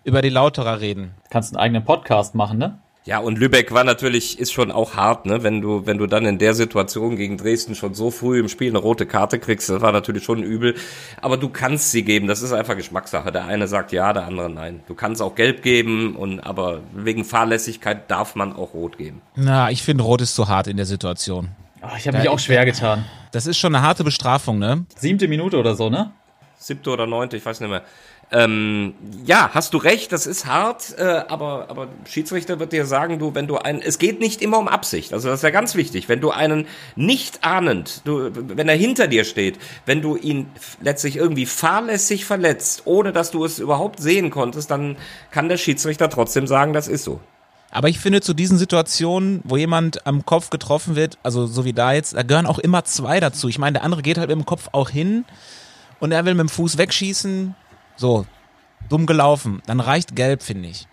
über 0.05 0.22
die 0.22 0.28
Lauterer 0.28 0.80
reden. 0.80 1.14
Kannst 1.30 1.55
einen 1.55 1.62
eigenen 1.62 1.84
Podcast 1.84 2.34
machen, 2.34 2.59
ne? 2.59 2.78
Ja, 3.07 3.18
und 3.18 3.38
Lübeck 3.38 3.70
war 3.72 3.84
natürlich, 3.84 4.38
ist 4.38 4.52
schon 4.52 4.70
auch 4.70 4.94
hart, 4.94 5.26
ne? 5.26 5.42
Wenn 5.42 5.61
du, 5.61 5.84
wenn 5.84 5.98
du 5.98 6.07
dann 6.07 6.24
in 6.24 6.38
der 6.38 6.55
Situation 6.55 7.16
gegen 7.16 7.36
Dresden 7.36 7.74
schon 7.74 7.92
so 7.92 8.11
früh 8.11 8.40
im 8.40 8.48
Spiel 8.48 8.70
eine 8.70 8.78
rote 8.78 9.05
Karte 9.05 9.38
kriegst, 9.38 9.68
das 9.68 9.82
war 9.82 9.92
natürlich 9.92 10.24
schon 10.24 10.42
übel. 10.42 10.74
Aber 11.20 11.36
du 11.36 11.50
kannst 11.50 11.90
sie 11.90 12.02
geben, 12.02 12.28
das 12.28 12.40
ist 12.40 12.52
einfach 12.52 12.76
Geschmackssache. 12.76 13.30
Der 13.30 13.44
eine 13.44 13.68
sagt 13.68 13.92
ja, 13.92 14.14
der 14.14 14.24
andere 14.24 14.48
nein. 14.48 14.80
Du 14.88 14.94
kannst 14.94 15.20
auch 15.20 15.34
gelb 15.34 15.62
geben, 15.62 16.16
und, 16.16 16.40
aber 16.40 16.80
wegen 16.94 17.26
Fahrlässigkeit 17.26 18.11
darf 18.11 18.36
man 18.36 18.55
auch 18.55 18.72
rot 18.72 18.96
geben. 18.96 19.20
Na, 19.36 19.70
ich 19.70 19.82
finde 19.82 20.05
rot 20.05 20.22
ist 20.22 20.34
zu 20.34 20.48
hart 20.48 20.66
in 20.66 20.78
der 20.78 20.86
Situation. 20.86 21.50
Oh, 21.82 21.96
ich 21.98 22.09
habe 22.09 22.16
mich 22.16 22.30
auch 22.30 22.38
schwer 22.38 22.64
getan. 22.64 23.05
Das 23.32 23.46
ist 23.46 23.59
schon 23.59 23.74
eine 23.74 23.84
harte 23.84 24.02
Bestrafung, 24.05 24.59
ne? 24.59 24.86
Siebte 24.96 25.28
Minute 25.28 25.59
oder 25.59 25.74
so, 25.74 25.90
ne? 25.90 26.12
Siebte 26.57 26.88
oder 26.88 27.07
neunte, 27.07 27.36
ich 27.36 27.44
weiß 27.44 27.61
nicht 27.61 27.68
mehr. 27.68 27.82
Ähm, 28.31 28.95
ja, 29.25 29.51
hast 29.53 29.75
du 29.75 29.79
recht, 29.79 30.12
das 30.12 30.27
ist 30.27 30.47
hart, 30.47 30.95
äh, 30.99 31.03
aber, 31.03 31.66
aber 31.68 31.89
Schiedsrichter 32.09 32.59
wird 32.59 32.72
dir 32.72 32.87
sagen, 32.87 33.18
du, 33.18 33.35
wenn 33.35 33.47
du 33.47 33.57
einen, 33.57 33.83
es 33.83 33.99
geht 33.99 34.20
nicht 34.20 34.43
immer 34.43 34.59
um 34.59 34.68
Absicht, 34.68 35.12
also 35.12 35.29
das 35.29 35.41
ist 35.41 35.43
ja 35.43 35.51
ganz 35.51 35.75
wichtig, 35.75 36.09
wenn 36.09 36.20
du 36.20 36.31
einen 36.31 36.66
nicht 36.97 37.45
ahnend, 37.45 38.01
du, 38.05 38.31
wenn 38.35 38.68
er 38.68 38.77
hinter 38.77 39.07
dir 39.07 39.25
steht, 39.25 39.59
wenn 39.87 40.03
du 40.03 40.16
ihn 40.16 40.47
letztlich 40.81 41.16
irgendwie 41.16 41.47
fahrlässig 41.47 42.25
verletzt, 42.25 42.83
ohne 42.87 43.12
dass 43.12 43.31
du 43.31 43.45
es 43.45 43.59
überhaupt 43.59 44.01
sehen 44.01 44.31
konntest, 44.31 44.70
dann 44.70 44.97
kann 45.31 45.49
der 45.49 45.59
Schiedsrichter 45.59 46.09
trotzdem 46.09 46.47
sagen, 46.47 46.72
das 46.72 46.89
ist 46.89 47.05
so. 47.05 47.20
Aber 47.70 47.89
ich 47.89 47.99
finde, 47.99 48.20
zu 48.20 48.35
diesen 48.35 48.57
Situationen, 48.57 49.41
wo 49.43 49.57
jemand 49.57 50.07
am 50.07 50.25
Kopf 50.25 50.51
getroffen 50.51 50.95
wird, 50.95 51.18
also 51.25 51.47
so 51.47 51.64
wie 51.64 51.72
da 51.72 51.93
jetzt, 51.93 52.14
da 52.14 52.22
gehören 52.22 52.47
auch 52.47 52.61
immer 52.61 52.85
zwei 52.85 53.18
dazu. 53.18 53.49
Ich 53.49 53.59
meine, 53.59 53.75
der 53.75 53.83
andere 53.83 54.01
geht 54.01 54.16
halt 54.16 54.29
mit 54.29 54.39
dem 54.39 54.47
Kopf 54.47 54.68
auch 54.70 54.91
hin 54.91 55.25
und 55.99 56.12
er 56.12 56.25
will 56.25 56.35
mit 56.35 56.43
dem 56.43 56.49
Fuß 56.49 56.79
wegschießen 56.79 57.57
so, 57.97 58.26
dumm 58.88 59.07
gelaufen. 59.07 59.62
Dann 59.66 59.80
reicht 59.80 60.16
gelb, 60.16 60.42
finde 60.42 60.68
ich. 60.68 60.86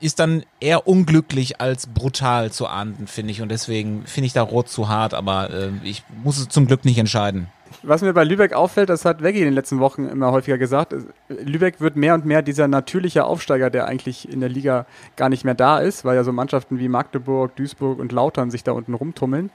Ist 0.00 0.18
dann 0.18 0.44
eher 0.58 0.88
unglücklich 0.88 1.60
als 1.60 1.86
brutal 1.86 2.50
zu 2.50 2.66
ahnden, 2.66 3.06
finde 3.06 3.30
ich. 3.30 3.40
Und 3.40 3.50
deswegen 3.50 4.04
finde 4.06 4.26
ich 4.26 4.32
da 4.32 4.42
rot 4.42 4.68
zu 4.68 4.88
hart, 4.88 5.14
aber 5.14 5.50
äh, 5.50 5.70
ich 5.84 6.02
muss 6.24 6.38
es 6.38 6.48
zum 6.48 6.66
Glück 6.66 6.84
nicht 6.84 6.98
entscheiden. 6.98 7.46
Was 7.82 8.02
mir 8.02 8.12
bei 8.12 8.24
Lübeck 8.24 8.52
auffällt, 8.52 8.90
das 8.90 9.04
hat 9.04 9.22
Veggie 9.22 9.40
in 9.40 9.46
den 9.46 9.54
letzten 9.54 9.80
Wochen 9.80 10.06
immer 10.06 10.30
häufiger 10.30 10.58
gesagt, 10.58 10.94
Lübeck 11.28 11.80
wird 11.80 11.96
mehr 11.96 12.14
und 12.14 12.26
mehr 12.26 12.42
dieser 12.42 12.68
natürliche 12.68 13.24
Aufsteiger, 13.24 13.70
der 13.70 13.86
eigentlich 13.86 14.28
in 14.28 14.40
der 14.40 14.48
Liga 14.48 14.86
gar 15.16 15.28
nicht 15.28 15.44
mehr 15.44 15.54
da 15.54 15.78
ist, 15.78 16.04
weil 16.04 16.16
ja 16.16 16.24
so 16.24 16.32
Mannschaften 16.32 16.78
wie 16.78 16.88
Magdeburg, 16.88 17.56
Duisburg 17.56 17.98
und 17.98 18.12
Lautern 18.12 18.50
sich 18.50 18.62
da 18.62 18.72
unten 18.72 18.94
rumtummeln. 18.94 19.50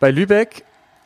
Bei 0.00 0.10
Lübeck 0.10 0.64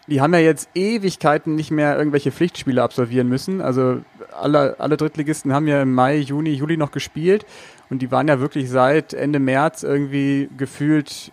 die 0.09 0.21
haben 0.21 0.35
ja 0.35 0.41
jetzt 0.41 0.69
Ewigkeiten 0.75 1.55
nicht 1.55 1.71
mehr 1.71 1.97
irgendwelche 1.97 2.33
Pflichtspiele 2.33 2.83
absolvieren 2.83 3.29
müssen. 3.29 3.61
Also 3.61 4.01
alle, 4.33 4.79
alle 4.81 4.97
Drittligisten 4.97 5.53
haben 5.53 5.69
ja 5.69 5.83
im 5.83 5.95
Mai, 5.95 6.17
Juni, 6.17 6.51
Juli 6.51 6.77
noch 6.77 6.91
gespielt 6.91 7.47
und 7.89 8.03
die 8.03 8.11
waren 8.11 8.27
ja 8.27 8.41
wirklich 8.41 8.69
seit 8.69 9.15
Ende 9.15 9.39
März 9.39 9.83
irgendwie 9.83 10.49
gefühlt, 10.57 11.31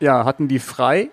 ja, 0.00 0.24
hatten 0.24 0.48
die 0.48 0.58
frei. 0.58 1.10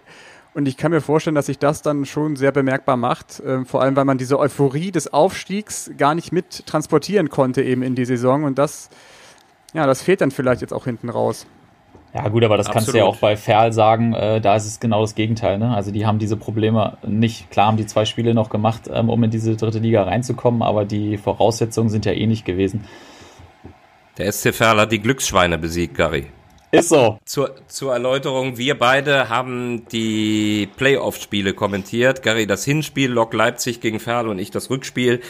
Und 0.56 0.68
ich 0.68 0.78
kann 0.78 0.92
mir 0.92 1.02
vorstellen, 1.02 1.36
dass 1.36 1.48
sich 1.48 1.58
das 1.58 1.82
dann 1.82 2.06
schon 2.06 2.36
sehr 2.36 2.52
bemerkbar 2.52 2.96
macht, 2.96 3.40
äh, 3.40 3.66
vor 3.66 3.82
allem 3.82 3.96
weil 3.96 4.06
man 4.06 4.18
diese 4.18 4.38
Euphorie 4.40 4.92
des 4.92 5.12
Aufstiegs 5.12 5.92
gar 5.98 6.14
nicht 6.14 6.32
mit 6.32 6.66
transportieren 6.68 7.30
konnte 7.30 7.64
eben 7.64 7.82
in 7.82 7.96
die 7.96 8.06
Saison 8.06 8.44
und 8.44 8.58
das, 8.60 8.90
ja, 9.74 9.88
das 9.88 10.02
fehlt 10.02 10.22
dann 10.22 10.32
vielleicht 10.32 10.62
jetzt 10.62 10.74
auch 10.74 10.86
hinten 10.86 11.10
raus. 11.10 11.48
Ja 12.14 12.28
gut, 12.28 12.44
aber 12.44 12.58
das 12.58 12.70
kannst 12.70 12.90
du 12.90 12.98
ja 12.98 13.04
Absolut. 13.04 13.16
auch 13.16 13.22
bei 13.22 13.36
Ferl 13.36 13.74
sagen, 13.74 14.14
äh, 14.14 14.40
da 14.40 14.56
ist 14.56 14.68
es 14.68 14.80
genau 14.80 15.02
das 15.02 15.16
Gegenteil. 15.16 15.58
Ne? 15.58 15.76
Also 15.76 15.92
die 15.92 16.06
haben 16.06 16.20
diese 16.20 16.38
Probleme 16.38 16.98
nicht. 17.06 17.50
Klar 17.50 17.68
haben 17.68 17.78
die 17.78 17.88
zwei 17.88 18.06
Spiele 18.06 18.36
noch 18.36 18.50
gemacht, 18.50 18.84
ähm, 18.94 19.10
um 19.10 19.24
in 19.24 19.32
diese 19.32 19.56
dritte 19.56 19.80
Liga 19.80 20.04
reinzukommen, 20.04 20.62
aber 20.62 20.86
die 20.86 21.18
Voraussetzungen 21.18 21.90
sind 21.90 22.06
ja 22.06 22.12
eh 22.12 22.28
nicht 22.28 22.46
gewesen. 22.46 22.86
Der 24.20 24.32
SC 24.32 24.54
Verl 24.54 24.80
hat 24.80 24.92
die 24.92 25.00
Glücksschweine 25.00 25.58
besiegt, 25.58 25.96
Gary. 25.96 26.28
Ist 26.74 26.90
so. 26.90 27.20
Zur, 27.26 27.56
zur 27.68 27.94
Erläuterung, 27.94 28.58
wir 28.58 28.78
beide 28.78 29.30
haben 29.30 29.88
die 29.92 30.68
Playoff-Spiele 30.76 31.54
kommentiert. 31.54 32.24
Gary 32.24 32.48
das 32.48 32.66
Hinspiel, 32.66 33.12
Lok 33.12 33.34
Leipzig 33.34 33.80
gegen 33.80 34.00
Ferl 34.00 34.28
und 34.28 34.40
ich 34.40 34.50
das 34.50 34.72
Rückspiel. 34.72 35.22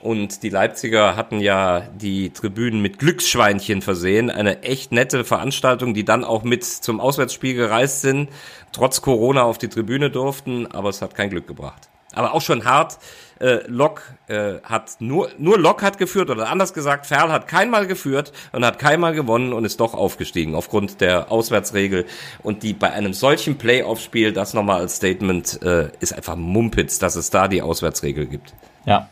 Und 0.00 0.42
die 0.44 0.48
Leipziger 0.48 1.16
hatten 1.16 1.40
ja 1.40 1.82
die 1.96 2.30
Tribünen 2.30 2.80
mit 2.80 2.98
Glücksschweinchen 2.98 3.82
versehen. 3.82 4.30
Eine 4.30 4.62
echt 4.62 4.92
nette 4.92 5.24
Veranstaltung, 5.24 5.92
die 5.92 6.04
dann 6.04 6.24
auch 6.24 6.44
mit 6.44 6.64
zum 6.64 7.00
Auswärtsspiel 7.00 7.54
gereist 7.54 8.02
sind, 8.02 8.28
trotz 8.72 9.02
Corona 9.02 9.42
auf 9.42 9.58
die 9.58 9.68
Tribüne 9.68 10.10
durften, 10.10 10.66
aber 10.66 10.88
es 10.88 11.02
hat 11.02 11.14
kein 11.14 11.30
Glück 11.30 11.48
gebracht. 11.48 11.88
Aber 12.14 12.32
auch 12.34 12.40
schon 12.40 12.64
hart. 12.64 12.98
Äh, 13.40 13.60
Lok 13.68 14.02
äh, 14.26 14.54
hat 14.64 14.96
nur 14.98 15.30
nur 15.38 15.58
Lok 15.58 15.82
hat 15.82 15.98
geführt 15.98 16.28
oder 16.28 16.48
anders 16.48 16.74
gesagt, 16.74 17.06
Ferl 17.06 17.30
hat 17.30 17.46
keinmal 17.46 17.86
geführt 17.86 18.32
und 18.50 18.64
hat 18.64 18.80
keinmal 18.80 19.14
gewonnen 19.14 19.52
und 19.52 19.64
ist 19.64 19.78
doch 19.78 19.94
aufgestiegen 19.94 20.56
aufgrund 20.56 21.00
der 21.00 21.30
Auswärtsregel 21.30 22.06
und 22.42 22.64
die 22.64 22.72
bei 22.72 22.90
einem 22.90 23.12
solchen 23.12 23.56
Playoff-Spiel 23.56 24.32
das 24.32 24.54
nochmal 24.54 24.80
als 24.80 24.96
Statement 24.96 25.62
äh, 25.62 25.90
ist 26.00 26.14
einfach 26.14 26.34
Mumpitz, 26.34 26.98
dass 26.98 27.14
es 27.14 27.30
da 27.30 27.46
die 27.46 27.62
Auswärtsregel 27.62 28.26
gibt. 28.26 28.54
Ja. 28.86 29.08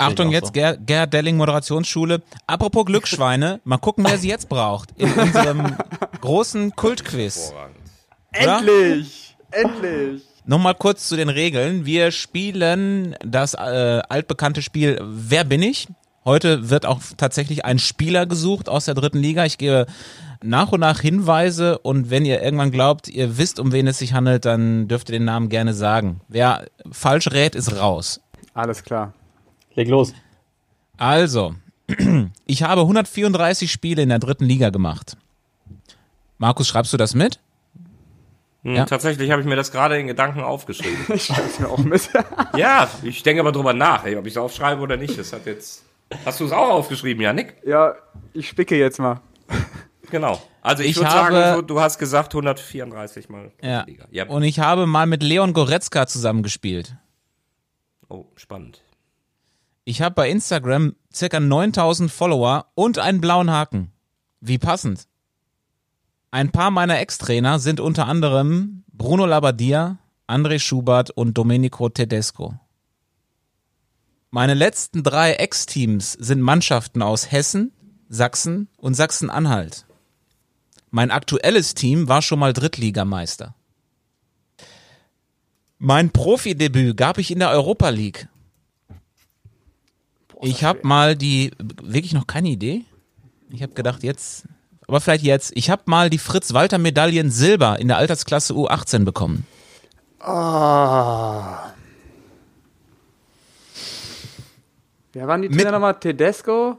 Achtung 0.00 0.30
jetzt, 0.30 0.46
so. 0.46 0.52
Ger 0.52 0.76
Gerd 0.76 1.12
Delling 1.12 1.36
Moderationsschule. 1.36 2.22
Apropos 2.46 2.84
Glücksschweine, 2.84 3.60
mal 3.64 3.78
gucken, 3.78 4.04
wer 4.06 4.18
sie 4.18 4.28
jetzt 4.28 4.48
braucht. 4.48 4.90
In 4.96 5.12
unserem 5.12 5.76
großen 6.20 6.74
Kultquiz. 6.74 7.52
Endlich! 8.32 9.36
Endlich! 9.50 10.22
Nochmal 10.46 10.74
kurz 10.74 11.08
zu 11.08 11.16
den 11.16 11.28
Regeln. 11.28 11.84
Wir 11.86 12.10
spielen 12.10 13.14
das 13.24 13.54
äh, 13.54 14.00
altbekannte 14.08 14.62
Spiel 14.62 14.98
Wer 15.02 15.44
bin 15.44 15.62
ich? 15.62 15.88
Heute 16.24 16.70
wird 16.70 16.86
auch 16.86 17.00
tatsächlich 17.16 17.64
ein 17.64 17.78
Spieler 17.78 18.26
gesucht 18.26 18.68
aus 18.68 18.84
der 18.84 18.94
dritten 18.94 19.18
Liga. 19.18 19.44
Ich 19.44 19.58
gebe 19.58 19.86
nach 20.42 20.72
und 20.72 20.80
nach 20.80 21.00
Hinweise 21.00 21.78
und 21.78 22.10
wenn 22.10 22.24
ihr 22.24 22.42
irgendwann 22.42 22.70
glaubt, 22.70 23.08
ihr 23.08 23.38
wisst, 23.38 23.60
um 23.60 23.72
wen 23.72 23.86
es 23.86 23.98
sich 23.98 24.12
handelt, 24.12 24.44
dann 24.44 24.88
dürft 24.88 25.08
ihr 25.08 25.18
den 25.18 25.24
Namen 25.24 25.48
gerne 25.48 25.74
sagen. 25.74 26.20
Wer 26.28 26.66
falsch 26.90 27.28
rät, 27.30 27.54
ist 27.54 27.76
raus. 27.76 28.20
Alles 28.54 28.82
klar. 28.82 29.12
Leg 29.74 29.88
los. 29.88 30.12
Also, 30.96 31.54
ich 32.46 32.62
habe 32.62 32.82
134 32.82 33.70
Spiele 33.70 34.02
in 34.02 34.08
der 34.10 34.18
dritten 34.18 34.44
Liga 34.44 34.70
gemacht. 34.70 35.16
Markus, 36.38 36.68
schreibst 36.68 36.92
du 36.92 36.96
das 36.96 37.14
mit? 37.14 37.40
Hm, 38.62 38.74
Ja. 38.76 38.84
Tatsächlich 38.86 39.30
habe 39.30 39.40
ich 39.42 39.48
mir 39.48 39.56
das 39.56 39.72
gerade 39.72 39.98
in 39.98 40.06
Gedanken 40.06 40.40
aufgeschrieben. 40.40 41.04
Ich 41.14 41.24
schreib's 41.26 41.58
mir 41.58 41.68
auch 41.68 41.78
mit. 41.78 42.08
ja, 42.56 42.88
ich 43.02 43.22
denke 43.22 43.40
aber 43.40 43.52
drüber 43.52 43.72
nach, 43.72 44.04
ey, 44.04 44.16
ob 44.16 44.26
ich 44.26 44.32
es 44.34 44.36
aufschreibe 44.38 44.80
oder 44.82 44.96
nicht. 44.96 45.18
Das 45.18 45.32
hat 45.32 45.46
jetzt. 45.46 45.84
Hast 46.24 46.40
du 46.40 46.44
es 46.46 46.52
auch 46.52 46.70
aufgeschrieben, 46.70 47.22
Janik? 47.22 47.54
ja, 47.64 47.94
ich 48.32 48.48
spicke 48.48 48.76
jetzt 48.76 48.98
mal. 48.98 49.20
Genau. 50.10 50.42
Also 50.60 50.82
ich, 50.82 50.90
Ich 50.90 50.96
würde 50.96 51.08
habe- 51.10 51.32
sagen, 51.36 51.60
du, 51.60 51.74
du 51.74 51.80
hast 51.80 51.98
gesagt 52.00 52.34
134 52.34 53.28
mal 53.28 53.52
Ja. 53.62 53.84
Liga. 53.84 54.06
Ja. 54.10 54.26
Und 54.26 54.42
ich 54.42 54.58
habe 54.58 54.86
mal 54.86 55.06
mit 55.06 55.22
Leon 55.22 55.52
Goretzka 55.52 56.08
zusammengespielt. 56.08 56.96
Oh, 58.08 58.24
spannend. 58.34 58.82
Ich 59.90 60.02
habe 60.02 60.14
bei 60.14 60.30
Instagram 60.30 60.94
circa 61.12 61.40
9000 61.40 62.12
Follower 62.12 62.66
und 62.76 63.00
einen 63.00 63.20
blauen 63.20 63.50
Haken. 63.50 63.90
Wie 64.40 64.56
passend. 64.56 65.08
Ein 66.30 66.52
paar 66.52 66.70
meiner 66.70 67.00
Ex-Trainer 67.00 67.58
sind 67.58 67.80
unter 67.80 68.06
anderem 68.06 68.84
Bruno 68.92 69.26
Labbadia, 69.26 69.98
André 70.28 70.60
Schubert 70.60 71.10
und 71.10 71.36
Domenico 71.36 71.88
Tedesco. 71.88 72.54
Meine 74.30 74.54
letzten 74.54 75.02
drei 75.02 75.32
Ex-Teams 75.32 76.12
sind 76.12 76.40
Mannschaften 76.40 77.02
aus 77.02 77.32
Hessen, 77.32 77.72
Sachsen 78.08 78.68
und 78.76 78.94
Sachsen-Anhalt. 78.94 79.86
Mein 80.90 81.10
aktuelles 81.10 81.74
Team 81.74 82.06
war 82.06 82.22
schon 82.22 82.38
mal 82.38 82.52
Drittligameister. 82.52 83.56
Mein 85.78 86.10
Profidebüt 86.10 86.96
gab 86.96 87.18
ich 87.18 87.32
in 87.32 87.40
der 87.40 87.50
Europa 87.50 87.88
League. 87.88 88.28
Ich 90.42 90.64
habe 90.64 90.80
mal 90.84 91.16
die, 91.16 91.50
wirklich 91.82 92.12
noch 92.14 92.26
keine 92.26 92.48
Idee. 92.48 92.82
Ich 93.50 93.62
habe 93.62 93.72
gedacht, 93.74 94.02
jetzt, 94.02 94.44
aber 94.86 95.00
vielleicht 95.00 95.24
jetzt. 95.24 95.52
Ich 95.54 95.70
habe 95.70 95.82
mal 95.86 96.08
die 96.10 96.18
Fritz-Walter-Medaillen 96.18 97.30
Silber 97.30 97.78
in 97.78 97.88
der 97.88 97.98
Altersklasse 97.98 98.54
U18 98.54 99.04
bekommen. 99.04 99.46
Ah. 100.20 101.72
Wer 105.12 105.26
waren 105.26 105.42
die 105.42 105.48
Mit- 105.48 105.58
Trainer 105.58 105.72
nochmal? 105.72 105.98
Tedesco? 105.98 106.78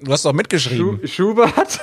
Du 0.00 0.12
hast 0.12 0.24
doch 0.24 0.32
mitgeschrieben. 0.32 1.00
Schu 1.00 1.06
Schubert? 1.06 1.80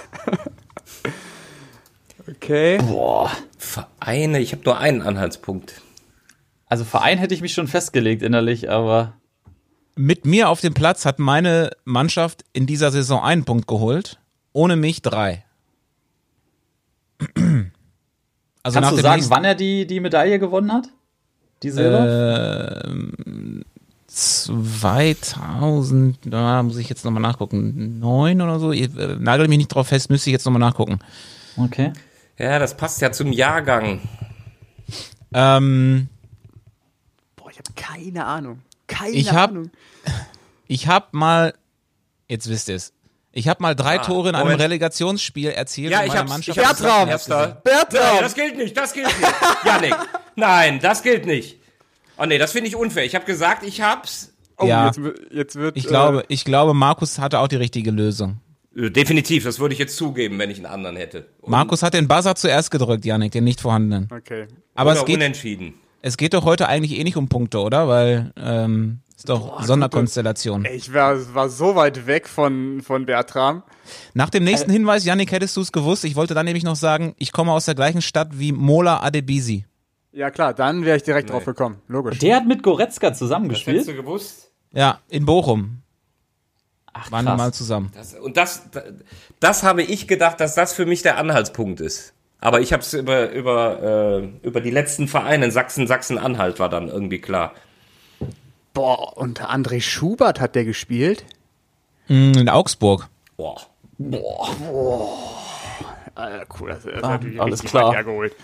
okay. 2.29 2.77
Boah. 2.77 3.29
Vereine, 3.57 4.39
ich 4.39 4.53
habe 4.53 4.63
nur 4.63 4.77
einen 4.77 5.01
Anhaltspunkt. 5.01 5.81
Also 6.67 6.83
Verein 6.85 7.17
hätte 7.17 7.33
ich 7.33 7.41
mich 7.41 7.53
schon 7.53 7.67
festgelegt 7.67 8.23
innerlich, 8.23 8.69
aber 8.69 9.13
Mit 9.95 10.25
mir 10.25 10.49
auf 10.49 10.61
dem 10.61 10.73
Platz 10.73 11.05
hat 11.05 11.19
meine 11.19 11.71
Mannschaft 11.85 12.43
in 12.53 12.65
dieser 12.65 12.91
Saison 12.91 13.23
einen 13.23 13.45
Punkt 13.45 13.67
geholt, 13.67 14.19
ohne 14.53 14.75
mich 14.75 15.01
drei. 15.01 15.43
Also 18.63 18.79
kannst 18.79 18.91
du 18.91 18.97
sagen, 19.01 19.15
nächsten- 19.15 19.31
wann 19.33 19.45
er 19.45 19.55
die, 19.55 19.87
die 19.87 19.99
Medaille 19.99 20.39
gewonnen 20.39 20.71
hat? 20.73 20.89
Die 21.63 21.69
Silber? 21.71 22.83
Ähm, 22.85 23.63
2000, 24.07 26.17
da 26.25 26.61
muss 26.63 26.77
ich 26.77 26.89
jetzt 26.89 27.05
nochmal 27.05 27.21
nachgucken, 27.21 27.99
neun 27.99 28.41
oder 28.41 28.59
so. 28.59 28.71
Ihr, 28.71 28.95
äh, 28.97 29.15
nagel 29.19 29.47
mich 29.47 29.57
nicht 29.57 29.67
drauf 29.69 29.87
fest, 29.87 30.09
müsste 30.09 30.29
ich 30.29 30.33
jetzt 30.33 30.45
nochmal 30.45 30.59
nachgucken. 30.59 30.99
Okay. 31.57 31.93
Ja, 32.37 32.59
das 32.59 32.75
passt 32.75 33.01
ja 33.01 33.11
zum 33.11 33.31
Jahrgang. 33.31 34.01
Ähm, 35.33 36.09
Boah, 37.37 37.49
ich 37.49 37.57
habe 37.57 37.69
keine 37.75 38.25
Ahnung. 38.25 38.59
Keine 38.87 39.11
Ich 39.11 39.31
hab- 39.31 39.51
Ahnung. 39.51 39.71
ich 40.67 40.87
habe 40.87 41.07
mal, 41.11 41.53
jetzt 42.27 42.49
wisst 42.49 42.69
ihr 42.69 42.75
es, 42.75 42.93
ich 43.31 43.47
habe 43.47 43.61
mal 43.61 43.75
drei 43.75 43.99
Ah, 43.99 44.03
Tore 44.03 44.29
in 44.29 44.35
einem 44.35 44.45
Moment. 44.45 44.61
Relegationsspiel 44.61 45.49
erzielt. 45.49 45.91
Ja, 45.91 46.05
ich 46.05 46.15
hab's. 46.15 46.29
Mannschaft 46.29 46.57
Ich 46.57 46.65
hab's 46.65 46.79
Erster. 46.81 47.61
Bertram! 47.63 48.01
Nein, 48.13 48.21
das 48.21 48.33
gilt 48.35 48.57
nicht, 48.57 48.77
das 48.77 48.93
gilt 48.93 49.07
nicht. 49.07 49.33
Janik, 49.65 49.95
nein, 50.35 50.79
das 50.81 51.03
gilt 51.03 51.25
nicht. 51.25 51.57
Oh 52.17 52.25
nee, 52.25 52.37
das 52.37 52.53
finde 52.53 52.69
ich 52.69 52.75
unfair. 52.77 53.03
Ich 53.05 53.13
habe 53.15 53.25
gesagt, 53.25 53.63
ich 53.63 53.81
hab's. 53.81 54.31
Oh, 54.57 54.65
Ja. 54.65 54.85
jetzt, 54.85 55.01
jetzt 55.31 55.55
wird. 55.57 55.75
Ich 55.75 55.83
äh, 55.85 55.89
glaube, 55.89 56.23
ich 56.29 56.45
glaube, 56.45 56.73
Markus 56.73 57.19
hatte 57.19 57.39
auch 57.39 57.49
die 57.49 57.57
richtige 57.57 57.91
Lösung. 57.91 58.39
Äh, 58.73 58.89
Definitiv, 58.89 59.43
das 59.43 59.59
würde 59.59 59.73
ich 59.73 59.79
jetzt 59.79 59.97
zugeben, 59.97 60.39
wenn 60.39 60.49
ich 60.49 60.57
einen 60.57 60.67
anderen 60.67 60.95
hätte. 60.95 61.27
Und- 61.41 61.51
Markus 61.51 61.83
hat 61.83 61.93
den 61.93 62.07
Buzzer 62.07 62.35
zuerst 62.35 62.71
gedrückt, 62.71 63.03
Janik, 63.03 63.33
den 63.33 63.43
nicht 63.43 63.59
vorhandenen. 63.59 64.07
Okay. 64.15 64.47
Aber 64.75 64.91
oder 64.91 64.99
es 65.01 65.05
geht, 65.05 65.15
unentschieden. 65.17 65.73
Es 66.05 66.17
geht 66.17 66.35
doch 66.35 66.45
heute 66.45 66.67
eigentlich 66.69 66.99
eh 66.99 67.03
nicht 67.03 67.17
um 67.17 67.27
Punkte, 67.29 67.57
oder? 67.59 67.87
Weil 67.87 68.31
ähm, 68.37 68.99
ist 69.17 69.27
doch 69.27 69.63
Sonderkonstellation. 69.63 70.63
Ey, 70.65 70.75
Ich 70.75 70.93
war, 70.93 71.15
war 71.33 71.49
so 71.49 71.75
weit 71.75 72.05
weg 72.05 72.27
von, 72.27 72.81
von 72.83 73.07
Bertram. 73.07 73.63
Nach 74.13 74.29
dem 74.29 74.43
nächsten 74.43 74.69
Hinweis, 74.69 75.03
Janik, 75.03 75.31
hättest 75.31 75.57
du 75.57 75.61
es 75.61 75.71
gewusst. 75.71 76.05
Ich 76.05 76.15
wollte 76.15 76.35
dann 76.35 76.45
nämlich 76.45 76.63
noch 76.63 76.75
sagen, 76.75 77.15
ich 77.17 77.31
komme 77.31 77.51
aus 77.51 77.65
der 77.65 77.73
gleichen 77.73 78.03
Stadt 78.03 78.29
wie 78.33 78.51
Mola 78.51 79.01
Adebisi. 79.01 79.65
Ja 80.11 80.29
klar, 80.29 80.53
dann 80.53 80.85
wäre 80.85 80.95
ich 80.97 81.03
direkt 81.03 81.31
drauf 81.31 81.43
gekommen. 81.43 81.81
Logisch. 81.87 82.19
Der 82.19 82.35
hat 82.35 82.45
mit 82.45 82.61
Goretzka 82.61 83.09
Das 83.09 83.17
zusammengespielt. 83.17 83.77
hättest 83.77 83.89
du 83.89 83.95
gewusst? 83.95 84.51
Ja, 84.73 84.99
in 85.09 85.25
Bochum. 85.25 85.81
Ach, 86.93 87.11
Waren 87.11 87.25
wir 87.25 87.31
krass. 87.31 87.37
mal 87.39 87.53
zusammen. 87.53 87.91
Das, 87.95 88.13
und 88.13 88.37
das, 88.37 88.69
das, 88.71 88.83
das 89.39 89.63
habe 89.63 89.81
ich 89.81 90.07
gedacht, 90.07 90.39
dass 90.39 90.53
das 90.53 90.71
für 90.71 90.85
mich 90.85 91.01
der 91.01 91.17
Anhaltspunkt 91.17 91.81
ist. 91.81 92.13
Aber 92.41 92.61
ich 92.61 92.73
habe 92.73 92.81
es 92.83 92.93
über, 92.93 93.31
über, 93.31 94.21
äh, 94.43 94.47
über 94.47 94.61
die 94.61 94.69
letzten 94.71 95.07
Vereine 95.07 95.45
in 95.45 95.51
Sachsen, 95.51 95.87
Sachsen-Anhalt 95.87 96.59
war 96.59 96.69
dann 96.69 96.89
irgendwie 96.89 97.19
klar. 97.19 97.53
Boah, 98.73 99.17
unter 99.17 99.49
André 99.49 99.81
Schubert 99.81 100.39
hat 100.39 100.53
der 100.55 100.65
gespielt. 100.65 101.25
Mm, 102.07 102.33
In 102.37 102.49
Augsburg. 102.49 103.07
Boah. 103.37 103.61
Alter, 106.13 106.45
cool, 106.59 106.69
das 106.69 106.85
ist 106.85 107.03
Ah, 107.03 107.09
natürlich 107.09 107.41
alles 107.41 107.63
klar. 107.63 107.87
weit 107.89 107.95
hergeholt. 107.95 108.35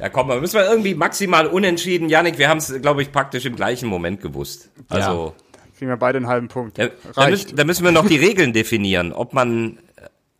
Ja, 0.00 0.08
komm, 0.08 0.28
da 0.28 0.36
müssen 0.40 0.54
wir 0.54 0.68
irgendwie 0.68 0.94
maximal 0.94 1.46
unentschieden. 1.46 2.08
Janik, 2.08 2.38
wir 2.38 2.48
haben 2.48 2.58
es, 2.58 2.72
glaube 2.82 3.02
ich, 3.02 3.12
praktisch 3.12 3.44
im 3.44 3.54
gleichen 3.54 3.88
Moment 3.88 4.20
gewusst. 4.20 4.70
Also, 4.88 5.34
Kriegen 5.78 5.90
wir 5.90 5.96
beide 5.96 6.18
einen 6.18 6.26
halben 6.26 6.48
Punkt. 6.48 6.78
da, 6.78 6.88
da, 7.14 7.28
müssen, 7.28 7.54
da 7.56 7.64
müssen 7.64 7.84
wir 7.84 7.92
noch 7.92 8.06
die 8.06 8.16
Regeln 8.16 8.52
definieren, 8.52 9.12
ob 9.12 9.34
man, 9.34 9.78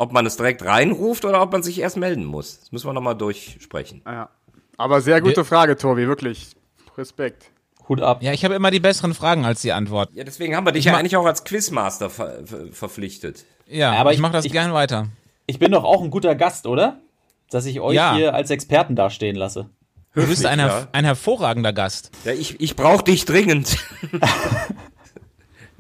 ob 0.03 0.13
man 0.13 0.27
es 0.27 0.37
direkt 0.37 0.65
reinruft 0.65 1.25
oder 1.25 1.41
ob 1.43 1.53
man 1.53 1.63
sich 1.63 1.79
erst 1.81 1.97
melden 1.97 2.25
muss. 2.25 2.61
Das 2.61 2.73
müssen 2.73 2.87
wir 2.89 2.93
nochmal 2.93 3.17
durchsprechen. 3.17 4.03
Ja. 4.07 4.29
Aber 4.77 5.01
sehr 5.01 5.21
gute 5.21 5.45
Frage, 5.45 5.77
Tobi, 5.77 6.07
wirklich. 6.07 6.51
Respekt. 6.99 7.51
Hut 7.89 8.01
ab. 8.01 8.23
Ja, 8.23 8.33
ich 8.33 8.45
habe 8.45 8.55
immer 8.55 8.71
die 8.71 8.81
besseren 8.81 9.15
Fragen 9.15 9.45
als 9.45 9.61
die 9.63 9.73
Antwort. 9.73 10.11
Ja, 10.15 10.25
deswegen 10.25 10.55
haben 10.57 10.67
wir 10.67 10.73
dich 10.73 10.85
ja 10.85 10.97
eigentlich 10.97 11.17
auch 11.17 11.27
als 11.27 11.45
Quizmaster 11.45 12.11
ver 12.11 12.45
ver 12.45 12.67
verpflichtet. 12.73 13.45
Ja, 13.67 13.91
Aber 13.91 14.01
aber 14.01 14.11
ich 14.11 14.17
ich- 14.17 14.23
mache 14.23 14.33
das 14.33 14.45
ich- 14.45 14.53
gern 14.53 14.73
weiter. 14.73 15.09
Ich 15.47 15.59
bin 15.59 15.73
doch 15.73 15.85
auch 15.85 16.03
ein 16.03 16.11
guter 16.11 16.35
Gast, 16.35 16.67
oder? 16.67 16.99
dass 17.51 17.67
ich 17.67 17.81
euch 17.81 17.95
Ja. 17.97 18.15
hier 18.15 18.35
als 18.35 18.49
Experten 18.51 18.97
dastehen 18.97 19.37
lasse. 19.37 19.69
Du 20.15 20.27
bist 20.27 20.47
ein, 20.47 20.59
ja. 20.59 20.89
ein 20.93 21.05
hervorragender 21.05 21.75
Gast. 21.75 22.11
Ja, 22.25 22.33
ich, 22.33 22.59
ich 22.61 22.77
brauche 22.77 23.05
dich 23.05 23.27
dringend. 23.27 23.77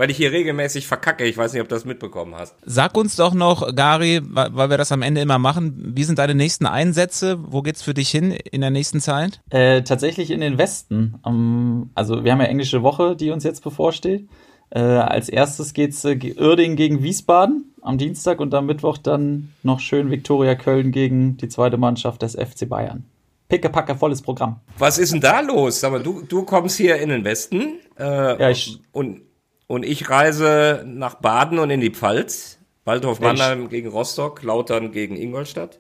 Weil 0.02 0.10
ich 0.10 0.16
hier 0.16 0.32
regelmäßig 0.32 0.88
verkacke. 0.88 1.24
Ich 1.24 1.36
weiß 1.36 1.52
nicht, 1.52 1.62
ob 1.62 1.68
du 1.68 1.76
das 1.76 1.84
mitbekommen 1.84 2.34
hast. 2.34 2.56
Sag 2.66 2.96
uns 2.96 3.14
doch 3.14 3.34
noch, 3.34 3.72
Gary, 3.76 4.20
weil 4.24 4.68
wir 4.68 4.76
das 4.76 4.90
am 4.90 5.00
Ende 5.00 5.20
immer 5.20 5.38
machen, 5.38 5.92
wie 5.94 6.02
sind 6.02 6.18
deine 6.18 6.34
nächsten 6.34 6.66
Einsätze? 6.66 7.38
Wo 7.40 7.62
geht's 7.62 7.82
für 7.82 7.94
dich 7.94 8.08
hin 8.08 8.32
in 8.32 8.62
der 8.62 8.70
nächsten 8.70 9.00
Zeit? 9.00 9.40
Äh, 9.50 9.82
tatsächlich 9.82 10.32
in 10.32 10.40
den 10.40 10.58
Westen. 10.58 11.20
Ähm, 11.24 11.90
also 11.94 12.24
wir 12.24 12.32
haben 12.32 12.40
ja 12.40 12.46
englische 12.46 12.82
Woche, 12.82 13.14
die 13.14 13.30
uns 13.30 13.44
jetzt 13.44 13.62
bevorsteht. 13.62 14.28
Äh, 14.70 14.80
als 14.80 15.28
erstes 15.28 15.72
geht's 15.72 16.04
äh, 16.04 16.18
Uerdingen 16.36 16.74
gegen 16.76 17.04
Wiesbaden 17.04 17.72
am 17.80 17.96
Dienstag 17.96 18.40
und 18.40 18.52
am 18.54 18.66
Mittwoch 18.66 18.98
dann 18.98 19.52
noch 19.62 19.78
schön 19.78 20.10
Viktoria 20.10 20.56
Köln 20.56 20.90
gegen 20.90 21.36
die 21.36 21.46
zweite 21.46 21.76
Mannschaft 21.76 22.22
des 22.22 22.32
FC 22.34 22.68
Bayern. 22.68 23.04
Pickepacke 23.48 23.94
volles 23.94 24.20
Programm. 24.20 24.56
Was 24.78 24.98
ist 24.98 25.12
denn 25.12 25.20
da 25.20 25.38
los? 25.38 25.78
Sag 25.78 25.92
mal, 25.92 26.02
du, 26.02 26.22
du 26.22 26.42
kommst 26.42 26.76
hier 26.76 26.96
in 26.96 27.10
den 27.10 27.22
Westen 27.22 27.74
äh, 27.96 28.40
Ja, 28.40 28.50
ich- 28.50 28.80
und, 28.90 29.20
und 29.66 29.84
ich 29.84 30.10
reise 30.10 30.84
nach 30.86 31.14
Baden 31.14 31.58
und 31.58 31.70
in 31.70 31.80
die 31.80 31.90
Pfalz. 31.90 32.58
Waldhof 32.84 33.20
Mannheim 33.20 33.68
gegen 33.68 33.88
Rostock, 33.88 34.42
Lautern 34.42 34.90
gegen 34.90 35.16
Ingolstadt. 35.16 35.78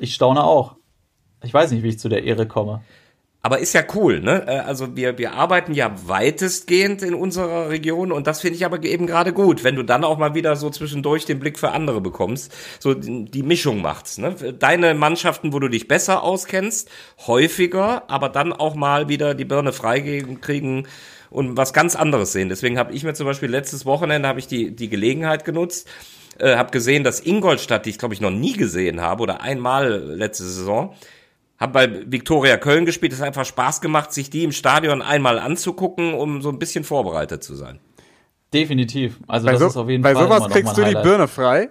Ich 0.00 0.14
staune 0.14 0.42
auch. 0.42 0.76
Ich 1.42 1.54
weiß 1.54 1.70
nicht, 1.70 1.82
wie 1.82 1.90
ich 1.90 1.98
zu 1.98 2.08
der 2.08 2.24
Ehre 2.24 2.48
komme. 2.48 2.82
Aber 3.46 3.58
ist 3.58 3.74
ja 3.74 3.82
cool, 3.94 4.20
ne? 4.20 4.46
Äh, 4.48 4.60
Also 4.60 4.96
wir, 4.96 5.18
wir 5.18 5.34
arbeiten 5.34 5.74
ja 5.74 5.94
weitestgehend 6.08 7.02
in 7.02 7.12
unserer 7.12 7.68
Region 7.68 8.10
und 8.10 8.26
das 8.26 8.40
finde 8.40 8.56
ich 8.56 8.64
aber 8.64 8.82
eben 8.82 9.06
gerade 9.06 9.34
gut, 9.34 9.62
wenn 9.64 9.76
du 9.76 9.82
dann 9.82 10.02
auch 10.02 10.16
mal 10.16 10.34
wieder 10.34 10.56
so 10.56 10.70
zwischendurch 10.70 11.26
den 11.26 11.40
Blick 11.40 11.58
für 11.58 11.70
andere 11.70 12.00
bekommst, 12.00 12.50
so 12.80 12.94
die 12.94 13.26
die 13.26 13.42
Mischung 13.42 13.82
macht's, 13.82 14.16
ne? 14.16 14.34
Deine 14.58 14.94
Mannschaften, 14.94 15.52
wo 15.52 15.58
du 15.58 15.68
dich 15.68 15.88
besser 15.88 16.22
auskennst, 16.22 16.90
häufiger, 17.26 18.04
aber 18.08 18.30
dann 18.30 18.54
auch 18.54 18.74
mal 18.74 19.10
wieder 19.10 19.34
die 19.34 19.44
Birne 19.44 19.72
freigeben 19.74 20.40
kriegen 20.40 20.86
und 21.30 21.56
was 21.56 21.72
ganz 21.72 21.96
anderes 21.96 22.32
sehen. 22.32 22.48
Deswegen 22.48 22.78
habe 22.78 22.92
ich 22.92 23.04
mir 23.04 23.14
zum 23.14 23.26
Beispiel 23.26 23.50
letztes 23.50 23.86
Wochenende 23.86 24.28
habe 24.28 24.38
ich 24.38 24.46
die 24.46 24.74
die 24.74 24.88
Gelegenheit 24.88 25.44
genutzt, 25.44 25.88
äh, 26.38 26.56
habe 26.56 26.70
gesehen, 26.70 27.04
dass 27.04 27.20
Ingolstadt, 27.20 27.86
die 27.86 27.90
ich 27.90 27.98
glaube 27.98 28.14
ich 28.14 28.20
noch 28.20 28.30
nie 28.30 28.54
gesehen 28.54 29.00
habe 29.00 29.22
oder 29.22 29.40
einmal 29.40 29.88
letzte 29.88 30.44
Saison, 30.44 30.94
hab 31.58 31.72
bei 31.72 32.10
Viktoria 32.10 32.56
Köln 32.56 32.84
gespielt. 32.84 33.12
Es 33.12 33.20
hat 33.20 33.28
einfach 33.28 33.44
Spaß 33.44 33.80
gemacht, 33.80 34.12
sich 34.12 34.30
die 34.30 34.44
im 34.44 34.52
Stadion 34.52 35.02
einmal 35.02 35.38
anzugucken, 35.38 36.14
um 36.14 36.42
so 36.42 36.50
ein 36.50 36.58
bisschen 36.58 36.84
vorbereitet 36.84 37.42
zu 37.42 37.54
sein. 37.54 37.80
Definitiv. 38.52 39.18
Also 39.26 39.46
Bei, 39.46 39.52
das 39.52 39.60
so, 39.60 39.66
ist 39.66 39.76
auf 39.76 39.88
jeden 39.88 40.02
bei 40.02 40.14
Fall 40.14 40.24
sowas 40.24 40.38
immer 40.38 40.48
noch 40.48 40.54
kriegst 40.54 40.78
du 40.78 40.84
die. 40.84 40.94
Birne 40.94 41.28
frei. 41.28 41.70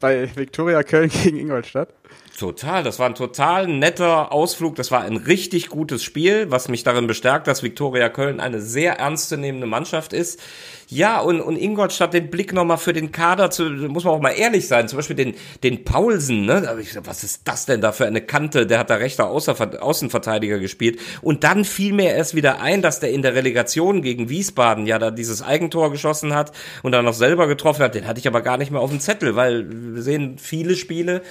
Bei 0.00 0.28
Viktoria 0.34 0.82
Köln 0.82 1.10
gegen 1.22 1.38
Ingolstadt. 1.38 1.94
Total, 2.38 2.82
das 2.82 2.98
war 2.98 3.06
ein 3.06 3.14
total 3.14 3.68
netter 3.68 4.32
Ausflug. 4.32 4.74
Das 4.74 4.90
war 4.90 5.02
ein 5.02 5.16
richtig 5.16 5.68
gutes 5.68 6.02
Spiel, 6.02 6.50
was 6.50 6.68
mich 6.68 6.82
darin 6.82 7.06
bestärkt, 7.06 7.46
dass 7.46 7.62
Viktoria 7.62 8.08
Köln 8.08 8.40
eine 8.40 8.60
sehr 8.60 8.98
ernstzunehmende 8.98 9.68
Mannschaft 9.68 10.12
ist. 10.12 10.40
Ja, 10.88 11.20
und, 11.20 11.40
und 11.40 11.56
Ingolstadt 11.56 12.14
den 12.14 12.30
Blick 12.30 12.52
nochmal 12.52 12.78
für 12.78 12.92
den 12.92 13.12
Kader 13.12 13.50
zu, 13.50 13.64
muss 13.64 14.04
man 14.04 14.14
auch 14.14 14.20
mal 14.20 14.30
ehrlich 14.30 14.68
sein, 14.68 14.88
zum 14.88 14.98
Beispiel 14.98 15.16
den, 15.16 15.34
den 15.62 15.84
Paulsen, 15.84 16.44
ne? 16.44 16.76
Ich 16.80 16.94
was 17.04 17.24
ist 17.24 17.42
das 17.44 17.66
denn 17.66 17.80
da 17.80 17.92
für 17.92 18.06
eine 18.06 18.20
Kante? 18.20 18.66
Der 18.66 18.78
hat 18.78 18.90
da 18.90 18.96
rechter 18.96 19.28
Außenverteidiger 19.28 20.58
gespielt. 20.58 21.00
Und 21.22 21.44
dann 21.44 21.64
fiel 21.64 21.92
mir 21.92 22.12
erst 22.14 22.34
wieder 22.34 22.60
ein, 22.60 22.82
dass 22.82 23.00
der 23.00 23.10
in 23.10 23.22
der 23.22 23.34
Relegation 23.34 24.02
gegen 24.02 24.28
Wiesbaden 24.28 24.86
ja 24.86 24.98
da 24.98 25.10
dieses 25.10 25.42
Eigentor 25.42 25.90
geschossen 25.90 26.34
hat 26.34 26.52
und 26.82 26.92
dann 26.92 27.04
noch 27.04 27.14
selber 27.14 27.46
getroffen 27.46 27.82
hat. 27.82 27.94
Den 27.94 28.06
hatte 28.06 28.20
ich 28.20 28.28
aber 28.28 28.42
gar 28.42 28.58
nicht 28.58 28.70
mehr 28.70 28.80
auf 28.80 28.90
dem 28.90 29.00
Zettel, 29.00 29.36
weil 29.36 29.66
wir 29.94 30.02
sehen 30.02 30.38
viele 30.38 30.76
Spiele. 30.76 31.22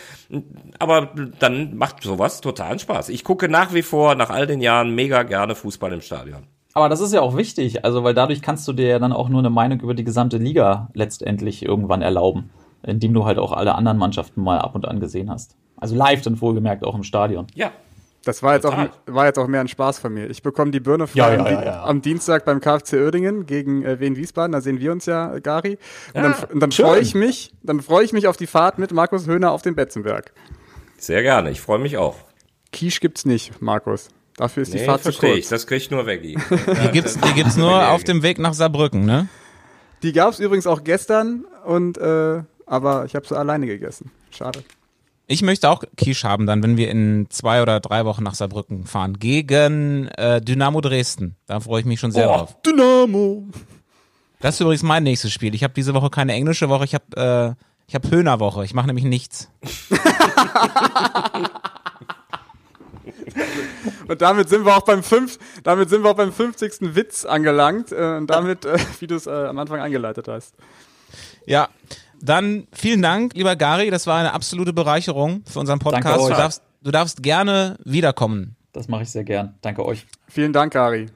Aber 0.79 1.13
dann 1.39 1.77
macht 1.77 2.03
sowas 2.03 2.41
totalen 2.41 2.79
Spaß. 2.79 3.09
Ich 3.09 3.23
gucke 3.23 3.49
nach 3.49 3.73
wie 3.73 3.83
vor, 3.83 4.15
nach 4.15 4.29
all 4.29 4.47
den 4.47 4.61
Jahren, 4.61 4.95
mega 4.95 5.23
gerne 5.23 5.55
Fußball 5.55 5.93
im 5.93 6.01
Stadion. 6.01 6.52
Aber 6.73 6.89
das 6.89 7.01
ist 7.01 7.13
ja 7.13 7.21
auch 7.21 7.37
wichtig, 7.37 7.85
also 7.85 8.03
weil 8.03 8.13
dadurch 8.13 8.41
kannst 8.41 8.67
du 8.67 8.73
dir 8.73 8.87
ja 8.87 8.99
dann 8.99 9.13
auch 9.13 9.29
nur 9.29 9.39
eine 9.39 9.49
Meinung 9.51 9.79
über 9.81 9.93
die 9.93 10.03
gesamte 10.03 10.37
Liga 10.37 10.89
letztendlich 10.93 11.63
irgendwann 11.63 12.01
erlauben, 12.01 12.49
indem 12.81 13.13
du 13.13 13.25
halt 13.25 13.37
auch 13.37 13.51
alle 13.51 13.75
anderen 13.75 13.97
Mannschaften 13.97 14.41
mal 14.41 14.59
ab 14.59 14.73
und 14.73 14.87
an 14.87 14.99
gesehen 14.99 15.29
hast. 15.29 15.55
Also 15.77 15.95
live 15.95 16.21
dann 16.21 16.41
wohlgemerkt 16.41 16.83
auch 16.83 16.95
im 16.95 17.03
Stadion. 17.03 17.45
Ja, 17.53 17.71
Das 18.25 18.41
war 18.41 18.55
jetzt, 18.55 18.65
auch, 18.65 18.75
war 19.05 19.25
jetzt 19.25 19.37
auch 19.37 19.47
mehr 19.47 19.59
ein 19.61 19.67
Spaß 19.67 19.99
von 19.99 20.13
mir. 20.13 20.29
Ich 20.29 20.41
bekomme 20.41 20.71
die 20.71 20.79
Birne 20.79 21.07
frei 21.07 21.17
Ja, 21.17 21.33
ja, 21.33 21.51
ja, 21.51 21.65
ja. 21.65 21.83
am 21.83 22.01
Dienstag 22.01 22.45
beim 22.45 22.61
KfC 22.61 22.93
Uerdingen 23.01 23.45
gegen 23.45 23.83
äh, 23.83 23.99
Wien 23.99 24.15
Wiesbaden. 24.15 24.53
Da 24.53 24.61
sehen 24.61 24.79
wir 24.79 24.93
uns 24.93 25.05
ja, 25.05 25.35
äh, 25.35 25.41
Gari. 25.41 25.77
Und 26.13 26.15
Ja, 26.15 26.21
dann, 26.21 26.35
und 26.53 26.59
dann 26.61 26.71
freue 26.71 27.01
ich 27.01 27.13
mich, 27.15 27.53
dann 27.63 27.81
freue 27.81 28.05
ich 28.05 28.13
mich 28.13 28.27
auf 28.27 28.37
die 28.37 28.47
Fahrt 28.47 28.79
mit 28.79 28.93
Markus 28.93 29.27
Höhner 29.27 29.51
auf 29.51 29.61
den 29.61 29.75
Betzenberg. 29.75 30.33
sehr 30.97 31.21
gerne. 31.21 31.51
Ich 31.51 31.59
freue 31.61 31.79
mich 31.79 31.97
auch. 31.97 32.15
Quiche 32.71 32.99
gibt's 33.01 33.25
nicht, 33.25 33.61
Markus. 33.61 34.07
Dafür 34.37 34.63
ist 34.63 34.73
die 34.73 34.77
Nee, 34.79 34.85
Fahrt 34.85 34.99
zu 35.03 35.11
verstehe 35.11 35.33
ich. 35.35 35.41
kurz. 35.41 35.49
Das 35.49 35.67
kriegt 35.67 35.91
nur 35.91 36.05
Veggie. 36.05 36.37
Die 36.49 36.91
gibt's, 36.91 37.19
die 37.19 37.33
gibt's 37.33 37.55
nur 37.55 37.89
auf 37.89 38.03
dem 38.03 38.23
Weg 38.23 38.39
nach 38.39 38.53
Saarbrücken, 38.53 39.05
ne? 39.05 39.27
Die 40.01 40.11
gab's 40.11 40.39
übrigens 40.39 40.65
auch 40.67 40.83
gestern 40.83 41.45
und 41.65 41.97
äh, 41.97 42.41
aber 42.65 43.05
ich 43.05 43.15
habe 43.15 43.27
sie 43.27 43.37
alleine 43.37 43.67
gegessen. 43.67 44.09
Schade. 44.31 44.63
Ich 45.27 45.41
möchte 45.43 45.69
auch 45.69 45.83
Quiche 45.95 46.27
haben, 46.27 46.45
dann, 46.47 46.61
wenn 46.63 46.75
wir 46.77 46.89
in 46.89 47.27
zwei 47.29 47.61
oder 47.61 47.79
drei 47.79 48.03
Wochen 48.05 48.23
nach 48.23 48.33
Saarbrücken 48.35 48.85
fahren. 48.85 49.19
Gegen 49.19 50.07
äh, 50.09 50.41
Dynamo 50.41 50.81
Dresden. 50.81 51.35
Da 51.45 51.59
freue 51.61 51.79
ich 51.81 51.85
mich 51.85 51.99
schon 51.99 52.11
sehr 52.11 52.29
Oh. 52.29 52.33
drauf. 52.37 52.57
Dynamo. 52.65 53.47
Das 54.41 54.55
ist 54.55 54.61
übrigens 54.61 54.83
mein 54.83 55.03
nächstes 55.03 55.31
Spiel. 55.31 55.55
Ich 55.55 55.63
habe 55.63 55.73
diese 55.73 55.93
Woche 55.93 56.09
keine 56.09 56.33
englische 56.33 56.67
Woche, 56.69 56.83
ich 56.85 56.93
habe 56.95 57.55
äh, 57.57 57.63
ich 57.87 57.95
habe 57.95 58.09
Höhnerwoche. 58.09 58.65
Ich 58.65 58.73
mache 58.73 58.87
nämlich 58.87 59.05
nichts. 59.05 59.49
Und 64.07 64.21
damit 64.21 64.49
sind 64.49 64.65
wir 64.65 64.75
auch 64.75 64.83
beim 64.85 65.03
fünf, 65.03 65.39
damit 65.63 65.89
sind 65.89 66.03
wir 66.03 66.11
auch 66.11 66.15
beim 66.15 66.31
50. 66.31 66.95
Witz 66.95 67.25
angelangt 67.25 67.91
äh, 67.91 68.17
und 68.17 68.27
damit, 68.27 68.65
äh, 68.65 68.77
wie 68.99 69.07
du 69.07 69.15
es 69.15 69.27
äh, 69.27 69.31
am 69.31 69.57
Anfang 69.59 69.79
eingeleitet 69.79 70.27
hast. 70.27 70.55
Ja, 71.45 71.69
dann 72.21 72.67
vielen 72.73 73.01
Dank, 73.01 73.33
lieber 73.35 73.55
Gary. 73.55 73.89
Das 73.89 74.07
war 74.07 74.19
eine 74.19 74.33
absolute 74.33 74.73
Bereicherung 74.73 75.43
für 75.45 75.59
unseren 75.59 75.79
Danke 75.79 75.95
Podcast. 75.97 76.19
Du 76.19 76.31
euch. 76.31 76.37
darfst, 76.37 76.61
du 76.81 76.91
darfst 76.91 77.23
gerne 77.23 77.77
wiederkommen. 77.83 78.55
Das 78.71 78.87
mache 78.87 79.03
ich 79.03 79.09
sehr 79.09 79.23
gern. 79.23 79.55
Danke 79.61 79.85
euch. 79.85 80.05
Vielen 80.27 80.53
Dank, 80.53 80.73
Gari. 80.73 81.07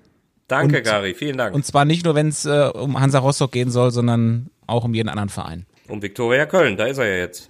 Danke, 0.48 0.78
Und- 0.78 0.84
Gary. 0.84 1.14
Vielen 1.14 1.38
Dank. 1.38 1.56
Und 1.56 1.66
zwar 1.66 1.86
nicht 1.86 2.06
nur, 2.06 2.16
wenn 2.16 2.28
es 2.30 2.46
äh, 2.46 2.70
um 2.74 3.00
Hansa 3.00 3.20
Rostock 3.20 3.52
gehen 3.52 3.72
soll, 3.72 3.92
sondern 3.92 4.50
auch 4.68 4.84
um 4.84 4.94
jeden 4.94 5.10
anderen 5.10 5.30
Verein. 5.30 5.66
Um 5.88 6.02
Viktoria 6.02 6.46
Köln, 6.46 6.76
da 6.78 6.86
ist 6.86 6.98
er 6.98 7.08
ja 7.08 7.18
jetzt. 7.18 7.50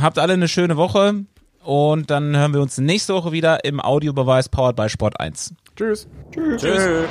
Habt 0.00 0.18
alle 0.18 0.32
eine 0.32 0.48
schöne 0.48 0.76
Woche 0.76 1.24
und 1.64 2.10
dann 2.10 2.36
hören 2.36 2.52
wir 2.52 2.60
uns 2.60 2.78
nächste 2.78 3.14
Woche 3.14 3.32
wieder 3.32 3.64
im 3.64 3.80
Audiobeweis 3.80 4.48
Powered 4.48 4.76
by 4.76 4.88
Sport 4.88 5.18
1. 5.18 5.54
Tschüss. 5.76 6.06
Tschüss. 6.32 7.08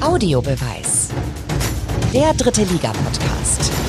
Audiobeweis. 0.00 1.10
Der 2.12 2.32
dritte 2.34 2.62
Liga-Podcast. 2.62 3.85